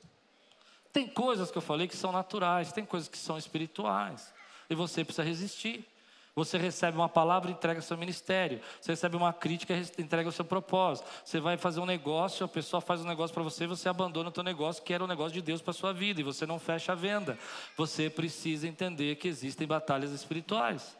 Tem 0.93 1.07
coisas 1.07 1.51
que 1.51 1.59
eu 1.59 1.62
falei 1.62 1.86
que 1.86 1.97
são 1.97 2.11
naturais, 2.11 2.72
tem 2.72 2.84
coisas 2.84 3.09
que 3.09 3.18
são 3.18 3.38
espirituais. 3.38 4.32
E 4.68 4.74
você 4.74 5.05
precisa 5.05 5.22
resistir. 5.22 5.86
Você 6.34 6.57
recebe 6.57 6.97
uma 6.97 7.09
palavra, 7.09 7.51
entrega 7.51 7.82
seu 7.82 7.97
ministério. 7.97 8.61
Você 8.80 8.93
recebe 8.93 9.16
uma 9.16 9.32
crítica, 9.32 9.74
entrega 9.99 10.28
o 10.28 10.32
seu 10.32 10.45
propósito. 10.45 11.07
Você 11.24 11.41
vai 11.41 11.57
fazer 11.57 11.80
um 11.80 11.86
negócio, 11.86 12.45
a 12.45 12.49
pessoa 12.49 12.80
faz 12.80 13.01
um 13.01 13.09
negócio 13.09 13.34
para 13.34 13.43
você, 13.43 13.66
você 13.66 13.88
abandona 13.88 14.28
o 14.28 14.32
teu 14.32 14.43
negócio, 14.43 14.82
que 14.82 14.95
era 14.95 15.03
o 15.03 15.07
um 15.07 15.09
negócio 15.09 15.32
de 15.32 15.43
Deus 15.43 15.61
para 15.61 15.72
sua 15.72 15.93
vida, 15.93 16.20
e 16.20 16.24
você 16.24 16.47
não 16.47 16.59
fecha 16.59 16.93
a 16.93 16.95
venda. 16.95 17.38
Você 17.76 18.09
precisa 18.09 18.66
entender 18.66 19.16
que 19.16 19.28
existem 19.28 19.66
batalhas 19.66 20.12
espirituais. 20.12 20.97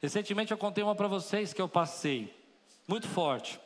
Recentemente 0.00 0.50
eu 0.50 0.58
contei 0.58 0.82
uma 0.82 0.94
para 0.94 1.08
vocês 1.08 1.52
que 1.52 1.62
eu 1.62 1.68
passei, 1.68 2.34
muito 2.88 3.06
forte. 3.08 3.60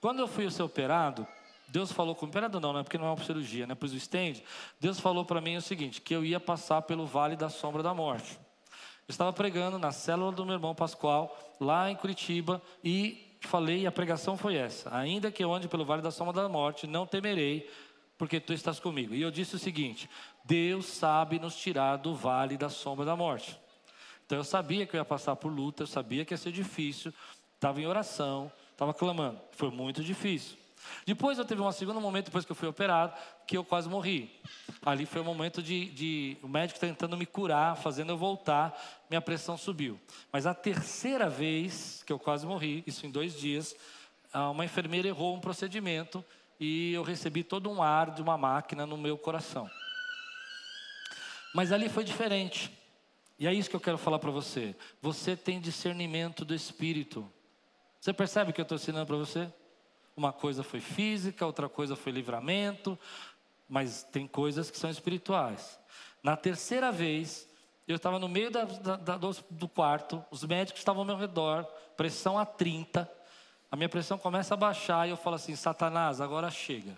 Quando 0.00 0.20
eu 0.20 0.28
fui 0.28 0.50
ser 0.50 0.62
operado, 0.62 1.26
Deus 1.72 1.90
falou 1.90 2.14
comigo, 2.14 2.32
operado 2.32 2.60
não, 2.60 2.74
né? 2.74 2.82
Porque 2.82 2.98
não 2.98 3.06
é 3.06 3.08
uma 3.08 3.24
cirurgia, 3.24 3.66
né? 3.66 3.74
Por 3.74 3.86
isso 3.86 3.94
o 3.94 3.98
stand. 3.98 4.42
Deus 4.78 5.00
falou 5.00 5.24
para 5.24 5.40
mim 5.40 5.56
o 5.56 5.62
seguinte, 5.62 6.02
que 6.02 6.14
eu 6.14 6.22
ia 6.22 6.38
passar 6.38 6.82
pelo 6.82 7.06
vale 7.06 7.34
da 7.34 7.48
sombra 7.48 7.82
da 7.82 7.94
morte. 7.94 8.38
Eu 9.08 9.12
estava 9.12 9.32
pregando 9.32 9.78
na 9.78 9.90
célula 9.90 10.30
do 10.30 10.44
meu 10.44 10.56
irmão 10.56 10.74
Pascoal, 10.74 11.34
lá 11.58 11.90
em 11.90 11.96
Curitiba, 11.96 12.60
e 12.84 13.38
falei, 13.40 13.80
e 13.80 13.86
a 13.86 13.90
pregação 13.90 14.36
foi 14.36 14.54
essa: 14.54 14.94
Ainda 14.94 15.32
que 15.32 15.42
eu 15.42 15.50
ande 15.50 15.66
pelo 15.66 15.82
vale 15.82 16.02
da 16.02 16.10
sombra 16.10 16.34
da 16.34 16.46
morte, 16.46 16.86
não 16.86 17.06
temerei, 17.06 17.70
porque 18.18 18.38
tu 18.38 18.52
estás 18.52 18.78
comigo. 18.78 19.14
E 19.14 19.22
eu 19.22 19.30
disse 19.30 19.56
o 19.56 19.58
seguinte: 19.58 20.10
Deus 20.44 20.84
sabe 20.84 21.38
nos 21.38 21.56
tirar 21.56 21.96
do 21.96 22.14
vale 22.14 22.58
da 22.58 22.68
sombra 22.68 23.06
da 23.06 23.16
morte. 23.16 23.58
Então 24.26 24.36
eu 24.36 24.44
sabia 24.44 24.84
que 24.84 24.94
eu 24.94 24.98
ia 24.98 25.06
passar 25.06 25.36
por 25.36 25.50
luta, 25.50 25.84
eu 25.84 25.86
sabia 25.86 26.22
que 26.22 26.34
ia 26.34 26.38
ser 26.38 26.52
difícil, 26.52 27.14
estava 27.54 27.80
em 27.80 27.86
oração, 27.86 28.52
estava 28.72 28.92
clamando. 28.92 29.40
Foi 29.52 29.70
muito 29.70 30.04
difícil. 30.04 30.61
Depois 31.06 31.38
eu 31.38 31.44
teve 31.44 31.60
um 31.60 31.72
segundo 31.72 32.00
momento, 32.00 32.26
depois 32.26 32.44
que 32.44 32.52
eu 32.52 32.56
fui 32.56 32.68
operado, 32.68 33.14
que 33.46 33.56
eu 33.56 33.64
quase 33.64 33.88
morri. 33.88 34.40
Ali 34.84 35.06
foi 35.06 35.20
o 35.20 35.24
um 35.24 35.26
momento 35.26 35.62
de, 35.62 35.86
de 35.90 36.36
o 36.42 36.48
médico 36.48 36.78
tentando 36.78 37.16
me 37.16 37.26
curar, 37.26 37.76
fazendo 37.76 38.10
eu 38.10 38.16
voltar, 38.16 38.78
minha 39.08 39.20
pressão 39.20 39.56
subiu. 39.56 40.00
Mas 40.32 40.46
a 40.46 40.54
terceira 40.54 41.28
vez 41.28 42.02
que 42.06 42.12
eu 42.12 42.18
quase 42.18 42.46
morri, 42.46 42.82
isso 42.86 43.06
em 43.06 43.10
dois 43.10 43.38
dias, 43.38 43.76
uma 44.50 44.64
enfermeira 44.64 45.08
errou 45.08 45.36
um 45.36 45.40
procedimento 45.40 46.24
e 46.58 46.92
eu 46.92 47.02
recebi 47.02 47.42
todo 47.42 47.70
um 47.70 47.82
ar 47.82 48.10
de 48.10 48.22
uma 48.22 48.38
máquina 48.38 48.86
no 48.86 48.96
meu 48.96 49.18
coração. 49.18 49.70
Mas 51.54 51.70
ali 51.70 51.88
foi 51.88 52.04
diferente. 52.04 52.72
E 53.38 53.46
é 53.46 53.52
isso 53.52 53.68
que 53.68 53.76
eu 53.76 53.80
quero 53.80 53.98
falar 53.98 54.18
para 54.18 54.30
você. 54.30 54.74
Você 55.00 55.36
tem 55.36 55.60
discernimento 55.60 56.44
do 56.44 56.54
Espírito. 56.54 57.30
Você 58.00 58.12
percebe 58.12 58.50
o 58.50 58.54
que 58.54 58.60
eu 58.60 58.64
estou 58.64 58.76
ensinando 58.76 59.06
para 59.06 59.16
você? 59.16 59.52
Uma 60.16 60.32
coisa 60.32 60.62
foi 60.62 60.80
física, 60.80 61.46
outra 61.46 61.68
coisa 61.68 61.96
foi 61.96 62.12
livramento, 62.12 62.98
mas 63.68 64.02
tem 64.02 64.26
coisas 64.26 64.70
que 64.70 64.78
são 64.78 64.90
espirituais. 64.90 65.78
Na 66.22 66.36
terceira 66.36 66.92
vez, 66.92 67.48
eu 67.86 67.96
estava 67.96 68.18
no 68.18 68.28
meio 68.28 68.50
da, 68.50 68.64
da, 68.64 69.16
do, 69.16 69.68
quarto, 69.68 70.24
os 70.30 70.44
médicos 70.44 70.80
estavam 70.80 71.02
ao 71.02 71.06
meu 71.06 71.16
redor, 71.16 71.64
pressão 71.96 72.38
a 72.38 72.46
30. 72.46 73.10
A 73.70 73.76
minha 73.76 73.88
pressão 73.88 74.18
começa 74.18 74.54
a 74.54 74.56
baixar 74.56 75.06
e 75.06 75.10
eu 75.10 75.16
falo 75.16 75.36
assim: 75.36 75.56
Satanás, 75.56 76.20
agora 76.20 76.50
chega. 76.50 76.96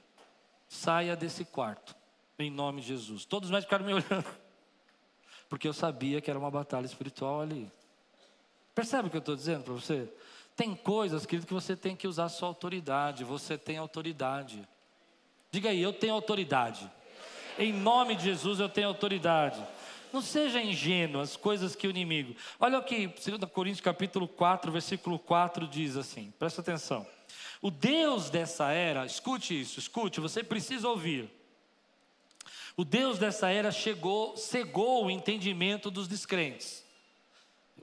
Saia 0.69 1.15
desse 1.15 1.45
quarto, 1.45 1.95
em 2.39 2.51
nome 2.51 2.81
de 2.81 2.89
Jesus. 2.89 3.25
Todos 3.25 3.49
os 3.49 3.53
médicos 3.53 3.67
ficaram 3.67 3.87
me 3.87 3.95
olhando, 3.95 4.27
porque 5.49 5.69
eu 5.69 5.73
sabia 5.73 6.21
que 6.21 6.29
era 6.29 6.39
uma 6.39 6.51
batalha 6.51 6.87
espiritual 6.87 7.41
ali. 7.41 7.71
Percebe 8.75 9.07
o 9.07 9.11
que 9.11 9.17
eu 9.17 9.21
estou 9.21 9.37
dizendo 9.37 9.63
para 9.63 9.73
você? 9.73 10.13
Tem 10.57 10.75
coisas, 10.75 11.27
querido, 11.27 11.47
que 11.47 11.55
você 11.55 11.77
tem 11.77 11.97
que 11.97 12.07
usar 12.07 12.25
a 12.25 12.29
sua 12.29 12.49
autoridade. 12.49 13.25
Você 13.25 13.59
tem 13.59 13.77
autoridade. 13.77 14.67
Diga 15.51 15.71
aí, 15.71 15.81
eu 15.81 15.93
tenho 15.93 16.15
autoridade. 16.15 16.91
Em 17.59 17.73
nome 17.73 18.17
de 18.17 18.25
Jesus 18.25 18.59
eu 18.59 18.69
tenho 18.69 18.89
autoridade. 18.89 19.65
Não 20.13 20.21
seja 20.21 20.63
ingênuo 20.63 21.21
as 21.21 21.37
coisas 21.37 21.75
que 21.75 21.87
o 21.87 21.91
inimigo. 21.91 22.37
Olha 22.59 22.79
o 22.79 22.83
que 22.83 23.07
2 23.07 23.51
Coríntios 23.53 23.81
capítulo 23.81 24.29
4, 24.29 24.71
versículo 24.71 25.19
4 25.19 25.67
diz 25.67 25.97
assim. 25.97 26.33
Presta 26.39 26.61
atenção. 26.61 27.07
O 27.61 27.71
Deus 27.71 28.31
dessa 28.31 28.71
era, 28.71 29.07
escute 29.07 29.61
isso, 29.61 29.79
escute, 29.79 30.21
você 30.21 30.45
precisa 30.45 30.89
ouvir. 30.89 31.31
O 32.77 32.85
Deus 32.85 33.19
dessa 33.19 33.49
era 33.49 33.71
chegou, 33.73 34.37
cegou 34.37 35.05
o 35.05 35.11
entendimento 35.11 35.91
dos 35.91 36.07
descrentes. 36.07 36.85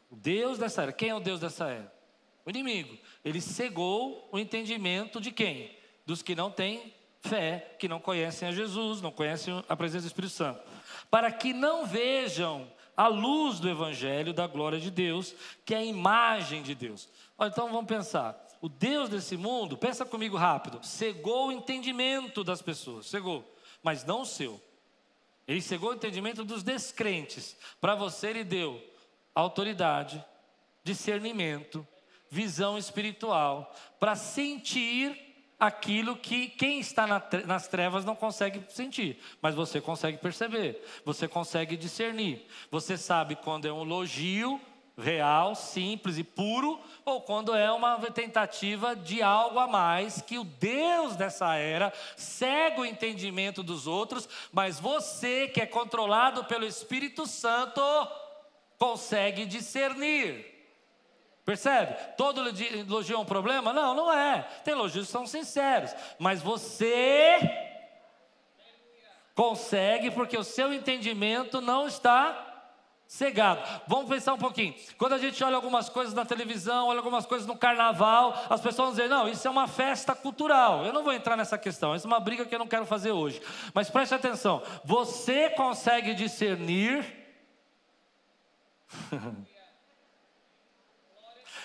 O 0.09 0.15
Deus 0.15 0.57
dessa 0.57 0.83
era, 0.83 0.91
quem 0.93 1.09
é 1.09 1.15
o 1.15 1.19
Deus 1.19 1.39
dessa 1.39 1.69
era? 1.69 2.00
O 2.45 2.49
inimigo. 2.49 2.97
Ele 3.23 3.41
cegou 3.41 4.27
o 4.31 4.39
entendimento 4.39 5.21
de 5.21 5.31
quem? 5.31 5.75
Dos 6.05 6.21
que 6.21 6.35
não 6.35 6.49
têm 6.49 6.93
fé, 7.21 7.75
que 7.79 7.87
não 7.87 7.99
conhecem 7.99 8.47
a 8.47 8.51
Jesus, 8.51 9.01
não 9.01 9.11
conhecem 9.11 9.63
a 9.69 9.75
presença 9.75 10.05
do 10.05 10.07
Espírito 10.07 10.33
Santo. 10.33 10.61
Para 11.09 11.31
que 11.31 11.53
não 11.53 11.85
vejam 11.85 12.67
a 12.95 13.07
luz 13.07 13.59
do 13.59 13.69
Evangelho 13.69 14.33
da 14.33 14.47
glória 14.47 14.79
de 14.79 14.91
Deus, 14.91 15.35
que 15.65 15.73
é 15.73 15.77
a 15.77 15.85
imagem 15.85 16.61
de 16.61 16.75
Deus. 16.75 17.07
Então 17.39 17.71
vamos 17.71 17.87
pensar. 17.87 18.39
O 18.61 18.69
Deus 18.69 19.09
desse 19.09 19.35
mundo, 19.37 19.77
pensa 19.77 20.05
comigo 20.05 20.37
rápido, 20.37 20.85
cegou 20.85 21.47
o 21.47 21.51
entendimento 21.51 22.43
das 22.43 22.61
pessoas, 22.61 23.07
cegou, 23.07 23.43
mas 23.81 24.03
não 24.05 24.21
o 24.21 24.25
seu. 24.25 24.61
Ele 25.47 25.61
cegou 25.61 25.89
o 25.89 25.93
entendimento 25.95 26.43
dos 26.43 26.61
descrentes. 26.61 27.57
Para 27.79 27.95
você, 27.95 28.27
ele 28.27 28.43
deu 28.43 28.79
autoridade, 29.33 30.23
discernimento, 30.83 31.85
visão 32.31 32.77
espiritual, 32.77 33.75
para 33.99 34.15
sentir 34.15 35.31
aquilo 35.59 36.15
que 36.15 36.47
quem 36.47 36.79
está 36.79 37.05
nas 37.45 37.67
trevas 37.67 38.05
não 38.05 38.15
consegue 38.15 38.63
sentir, 38.69 39.21
mas 39.41 39.53
você 39.53 39.79
consegue 39.79 40.17
perceber, 40.17 40.83
você 41.05 41.27
consegue 41.27 41.77
discernir. 41.77 42.47
Você 42.71 42.97
sabe 42.97 43.35
quando 43.35 43.67
é 43.67 43.71
um 43.71 43.83
elogio 43.83 44.59
real, 44.97 45.53
simples 45.55 46.17
e 46.17 46.23
puro, 46.23 46.79
ou 47.03 47.21
quando 47.21 47.53
é 47.53 47.71
uma 47.71 47.97
tentativa 48.11 48.95
de 48.95 49.21
algo 49.21 49.59
a 49.59 49.67
mais 49.67 50.21
que 50.21 50.39
o 50.39 50.43
Deus 50.43 51.15
dessa 51.15 51.55
era 51.55 51.91
cega 52.15 52.81
o 52.81 52.85
entendimento 52.85 53.61
dos 53.61 53.87
outros, 53.87 54.27
mas 54.51 54.79
você 54.79 55.47
que 55.47 55.61
é 55.61 55.65
controlado 55.65 56.45
pelo 56.45 56.65
Espírito 56.65 57.27
Santo 57.27 57.81
consegue 58.77 59.45
discernir. 59.45 60.50
Percebe? 61.45 61.95
Todo 62.15 62.47
elogio 62.47 63.15
é 63.15 63.19
um 63.19 63.25
problema? 63.25 63.73
Não, 63.73 63.93
não 63.93 64.13
é. 64.13 64.41
Tem 64.63 64.73
elogios 64.73 65.07
que 65.07 65.11
são 65.11 65.25
sinceros. 65.25 65.93
Mas 66.19 66.41
você 66.41 67.39
consegue 69.33 70.11
porque 70.11 70.37
o 70.37 70.43
seu 70.43 70.71
entendimento 70.71 71.59
não 71.59 71.87
está 71.87 72.47
cegado. 73.07 73.61
Vamos 73.87 74.07
pensar 74.07 74.33
um 74.33 74.37
pouquinho. 74.37 74.73
Quando 74.97 75.13
a 75.13 75.17
gente 75.17 75.43
olha 75.43 75.55
algumas 75.55 75.89
coisas 75.89 76.13
na 76.13 76.23
televisão, 76.23 76.87
olha 76.87 76.99
algumas 76.99 77.25
coisas 77.25 77.47
no 77.47 77.57
carnaval, 77.57 78.33
as 78.49 78.61
pessoas 78.61 78.87
vão 78.87 78.91
dizer: 78.91 79.09
não, 79.09 79.27
isso 79.27 79.45
é 79.47 79.51
uma 79.51 79.67
festa 79.67 80.15
cultural. 80.15 80.85
Eu 80.85 80.93
não 80.93 81.03
vou 81.03 81.11
entrar 81.11 81.35
nessa 81.35 81.57
questão, 81.57 81.93
essa 81.93 82.05
é 82.05 82.09
uma 82.09 82.19
briga 82.19 82.45
que 82.45 82.55
eu 82.55 82.59
não 82.59 82.67
quero 82.67 82.85
fazer 82.85 83.11
hoje. 83.11 83.41
Mas 83.73 83.89
preste 83.89 84.13
atenção: 84.13 84.61
você 84.85 85.49
consegue 85.49 86.13
discernir. 86.13 87.05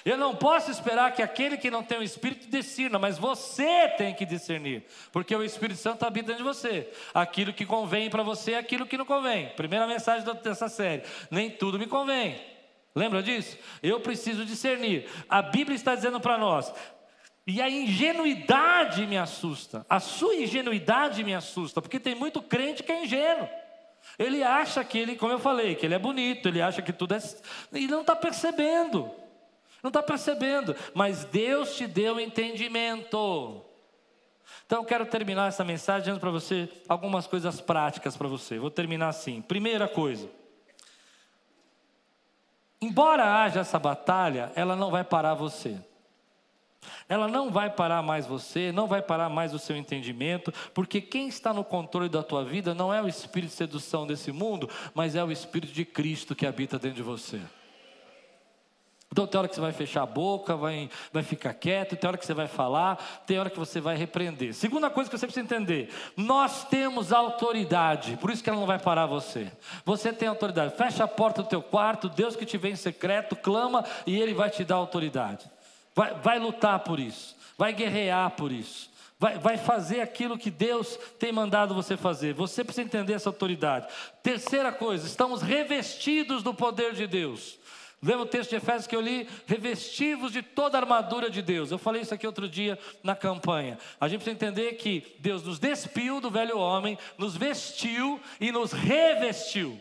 Eu 0.06 0.16
não 0.16 0.36
posso 0.36 0.70
esperar 0.70 1.12
que 1.12 1.20
aquele 1.20 1.56
que 1.56 1.68
não 1.68 1.82
tem 1.82 1.98
o 1.98 2.02
Espírito 2.02 2.48
discerna, 2.48 2.96
mas 2.96 3.18
você 3.18 3.88
tem 3.98 4.14
que 4.14 4.24
discernir, 4.24 4.84
porque 5.10 5.34
o 5.34 5.42
Espírito 5.42 5.80
Santo 5.80 6.04
habita 6.04 6.28
dentro 6.28 6.44
de 6.44 6.48
você. 6.48 6.88
Aquilo 7.12 7.52
que 7.52 7.66
convém 7.66 8.08
para 8.08 8.22
você 8.22 8.52
é 8.52 8.58
aquilo 8.58 8.86
que 8.86 8.96
não 8.96 9.04
convém. 9.04 9.48
Primeira 9.56 9.84
mensagem 9.84 10.24
dessa 10.44 10.68
série: 10.68 11.02
nem 11.28 11.50
tudo 11.50 11.76
me 11.76 11.88
convém. 11.88 12.40
Lembra 12.94 13.20
disso? 13.20 13.58
Eu 13.82 13.98
preciso 13.98 14.44
discernir. 14.44 15.08
A 15.28 15.42
Bíblia 15.42 15.74
está 15.74 15.92
dizendo 15.96 16.20
para 16.20 16.38
nós: 16.38 16.72
e 17.44 17.60
a 17.60 17.68
ingenuidade 17.68 19.04
me 19.08 19.18
assusta. 19.18 19.84
A 19.90 19.98
sua 19.98 20.36
ingenuidade 20.36 21.24
me 21.24 21.34
assusta, 21.34 21.82
porque 21.82 21.98
tem 21.98 22.14
muito 22.14 22.40
crente 22.40 22.84
que 22.84 22.92
é 22.92 23.02
ingênuo. 23.02 23.48
Ele 24.16 24.44
acha 24.44 24.84
que 24.84 24.98
ele, 24.98 25.16
como 25.16 25.32
eu 25.32 25.40
falei, 25.40 25.74
que 25.74 25.84
ele 25.84 25.96
é 25.96 25.98
bonito, 25.98 26.46
ele 26.46 26.62
acha 26.62 26.80
que 26.80 26.92
tudo 26.92 27.12
é. 27.12 27.18
E 27.72 27.88
não 27.88 28.02
está 28.02 28.14
percebendo. 28.14 29.25
Não 29.86 29.90
está 29.90 30.02
percebendo. 30.02 30.74
Mas 30.92 31.24
Deus 31.26 31.76
te 31.76 31.86
deu 31.86 32.18
entendimento. 32.18 33.62
Então 34.66 34.80
eu 34.80 34.84
quero 34.84 35.06
terminar 35.06 35.46
essa 35.46 35.62
mensagem 35.62 36.00
dizendo 36.00 36.18
para 36.18 36.32
você 36.32 36.68
algumas 36.88 37.28
coisas 37.28 37.60
práticas 37.60 38.16
para 38.16 38.26
você. 38.26 38.58
Vou 38.58 38.68
terminar 38.68 39.10
assim. 39.10 39.40
Primeira 39.40 39.86
coisa. 39.86 40.28
Embora 42.82 43.44
haja 43.44 43.60
essa 43.60 43.78
batalha, 43.78 44.50
ela 44.56 44.74
não 44.74 44.90
vai 44.90 45.04
parar 45.04 45.34
você. 45.34 45.78
Ela 47.08 47.28
não 47.28 47.52
vai 47.52 47.70
parar 47.70 48.02
mais 48.02 48.26
você, 48.26 48.72
não 48.72 48.88
vai 48.88 49.02
parar 49.02 49.28
mais 49.28 49.54
o 49.54 49.58
seu 49.58 49.76
entendimento, 49.76 50.52
porque 50.74 51.00
quem 51.00 51.28
está 51.28 51.54
no 51.54 51.62
controle 51.62 52.08
da 52.08 52.24
tua 52.24 52.44
vida 52.44 52.74
não 52.74 52.92
é 52.92 53.00
o 53.00 53.06
espírito 53.06 53.50
de 53.50 53.56
sedução 53.56 54.04
desse 54.04 54.32
mundo, 54.32 54.68
mas 54.92 55.14
é 55.14 55.22
o 55.22 55.30
espírito 55.30 55.72
de 55.72 55.84
Cristo 55.84 56.34
que 56.34 56.44
habita 56.44 56.76
dentro 56.76 56.96
de 56.96 57.02
você. 57.04 57.40
Então 59.12 59.26
tem 59.26 59.38
hora 59.38 59.48
que 59.48 59.54
você 59.54 59.60
vai 59.60 59.72
fechar 59.72 60.02
a 60.02 60.06
boca, 60.06 60.56
vai, 60.56 60.90
vai 61.12 61.22
ficar 61.22 61.54
quieto, 61.54 61.96
tem 61.96 62.08
hora 62.08 62.18
que 62.18 62.26
você 62.26 62.34
vai 62.34 62.48
falar, 62.48 62.96
tem 63.26 63.38
hora 63.38 63.48
que 63.48 63.58
você 63.58 63.80
vai 63.80 63.96
repreender. 63.96 64.52
Segunda 64.52 64.90
coisa 64.90 65.08
que 65.08 65.16
você 65.16 65.26
precisa 65.26 65.44
entender: 65.44 65.90
nós 66.16 66.64
temos 66.64 67.12
autoridade, 67.12 68.16
por 68.16 68.30
isso 68.30 68.42
que 68.42 68.50
ela 68.50 68.58
não 68.58 68.66
vai 68.66 68.78
parar 68.78 69.06
você. 69.06 69.50
Você 69.84 70.12
tem 70.12 70.28
autoridade. 70.28 70.76
Fecha 70.76 71.04
a 71.04 71.08
porta 71.08 71.42
do 71.42 71.48
teu 71.48 71.62
quarto, 71.62 72.08
Deus 72.08 72.34
que 72.36 72.44
te 72.44 72.58
vê 72.58 72.70
em 72.70 72.76
secreto, 72.76 73.36
clama 73.36 73.84
e 74.06 74.20
Ele 74.20 74.34
vai 74.34 74.50
te 74.50 74.64
dar 74.64 74.74
autoridade. 74.74 75.48
Vai, 75.94 76.12
vai 76.14 76.38
lutar 76.38 76.80
por 76.80 76.98
isso, 76.98 77.36
vai 77.56 77.72
guerrear 77.72 78.30
por 78.32 78.52
isso. 78.52 78.94
Vai, 79.18 79.38
vai, 79.38 79.56
fazer 79.56 80.02
aquilo 80.02 80.36
que 80.36 80.50
Deus 80.50 80.98
tem 81.18 81.32
mandado 81.32 81.74
você 81.74 81.96
fazer. 81.96 82.34
Você 82.34 82.62
precisa 82.62 82.86
entender 82.86 83.14
essa 83.14 83.30
autoridade. 83.30 83.86
Terceira 84.22 84.70
coisa, 84.70 85.06
estamos 85.06 85.40
revestidos 85.40 86.42
do 86.42 86.52
poder 86.52 86.92
de 86.92 87.06
Deus. 87.06 87.58
Lembra 88.02 88.22
o 88.22 88.26
texto 88.26 88.50
de 88.50 88.56
Efésios 88.56 88.86
que 88.86 88.94
eu 88.94 89.00
li? 89.00 89.26
Revestivos 89.46 90.32
de 90.32 90.42
toda 90.42 90.76
a 90.76 90.80
armadura 90.80 91.30
de 91.30 91.40
Deus. 91.40 91.70
Eu 91.70 91.78
falei 91.78 92.02
isso 92.02 92.12
aqui 92.12 92.26
outro 92.26 92.48
dia 92.48 92.78
na 93.02 93.16
campanha. 93.16 93.78
A 93.98 94.06
gente 94.06 94.20
precisa 94.20 94.36
entender 94.36 94.74
que 94.74 95.16
Deus 95.18 95.42
nos 95.42 95.58
despiu 95.58 96.20
do 96.20 96.30
velho 96.30 96.58
homem, 96.58 96.98
nos 97.16 97.36
vestiu 97.36 98.20
e 98.38 98.52
nos 98.52 98.72
revestiu. 98.72 99.80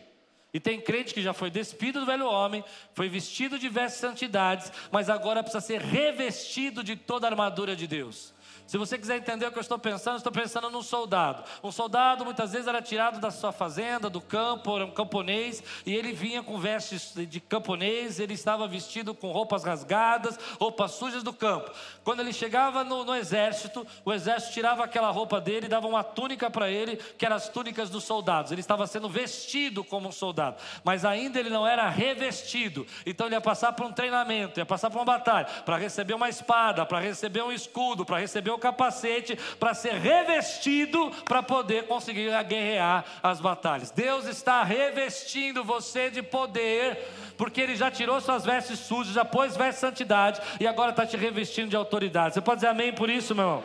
E 0.52 0.58
tem 0.58 0.80
crente 0.80 1.12
que 1.12 1.20
já 1.20 1.34
foi 1.34 1.50
despido 1.50 2.00
do 2.00 2.06
velho 2.06 2.26
homem, 2.26 2.64
foi 2.94 3.10
vestido 3.10 3.58
de 3.58 3.68
vestes 3.68 4.00
santidades, 4.00 4.72
mas 4.90 5.10
agora 5.10 5.42
precisa 5.42 5.60
ser 5.60 5.82
revestido 5.82 6.82
de 6.82 6.96
toda 6.96 7.26
a 7.26 7.30
armadura 7.30 7.76
de 7.76 7.86
Deus. 7.86 8.32
Se 8.66 8.76
você 8.76 8.98
quiser 8.98 9.16
entender 9.16 9.46
o 9.46 9.52
que 9.52 9.58
eu 9.58 9.62
estou 9.62 9.78
pensando, 9.78 10.16
estou 10.16 10.32
pensando 10.32 10.68
num 10.70 10.82
soldado. 10.82 11.44
Um 11.62 11.70
soldado 11.70 12.24
muitas 12.24 12.52
vezes 12.52 12.66
era 12.66 12.82
tirado 12.82 13.20
da 13.20 13.30
sua 13.30 13.52
fazenda, 13.52 14.10
do 14.10 14.20
campo, 14.20 14.74
era 14.74 14.84
um 14.84 14.90
camponês, 14.90 15.62
e 15.84 15.94
ele 15.94 16.12
vinha 16.12 16.42
com 16.42 16.58
vestes 16.58 17.12
de 17.14 17.38
camponês, 17.38 18.18
ele 18.18 18.34
estava 18.34 18.66
vestido 18.66 19.14
com 19.14 19.30
roupas 19.30 19.62
rasgadas, 19.62 20.36
roupas 20.58 20.92
sujas 20.92 21.22
do 21.22 21.32
campo. 21.32 21.70
Quando 22.02 22.20
ele 22.20 22.32
chegava 22.32 22.82
no, 22.82 23.04
no 23.04 23.14
exército, 23.14 23.86
o 24.04 24.12
exército 24.12 24.54
tirava 24.54 24.82
aquela 24.82 25.10
roupa 25.10 25.40
dele 25.40 25.66
e 25.66 25.68
dava 25.68 25.86
uma 25.86 26.02
túnica 26.02 26.50
para 26.50 26.68
ele, 26.68 26.96
que 26.96 27.24
eram 27.24 27.36
as 27.36 27.48
túnicas 27.48 27.88
dos 27.88 28.02
soldados. 28.02 28.50
Ele 28.50 28.60
estava 28.60 28.86
sendo 28.88 29.08
vestido 29.08 29.84
como 29.84 30.08
um 30.08 30.12
soldado, 30.12 30.56
mas 30.82 31.04
ainda 31.04 31.38
ele 31.38 31.50
não 31.50 31.66
era 31.66 31.88
revestido. 31.88 32.84
Então 33.04 33.26
ele 33.26 33.36
ia 33.36 33.40
passar 33.40 33.72
por 33.74 33.86
um 33.86 33.92
treinamento, 33.92 34.58
ia 34.58 34.66
passar 34.66 34.90
por 34.90 34.98
uma 34.98 35.04
batalha, 35.04 35.46
para 35.64 35.76
receber 35.76 36.14
uma 36.14 36.28
espada, 36.28 36.84
para 36.84 36.98
receber 36.98 37.42
um 37.42 37.52
escudo, 37.52 38.04
para 38.04 38.18
receber 38.18 38.55
capacete 38.58 39.36
para 39.58 39.74
ser 39.74 39.94
revestido 39.94 41.10
para 41.24 41.42
poder 41.42 41.86
conseguir 41.86 42.30
guerrear 42.44 43.04
as 43.22 43.40
batalhas. 43.40 43.90
Deus 43.90 44.26
está 44.26 44.62
revestindo 44.62 45.64
você 45.64 46.10
de 46.10 46.22
poder, 46.22 46.98
porque 47.36 47.60
Ele 47.60 47.76
já 47.76 47.90
tirou 47.90 48.20
suas 48.20 48.44
vestes 48.44 48.78
sujas, 48.78 49.14
já 49.14 49.24
pôs 49.24 49.56
vestes 49.56 49.76
de 49.76 49.80
santidade 49.80 50.40
e 50.60 50.66
agora 50.66 50.90
está 50.90 51.06
te 51.06 51.16
revestindo 51.16 51.70
de 51.70 51.76
autoridade. 51.76 52.34
Você 52.34 52.40
pode 52.40 52.56
dizer 52.58 52.68
amém 52.68 52.92
por 52.92 53.10
isso, 53.10 53.34
meu 53.34 53.44
irmão? 53.44 53.64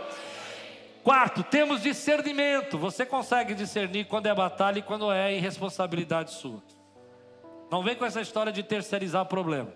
Quarto, 1.03 1.43
temos 1.43 1.81
discernimento. 1.81 2.77
Você 2.77 3.05
consegue 3.05 3.55
discernir 3.55 4.05
quando 4.05 4.27
é 4.27 4.35
batalha 4.35 4.79
e 4.79 4.83
quando 4.83 5.11
é 5.11 5.35
irresponsabilidade 5.35 6.31
sua. 6.31 6.61
Não 7.71 7.81
vem 7.81 7.95
com 7.95 8.05
essa 8.05 8.21
história 8.21 8.51
de 8.51 8.61
terceirizar 8.61 9.23
o 9.23 9.25
problema. 9.25 9.69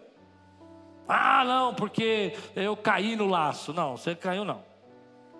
Ah, 1.07 1.43
não, 1.45 1.73
porque 1.73 2.35
eu 2.55 2.75
caí 2.75 3.15
no 3.15 3.27
laço. 3.27 3.73
Não, 3.73 3.95
você 3.95 4.13
caiu 4.13 4.43
não. 4.43 4.63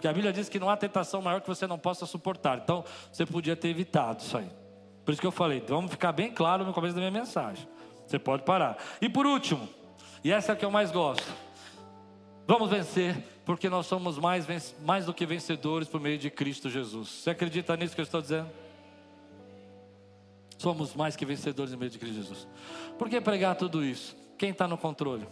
Porque 0.06 0.12
a 0.12 0.14
Bíblia 0.14 0.32
diz 0.32 0.48
que 0.48 0.60
não 0.60 0.70
há 0.70 0.78
tentação 0.78 1.20
maior 1.20 1.42
que 1.42 1.48
você 1.48 1.66
não 1.66 1.80
possa 1.80 2.06
suportar. 2.06 2.60
Então, 2.60 2.86
você 3.12 3.26
podia 3.26 3.56
ter 3.56 3.70
evitado 3.70 4.22
isso 4.22 4.38
aí. 4.38 4.48
Por 5.04 5.12
isso 5.12 5.20
que 5.20 5.26
eu 5.26 5.32
falei, 5.32 5.64
vamos 5.68 5.90
ficar 5.90 6.12
bem 6.12 6.32
claro 6.32 6.64
no 6.64 6.72
começo 6.72 6.94
da 6.94 7.00
minha 7.00 7.10
mensagem. 7.10 7.68
Você 8.06 8.20
pode 8.20 8.44
parar. 8.44 8.78
E 9.02 9.10
por 9.10 9.26
último, 9.26 9.68
e 10.24 10.32
essa 10.32 10.52
é 10.52 10.54
a 10.54 10.56
que 10.56 10.64
eu 10.64 10.70
mais 10.70 10.92
gosto. 10.92 11.26
Vamos 12.46 12.70
vencer, 12.70 13.18
porque 13.44 13.68
nós 13.68 13.88
somos 13.88 14.20
mais, 14.20 14.46
mais 14.86 15.08
do 15.08 15.14
que 15.14 15.26
vencedores 15.26 15.88
por 15.88 16.00
meio 16.00 16.20
de 16.20 16.30
Cristo 16.30 16.70
Jesus. 16.70 17.10
Você 17.10 17.32
acredita 17.32 17.76
nisso 17.76 17.96
que 17.96 18.02
eu 18.02 18.06
estou 18.06 18.22
dizendo? 18.22 18.52
Somos 20.60 20.94
mais 20.94 21.16
que 21.16 21.26
vencedores 21.26 21.72
por 21.72 21.80
meio 21.80 21.90
de 21.90 21.98
Cristo 21.98 22.16
Jesus. 22.16 22.48
Por 23.00 23.10
que 23.10 23.20
pregar 23.20 23.56
tudo 23.56 23.84
isso? 23.84 24.16
Quem 24.38 24.52
está 24.52 24.68
no 24.68 24.78
controle? 24.78 25.28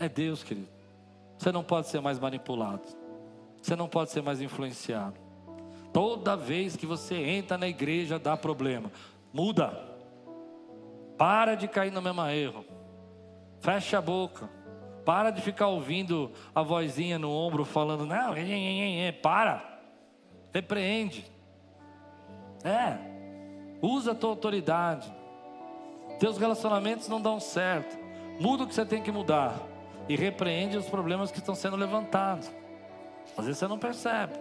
É 0.00 0.08
Deus, 0.08 0.42
querido. 0.42 0.81
Você 1.42 1.50
não 1.50 1.64
pode 1.64 1.88
ser 1.88 2.00
mais 2.00 2.20
manipulado. 2.20 2.82
Você 3.60 3.74
não 3.74 3.88
pode 3.88 4.12
ser 4.12 4.22
mais 4.22 4.40
influenciado. 4.40 5.18
Toda 5.92 6.36
vez 6.36 6.76
que 6.76 6.86
você 6.86 7.16
entra 7.16 7.58
na 7.58 7.66
igreja 7.66 8.16
dá 8.16 8.36
problema. 8.36 8.92
Muda. 9.32 9.76
Para 11.18 11.56
de 11.56 11.66
cair 11.66 11.90
no 11.90 12.00
mesmo 12.00 12.24
erro. 12.28 12.64
Fecha 13.58 13.98
a 13.98 14.00
boca. 14.00 14.48
Para 15.04 15.32
de 15.32 15.42
ficar 15.42 15.66
ouvindo 15.66 16.30
a 16.54 16.62
vozinha 16.62 17.18
no 17.18 17.32
ombro 17.32 17.64
falando, 17.64 18.06
não, 18.06 18.34
para. 19.20 19.80
Repreende. 20.54 21.28
É. 22.62 22.98
Usa 23.82 24.12
a 24.12 24.14
tua 24.14 24.30
autoridade. 24.30 25.12
Teus 26.20 26.38
relacionamentos 26.38 27.08
não 27.08 27.20
dão 27.20 27.40
certo. 27.40 27.98
Muda 28.38 28.62
o 28.62 28.66
que 28.68 28.76
você 28.76 28.86
tem 28.86 29.02
que 29.02 29.10
mudar 29.10 29.71
e 30.12 30.16
repreende 30.16 30.76
os 30.76 30.90
problemas 30.90 31.30
que 31.30 31.38
estão 31.38 31.54
sendo 31.54 31.74
levantados. 31.74 32.52
Às 33.34 33.46
vezes 33.46 33.58
você 33.58 33.66
não 33.66 33.78
percebe. 33.78 34.34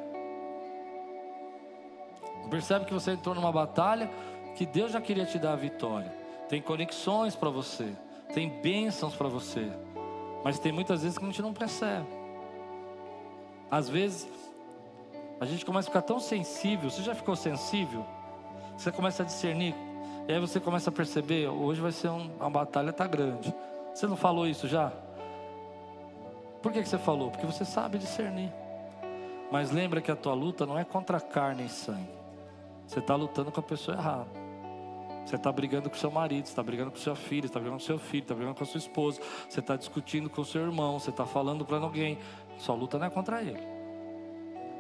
Percebe 2.49 2.84
que 2.84 2.93
você 2.93 3.11
entrou 3.11 3.34
numa 3.34 3.53
batalha 3.53 4.11
que 4.57 4.65
Deus 4.65 4.91
já 4.91 4.99
queria 4.99 5.26
te 5.26 5.39
dar 5.39 5.53
a 5.53 5.55
vitória. 5.55 6.13
Tem 6.49 6.61
conexões 6.61 7.38
para 7.38 7.49
você, 7.49 7.93
tem 8.34 8.49
bênçãos 8.61 9.15
para 9.15 9.30
você. 9.30 9.72
Mas 10.43 10.59
tem 10.59 10.74
muitas 10.74 11.03
vezes 11.03 11.17
que 11.17 11.24
a 11.24 11.28
gente 11.28 11.41
não 11.41 11.53
percebe. 11.53 12.07
Às 13.69 13.88
vezes 13.88 14.28
a 15.39 15.45
gente 15.45 15.65
começa 15.65 15.88
a 15.88 15.91
ficar 15.91 16.01
tão 16.01 16.19
sensível. 16.19 16.89
Você 16.89 17.01
já 17.01 17.15
ficou 17.15 17.38
sensível? 17.38 18.05
Você 18.78 18.91
começa 18.91 19.24
a 19.24 19.26
discernir. 19.26 19.74
E 20.28 20.34
aí 20.34 20.39
você 20.41 20.59
começa 20.59 20.89
a 20.89 20.93
perceber, 20.93 21.47
hoje 21.47 21.80
vai 21.80 21.93
ser 21.93 22.09
um, 22.09 22.30
uma 22.36 22.49
batalha 22.49 22.91
tá 22.91 23.07
grande. 23.07 23.55
Você 23.93 24.05
não 24.05 24.17
falou 24.17 24.45
isso 24.45 24.67
já? 24.67 24.91
Por 26.62 26.72
que, 26.72 26.84
você 26.84 26.97
falou? 26.97 27.32
Porque 27.32 27.45
você 27.45 27.66
sabe 27.66 27.97
discernir. 27.97 28.51
Mas 29.51 29.72
lembra 29.72 29.99
que 29.99 30.12
a 30.12 30.16
tua 30.16 30.34
luta 30.34 30.66
não 30.66 30.78
é 30.78 30.84
contra 30.84 31.20
carne 31.20 31.66
e 31.66 31.70
sangue. 31.70 32.09
Você 32.88 32.99
está 32.99 33.16
lutando 33.16 33.51
com 33.51 33.59
a 33.59 33.64
pessoa 33.64 33.97
errada. 33.97 34.28
Você 35.26 35.36
está 35.36 35.51
brigando 35.51 35.89
com 35.89 35.95
seu 35.95 36.12
marido, 36.12 36.45
está 36.45 36.64
brigando 36.64 36.91
com 36.91 36.97
seu 36.97 37.16
filho, 37.16 37.45
está 37.45 37.59
brigando 37.59 37.80
com 37.80 37.86
seu 37.86 37.99
filho, 37.99 38.24
está 38.24 38.34
brigando 38.34 38.55
com 38.55 38.64
a 38.64 38.68
sua 38.68 38.80
esposa, 38.80 39.22
você 39.47 39.59
está 39.59 39.76
discutindo 39.76 40.30
com 40.30 40.43
seu 40.43 40.62
irmão, 40.62 40.99
você 40.99 41.09
está 41.09 41.26
falando 41.26 41.64
para 41.64 41.78
alguém. 41.78 42.18
Sua 42.57 42.76
luta 42.76 42.97
não 42.97 43.05
é 43.05 43.09
contra 43.09 43.41
ele. 43.41 43.59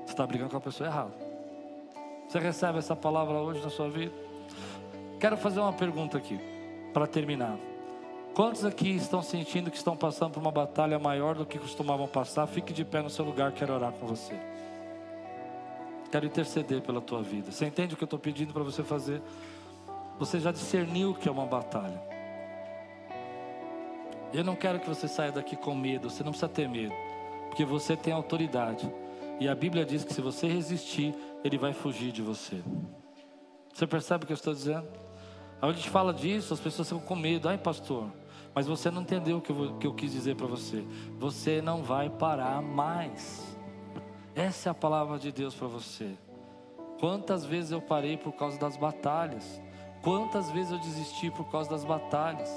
Você 0.05 0.13
está 0.13 0.25
brigando 0.25 0.49
com 0.49 0.57
a 0.57 0.61
pessoa 0.61 0.89
errada. 0.89 1.13
Você 2.27 2.39
recebe 2.39 2.79
essa 2.79 2.95
palavra 2.95 3.37
hoje 3.37 3.61
na 3.61 3.69
sua 3.69 3.89
vida? 3.89 4.13
Quero 5.19 5.37
fazer 5.37 5.59
uma 5.59 5.73
pergunta 5.73 6.17
aqui, 6.17 6.39
para 6.93 7.05
terminar. 7.05 7.57
Quantos 8.33 8.63
aqui 8.63 8.95
estão 8.95 9.21
sentindo 9.21 9.69
que 9.69 9.75
estão 9.75 9.95
passando 9.95 10.31
por 10.31 10.39
uma 10.39 10.51
batalha 10.51 10.97
maior 10.97 11.35
do 11.35 11.45
que 11.45 11.59
costumavam 11.59 12.07
passar? 12.07 12.47
Fique 12.47 12.71
de 12.71 12.85
pé 12.85 13.01
no 13.01 13.09
seu 13.09 13.25
lugar, 13.25 13.51
quero 13.51 13.73
orar 13.73 13.91
com 13.91 14.07
você. 14.07 14.33
Quero 16.09 16.25
interceder 16.25 16.81
pela 16.81 17.01
tua 17.01 17.21
vida. 17.21 17.51
Você 17.51 17.65
entende 17.65 17.93
o 17.93 17.97
que 17.97 18.03
eu 18.03 18.05
estou 18.05 18.19
pedindo 18.19 18.53
para 18.53 18.63
você 18.63 18.83
fazer? 18.83 19.21
Você 20.17 20.39
já 20.39 20.51
discerniu 20.51 21.13
que 21.13 21.27
é 21.27 21.31
uma 21.31 21.45
batalha. 21.45 22.01
Eu 24.33 24.45
não 24.45 24.55
quero 24.55 24.79
que 24.79 24.87
você 24.87 25.09
saia 25.09 25.31
daqui 25.31 25.57
com 25.57 25.75
medo. 25.75 26.09
Você 26.09 26.23
não 26.23 26.31
precisa 26.31 26.49
ter 26.49 26.69
medo, 26.69 26.93
porque 27.49 27.65
você 27.65 27.97
tem 27.97 28.13
autoridade. 28.13 28.89
E 29.41 29.49
a 29.49 29.55
Bíblia 29.55 29.85
diz 29.85 30.05
que 30.05 30.13
se 30.13 30.21
você 30.21 30.47
resistir, 30.47 31.13
ele 31.43 31.57
vai 31.57 31.73
fugir 31.73 32.13
de 32.13 32.21
você. 32.21 32.61
Você 33.73 33.85
percebe 33.85 34.23
o 34.23 34.27
que 34.27 34.33
eu 34.33 34.35
estou 34.35 34.53
dizendo? 34.53 34.87
A 35.61 35.71
gente 35.71 35.89
fala 35.89 36.13
disso, 36.13 36.53
as 36.53 36.59
pessoas 36.59 36.87
ficam 36.87 37.03
com 37.03 37.15
medo. 37.15 37.47
Ai, 37.47 37.57
pastor, 37.57 38.09
mas 38.53 38.67
você 38.67 38.91
não 38.91 39.01
entendeu 39.01 39.37
o 39.37 39.41
que 39.41 39.51
eu, 39.51 39.77
que 39.77 39.87
eu 39.87 39.93
quis 39.93 40.11
dizer 40.11 40.35
para 40.35 40.47
você. 40.47 40.83
Você 41.17 41.61
não 41.61 41.81
vai 41.81 42.09
parar 42.09 42.61
mais. 42.61 43.57
Essa 44.35 44.69
é 44.69 44.71
a 44.71 44.73
palavra 44.73 45.17
de 45.17 45.31
Deus 45.31 45.55
para 45.55 45.67
você. 45.67 46.17
Quantas 46.99 47.45
vezes 47.45 47.71
eu 47.71 47.81
parei 47.81 48.17
por 48.17 48.33
causa 48.33 48.59
das 48.59 48.77
batalhas? 48.77 49.61
Quantas 50.01 50.51
vezes 50.51 50.71
eu 50.71 50.79
desisti 50.79 51.31
por 51.31 51.49
causa 51.49 51.69
das 51.69 51.83
batalhas? 51.83 52.49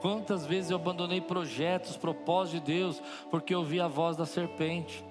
Quantas 0.00 0.46
vezes 0.46 0.70
eu 0.70 0.76
abandonei 0.76 1.20
projetos, 1.20 1.96
propósitos 1.96 2.60
de 2.60 2.72
Deus, 2.72 3.02
porque 3.30 3.54
eu 3.54 3.58
ouvi 3.58 3.80
a 3.80 3.88
voz 3.88 4.16
da 4.16 4.24
serpente? 4.24 5.04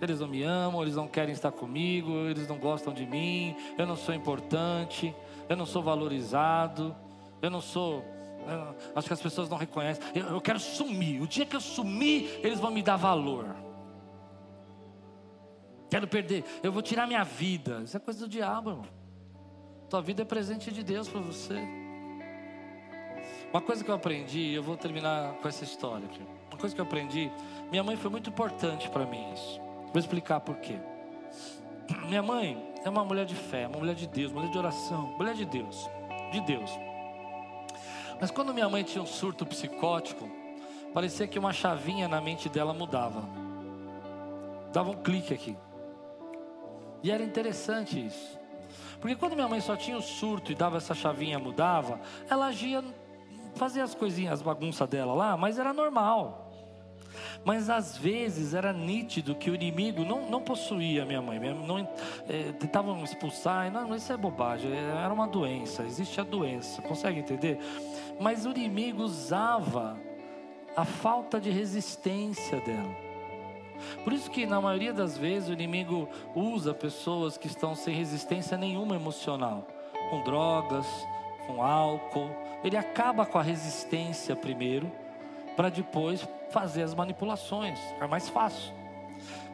Eles 0.00 0.20
não 0.20 0.26
me 0.26 0.42
amam, 0.42 0.82
eles 0.82 0.96
não 0.96 1.06
querem 1.06 1.32
estar 1.32 1.52
comigo, 1.52 2.10
eles 2.28 2.48
não 2.48 2.58
gostam 2.58 2.92
de 2.92 3.06
mim, 3.06 3.54
eu 3.78 3.86
não 3.86 3.94
sou 3.94 4.14
importante, 4.14 5.14
eu 5.48 5.56
não 5.56 5.66
sou 5.66 5.82
valorizado, 5.82 6.96
eu 7.42 7.50
não 7.50 7.60
sou. 7.60 8.04
Acho 8.94 9.06
que 9.08 9.12
as 9.12 9.20
pessoas 9.20 9.48
não 9.48 9.58
reconhecem. 9.58 10.02
Eu, 10.14 10.28
eu 10.28 10.40
quero 10.40 10.58
sumir. 10.58 11.20
O 11.20 11.26
dia 11.26 11.44
que 11.44 11.54
eu 11.54 11.60
sumir, 11.60 12.40
eles 12.42 12.58
vão 12.58 12.70
me 12.70 12.82
dar 12.82 12.96
valor. 12.96 13.54
Quero 15.90 16.08
perder, 16.08 16.42
eu 16.62 16.72
vou 16.72 16.80
tirar 16.80 17.06
minha 17.06 17.22
vida. 17.22 17.82
Isso 17.84 17.96
é 17.96 18.00
coisa 18.00 18.20
do 18.20 18.28
diabo, 18.28 18.70
irmão. 18.70 18.86
Tua 19.90 20.00
vida 20.00 20.22
é 20.22 20.24
presente 20.24 20.72
de 20.72 20.82
Deus 20.82 21.06
para 21.06 21.20
você. 21.20 21.60
Uma 23.52 23.60
coisa 23.60 23.84
que 23.84 23.90
eu 23.90 23.94
aprendi, 23.94 24.54
eu 24.54 24.62
vou 24.62 24.74
terminar 24.74 25.34
com 25.34 25.46
essa 25.46 25.64
história 25.64 26.06
aqui. 26.06 26.22
Uma 26.50 26.58
coisa 26.58 26.74
que 26.74 26.80
eu 26.80 26.84
aprendi, 26.86 27.30
minha 27.70 27.84
mãe 27.84 27.96
foi 27.96 28.10
muito 28.10 28.30
importante 28.30 28.88
para 28.88 29.04
mim 29.04 29.34
isso. 29.34 29.60
Vou 29.92 29.98
explicar 29.98 30.40
por 30.40 30.56
quê. 30.56 30.78
Minha 32.06 32.22
mãe 32.22 32.72
é 32.82 32.88
uma 32.88 33.04
mulher 33.04 33.26
de 33.26 33.34
fé, 33.34 33.66
uma 33.66 33.78
mulher 33.78 33.94
de 33.94 34.06
Deus, 34.06 34.32
uma 34.32 34.40
mulher 34.40 34.52
de 34.52 34.58
oração, 34.58 35.14
mulher 35.18 35.34
de 35.34 35.44
Deus, 35.44 35.90
de 36.32 36.40
Deus. 36.40 36.70
Mas 38.22 38.30
quando 38.30 38.54
minha 38.54 38.68
mãe 38.68 38.84
tinha 38.84 39.02
um 39.02 39.06
surto 39.06 39.44
psicótico, 39.44 40.30
parecia 40.94 41.26
que 41.26 41.40
uma 41.40 41.52
chavinha 41.52 42.06
na 42.06 42.20
mente 42.20 42.48
dela 42.48 42.72
mudava. 42.72 43.28
Dava 44.72 44.90
um 44.90 45.02
clique 45.02 45.34
aqui. 45.34 45.56
E 47.02 47.10
era 47.10 47.24
interessante 47.24 48.06
isso. 48.06 48.38
Porque 49.00 49.16
quando 49.16 49.34
minha 49.34 49.48
mãe 49.48 49.60
só 49.60 49.74
tinha 49.74 49.96
o 49.96 50.00
surto 50.00 50.52
e 50.52 50.54
dava 50.54 50.76
essa 50.76 50.94
chavinha, 50.94 51.36
mudava, 51.36 52.00
ela 52.30 52.46
agia, 52.46 52.84
fazia 53.56 53.82
as 53.82 53.92
coisinhas, 53.92 54.34
as 54.34 54.42
bagunças 54.42 54.88
dela 54.88 55.14
lá, 55.14 55.36
mas 55.36 55.58
era 55.58 55.72
normal. 55.72 56.41
Mas 57.44 57.68
às 57.68 57.96
vezes 57.96 58.54
era 58.54 58.72
nítido 58.72 59.34
que 59.34 59.50
o 59.50 59.54
inimigo 59.54 60.04
não, 60.04 60.28
não 60.28 60.40
possuía 60.40 61.04
minha 61.04 61.20
mãe, 61.20 61.38
não, 61.38 61.78
é, 62.28 62.52
tentavam 62.52 63.02
expulsar, 63.04 63.70
não, 63.70 63.94
isso 63.94 64.12
é 64.12 64.16
bobagem, 64.16 64.72
é, 64.72 65.04
era 65.04 65.12
uma 65.12 65.26
doença, 65.26 65.82
existe 65.82 66.20
a 66.20 66.24
doença, 66.24 66.80
consegue 66.82 67.20
entender? 67.20 67.58
Mas 68.20 68.46
o 68.46 68.50
inimigo 68.50 69.02
usava 69.02 69.98
a 70.76 70.84
falta 70.84 71.40
de 71.40 71.50
resistência 71.50 72.60
dela. 72.60 73.12
Por 74.04 74.12
isso 74.12 74.30
que 74.30 74.46
na 74.46 74.60
maioria 74.60 74.92
das 74.92 75.18
vezes 75.18 75.48
o 75.48 75.52
inimigo 75.52 76.08
usa 76.34 76.72
pessoas 76.72 77.36
que 77.36 77.46
estão 77.46 77.74
sem 77.74 77.94
resistência 77.94 78.56
nenhuma 78.56 78.94
emocional, 78.94 79.66
com 80.10 80.22
drogas, 80.22 80.86
com 81.46 81.62
álcool. 81.62 82.30
Ele 82.62 82.76
acaba 82.76 83.26
com 83.26 83.38
a 83.38 83.42
resistência 83.42 84.36
primeiro, 84.36 84.90
para 85.56 85.68
depois 85.68 86.26
fazer 86.50 86.82
as 86.82 86.94
manipulações. 86.94 87.78
É 88.00 88.06
mais 88.06 88.28
fácil. 88.28 88.72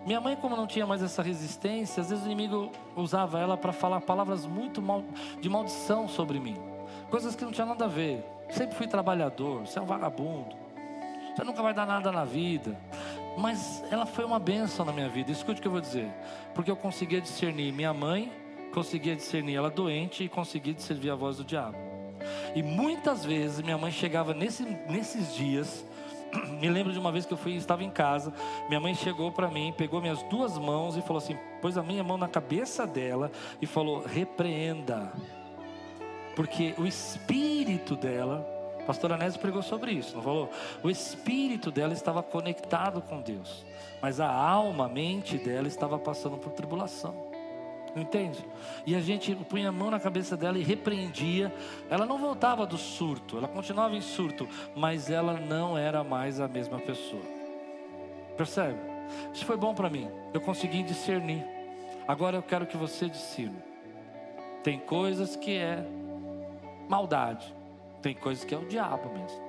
Minha 0.06 0.20
mãe, 0.20 0.36
como 0.36 0.56
não 0.56 0.66
tinha 0.66 0.86
mais 0.86 1.02
essa 1.02 1.22
resistência, 1.22 2.00
às 2.00 2.10
vezes 2.10 2.24
o 2.24 2.26
inimigo 2.26 2.70
usava 2.96 3.38
ela 3.38 3.56
para 3.56 3.72
falar 3.72 4.00
palavras 4.00 4.46
muito 4.46 4.80
mal, 4.80 5.02
de 5.40 5.48
maldição 5.48 6.08
sobre 6.08 6.40
mim, 6.40 6.56
coisas 7.10 7.36
que 7.36 7.44
não 7.44 7.52
tinham 7.52 7.68
nada 7.68 7.84
a 7.84 7.88
ver. 7.88 8.24
Sempre 8.48 8.76
fui 8.76 8.86
trabalhador, 8.86 9.66
você 9.66 9.78
é 9.78 9.82
um 9.82 9.84
vagabundo, 9.84 10.56
você 11.34 11.44
nunca 11.44 11.62
vai 11.62 11.74
dar 11.74 11.86
nada 11.86 12.10
na 12.10 12.24
vida. 12.24 12.78
Mas 13.36 13.84
ela 13.92 14.04
foi 14.04 14.24
uma 14.24 14.40
benção 14.40 14.84
na 14.84 14.92
minha 14.92 15.08
vida. 15.08 15.30
Escute 15.30 15.60
o 15.60 15.62
que 15.62 15.68
eu 15.68 15.72
vou 15.72 15.80
dizer. 15.80 16.10
Porque 16.54 16.68
eu 16.68 16.74
conseguia 16.74 17.20
discernir 17.20 17.70
minha 17.70 17.94
mãe, 17.94 18.32
conseguia 18.74 19.14
discernir 19.14 19.54
ela 19.54 19.70
doente 19.70 20.24
e 20.24 20.28
conseguia 20.28 20.74
discernir 20.74 21.10
a 21.10 21.14
voz 21.14 21.36
do 21.36 21.44
diabo. 21.44 21.76
E 22.56 22.62
muitas 22.62 23.24
vezes 23.24 23.60
minha 23.60 23.78
mãe 23.78 23.92
chegava 23.92 24.34
nesse, 24.34 24.64
nesses 24.88 25.34
dias. 25.36 25.84
Me 26.60 26.68
lembro 26.68 26.92
de 26.92 26.98
uma 26.98 27.12
vez 27.12 27.24
que 27.26 27.32
eu 27.32 27.38
fui, 27.38 27.54
estava 27.54 27.84
em 27.84 27.90
casa. 27.90 28.32
Minha 28.68 28.80
mãe 28.80 28.94
chegou 28.94 29.32
para 29.32 29.48
mim, 29.48 29.72
pegou 29.76 30.00
minhas 30.00 30.22
duas 30.24 30.58
mãos 30.58 30.96
e 30.96 31.02
falou 31.02 31.18
assim: 31.18 31.36
pôs 31.60 31.76
a 31.76 31.82
minha 31.82 32.02
mão 32.04 32.18
na 32.18 32.28
cabeça 32.28 32.86
dela 32.86 33.30
e 33.60 33.66
falou: 33.66 34.04
repreenda. 34.04 35.12
Porque 36.34 36.74
o 36.78 36.86
espírito 36.86 37.96
dela 37.96 38.58
pastor 38.88 39.12
Anésio 39.12 39.38
pregou 39.38 39.62
sobre 39.62 39.92
isso, 39.92 40.16
não 40.16 40.22
falou? 40.22 40.50
O 40.82 40.88
espírito 40.88 41.70
dela 41.70 41.92
estava 41.92 42.22
conectado 42.22 43.02
com 43.02 43.20
Deus, 43.20 43.66
mas 44.00 44.18
a 44.18 44.32
alma, 44.32 44.86
a 44.86 44.88
mente 44.88 45.36
dela 45.36 45.68
estava 45.68 45.98
passando 45.98 46.38
por 46.38 46.52
tribulação. 46.52 47.27
Entende? 47.96 48.44
E 48.86 48.94
a 48.94 49.00
gente 49.00 49.34
punha 49.34 49.68
a 49.68 49.72
mão 49.72 49.90
na 49.90 49.98
cabeça 49.98 50.36
dela 50.36 50.58
e 50.58 50.62
repreendia. 50.62 51.52
Ela 51.90 52.06
não 52.06 52.18
voltava 52.18 52.66
do 52.66 52.78
surto, 52.78 53.36
ela 53.36 53.48
continuava 53.48 53.96
em 53.96 54.00
surto, 54.00 54.48
mas 54.74 55.10
ela 55.10 55.34
não 55.34 55.76
era 55.76 56.04
mais 56.04 56.40
a 56.40 56.48
mesma 56.48 56.78
pessoa. 56.78 57.22
Percebe? 58.36 58.78
Isso 59.32 59.44
foi 59.44 59.56
bom 59.56 59.74
para 59.74 59.90
mim. 59.90 60.08
Eu 60.32 60.40
consegui 60.40 60.82
discernir. 60.82 61.44
Agora 62.06 62.36
eu 62.36 62.42
quero 62.42 62.66
que 62.66 62.76
você 62.76 63.08
discirna. 63.08 63.62
Tem 64.62 64.78
coisas 64.78 65.36
que 65.36 65.56
é 65.56 65.84
maldade. 66.88 67.54
Tem 68.00 68.14
coisas 68.14 68.44
que 68.44 68.54
é 68.54 68.58
o 68.58 68.66
diabo 68.66 69.12
mesmo. 69.12 69.40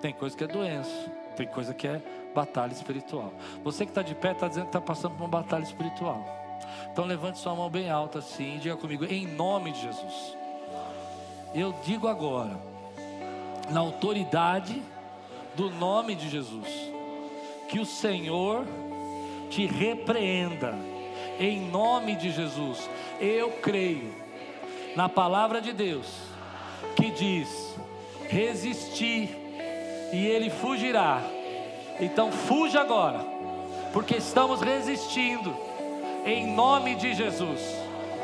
Tem 0.00 0.12
coisa 0.12 0.36
que 0.36 0.44
é 0.44 0.46
doença. 0.46 1.12
Tem 1.36 1.46
coisa 1.46 1.72
que 1.72 1.86
é 1.86 2.02
batalha 2.34 2.72
espiritual. 2.72 3.32
Você 3.62 3.84
que 3.84 3.90
está 3.90 4.02
de 4.02 4.14
pé 4.14 4.32
está 4.32 4.48
dizendo 4.48 4.64
que 4.64 4.68
está 4.70 4.80
passando 4.80 5.16
por 5.16 5.22
uma 5.22 5.28
batalha 5.28 5.62
espiritual. 5.62 6.43
Então 6.92 7.04
levante 7.04 7.38
sua 7.38 7.54
mão 7.54 7.68
bem 7.68 7.90
alta 7.90 8.18
assim 8.20 8.56
e 8.56 8.58
diga 8.58 8.76
comigo, 8.76 9.04
em 9.04 9.26
nome 9.26 9.72
de 9.72 9.82
Jesus. 9.82 10.36
Eu 11.54 11.74
digo 11.84 12.08
agora, 12.08 12.58
na 13.70 13.80
autoridade 13.80 14.82
do 15.54 15.70
nome 15.70 16.14
de 16.14 16.28
Jesus, 16.28 16.68
que 17.68 17.78
o 17.78 17.86
Senhor 17.86 18.66
te 19.50 19.66
repreenda. 19.66 20.74
Em 21.38 21.60
nome 21.68 22.14
de 22.16 22.30
Jesus, 22.30 22.88
eu 23.20 23.50
creio 23.62 24.14
na 24.94 25.08
palavra 25.08 25.60
de 25.60 25.72
Deus 25.72 26.06
que 26.96 27.10
diz 27.10 27.74
resistir 28.28 29.28
e 30.12 30.26
ele 30.26 30.50
fugirá. 30.50 31.22
Então 32.00 32.30
fuja 32.30 32.80
agora, 32.80 33.24
porque 33.92 34.16
estamos 34.16 34.60
resistindo 34.60 35.54
em 36.24 36.46
nome 36.46 36.94
de 36.94 37.14
Jesus. 37.14 37.60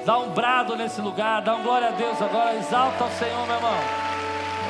Dá 0.04 0.18
um 0.18 0.30
brado 0.30 0.76
nesse 0.76 1.00
lugar, 1.00 1.42
dá 1.42 1.54
um 1.54 1.62
glória 1.62 1.88
a 1.88 1.92
Deus 1.92 2.20
agora, 2.20 2.56
exalta 2.56 3.04
o 3.04 3.10
Senhor, 3.10 3.46
meu 3.46 3.56
irmão. 3.56 3.78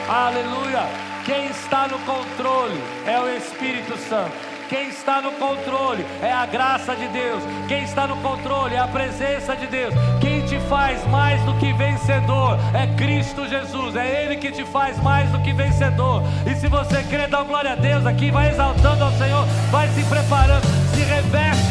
Aleluia. 0.09 0.83
Quem 1.25 1.47
está 1.47 1.87
no 1.87 1.99
controle 2.01 2.83
é 3.07 3.21
o 3.21 3.29
Espírito 3.37 3.97
Santo. 3.97 4.51
Quem 4.69 4.89
está 4.89 5.21
no 5.21 5.33
controle 5.33 6.07
é 6.23 6.33
a 6.33 6.47
graça 6.47 6.95
de 6.95 7.09
Deus. 7.09 7.43
Quem 7.67 7.83
está 7.83 8.07
no 8.07 8.17
controle 8.19 8.77
é 8.77 8.79
a 8.79 8.87
presença 8.87 9.57
de 9.57 9.67
Deus. 9.67 9.93
Quem 10.21 10.47
te 10.47 10.61
faz 10.69 11.05
mais 11.09 11.43
do 11.43 11.55
que 11.59 11.73
vencedor 11.73 12.57
é 12.73 12.87
Cristo 12.97 13.49
Jesus. 13.49 13.97
É 13.97 14.25
Ele 14.25 14.37
que 14.37 14.53
te 14.53 14.65
faz 14.65 14.97
mais 15.03 15.29
do 15.31 15.41
que 15.41 15.53
vencedor. 15.53 16.23
E 16.47 16.55
se 16.55 16.69
você 16.69 17.03
crê, 17.03 17.27
dá 17.27 17.43
glória 17.43 17.73
a 17.73 17.75
Deus 17.75 18.07
aqui, 18.07 18.31
vai 18.31 18.51
exaltando 18.51 19.03
ao 19.03 19.11
Senhor, 19.13 19.45
vai 19.73 19.89
se 19.89 20.05
preparando, 20.05 20.67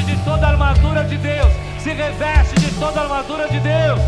de 0.09 0.23
toda 0.23 0.47
a 0.47 0.49
armadura 0.49 1.03
de 1.03 1.17
Deus. 1.17 1.53
Se 1.79 1.91
reveste 1.91 2.55
de 2.59 2.71
toda 2.79 2.99
a 2.99 3.03
armadura 3.03 3.47
de 3.47 3.59
Deus. 3.59 3.99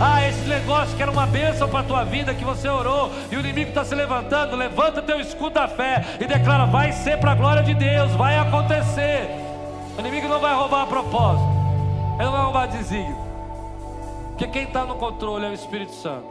Ah, 0.00 0.26
esse 0.26 0.48
negócio 0.48 0.96
que 0.96 1.02
era 1.02 1.10
uma 1.10 1.26
bênção 1.26 1.68
para 1.68 1.80
a 1.80 1.84
tua 1.84 2.04
vida, 2.04 2.34
que 2.34 2.44
você 2.44 2.68
orou 2.68 3.10
e 3.30 3.36
o 3.36 3.40
inimigo 3.40 3.68
está 3.68 3.84
se 3.84 3.94
levantando. 3.94 4.56
Levanta 4.56 5.02
teu 5.02 5.20
escudo 5.20 5.54
da 5.54 5.68
fé 5.68 6.04
e 6.20 6.26
declara: 6.26 6.66
vai 6.66 6.92
ser 6.92 7.18
para 7.18 7.32
a 7.32 7.34
glória 7.34 7.62
de 7.62 7.74
Deus, 7.74 8.12
vai 8.12 8.36
acontecer. 8.38 9.28
O 9.96 10.00
inimigo 10.00 10.28
não 10.28 10.40
vai 10.40 10.54
roubar 10.54 10.82
a 10.82 10.86
propósito, 10.86 11.46
ele 12.14 12.24
não 12.24 12.32
vai 12.32 12.42
roubar 12.42 12.66
desígnio, 12.66 13.16
porque 14.30 14.46
quem 14.48 14.62
está 14.64 14.84
no 14.84 14.94
controle 14.94 15.44
é 15.44 15.50
o 15.50 15.52
Espírito 15.52 15.92
Santo. 15.92 16.24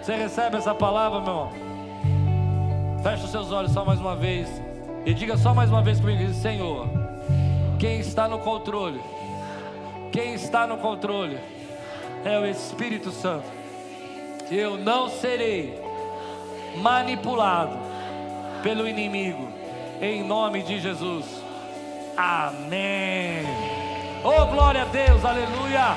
Você 0.00 0.14
recebe 0.14 0.56
essa 0.56 0.74
palavra, 0.74 1.20
meu 1.20 1.28
irmão? 1.28 1.50
Feche 3.02 3.24
os 3.24 3.30
seus 3.30 3.50
olhos 3.50 3.72
só 3.72 3.84
mais 3.84 4.00
uma 4.00 4.14
vez 4.14 4.48
e 5.04 5.12
diga 5.12 5.36
só 5.36 5.52
mais 5.52 5.68
uma 5.68 5.82
vez 5.82 6.00
comigo: 6.00 6.32
Senhor, 6.32 7.05
quem 7.78 8.00
está 8.00 8.28
no 8.28 8.38
controle? 8.38 9.00
Quem 10.12 10.34
está 10.34 10.66
no 10.66 10.78
controle? 10.78 11.38
é 12.26 12.38
o 12.38 12.44
Espírito 12.44 13.12
Santo. 13.12 13.46
Eu 14.50 14.76
não 14.76 15.08
serei 15.08 15.78
manipulado 16.76 17.76
pelo 18.62 18.88
inimigo, 18.88 19.48
em 20.00 20.24
nome 20.24 20.62
de 20.62 20.80
Jesus. 20.80 21.24
Amém. 22.16 23.44
Oh, 24.24 24.46
glória 24.46 24.82
a 24.82 24.86
Deus, 24.86 25.24
aleluia. 25.24 25.96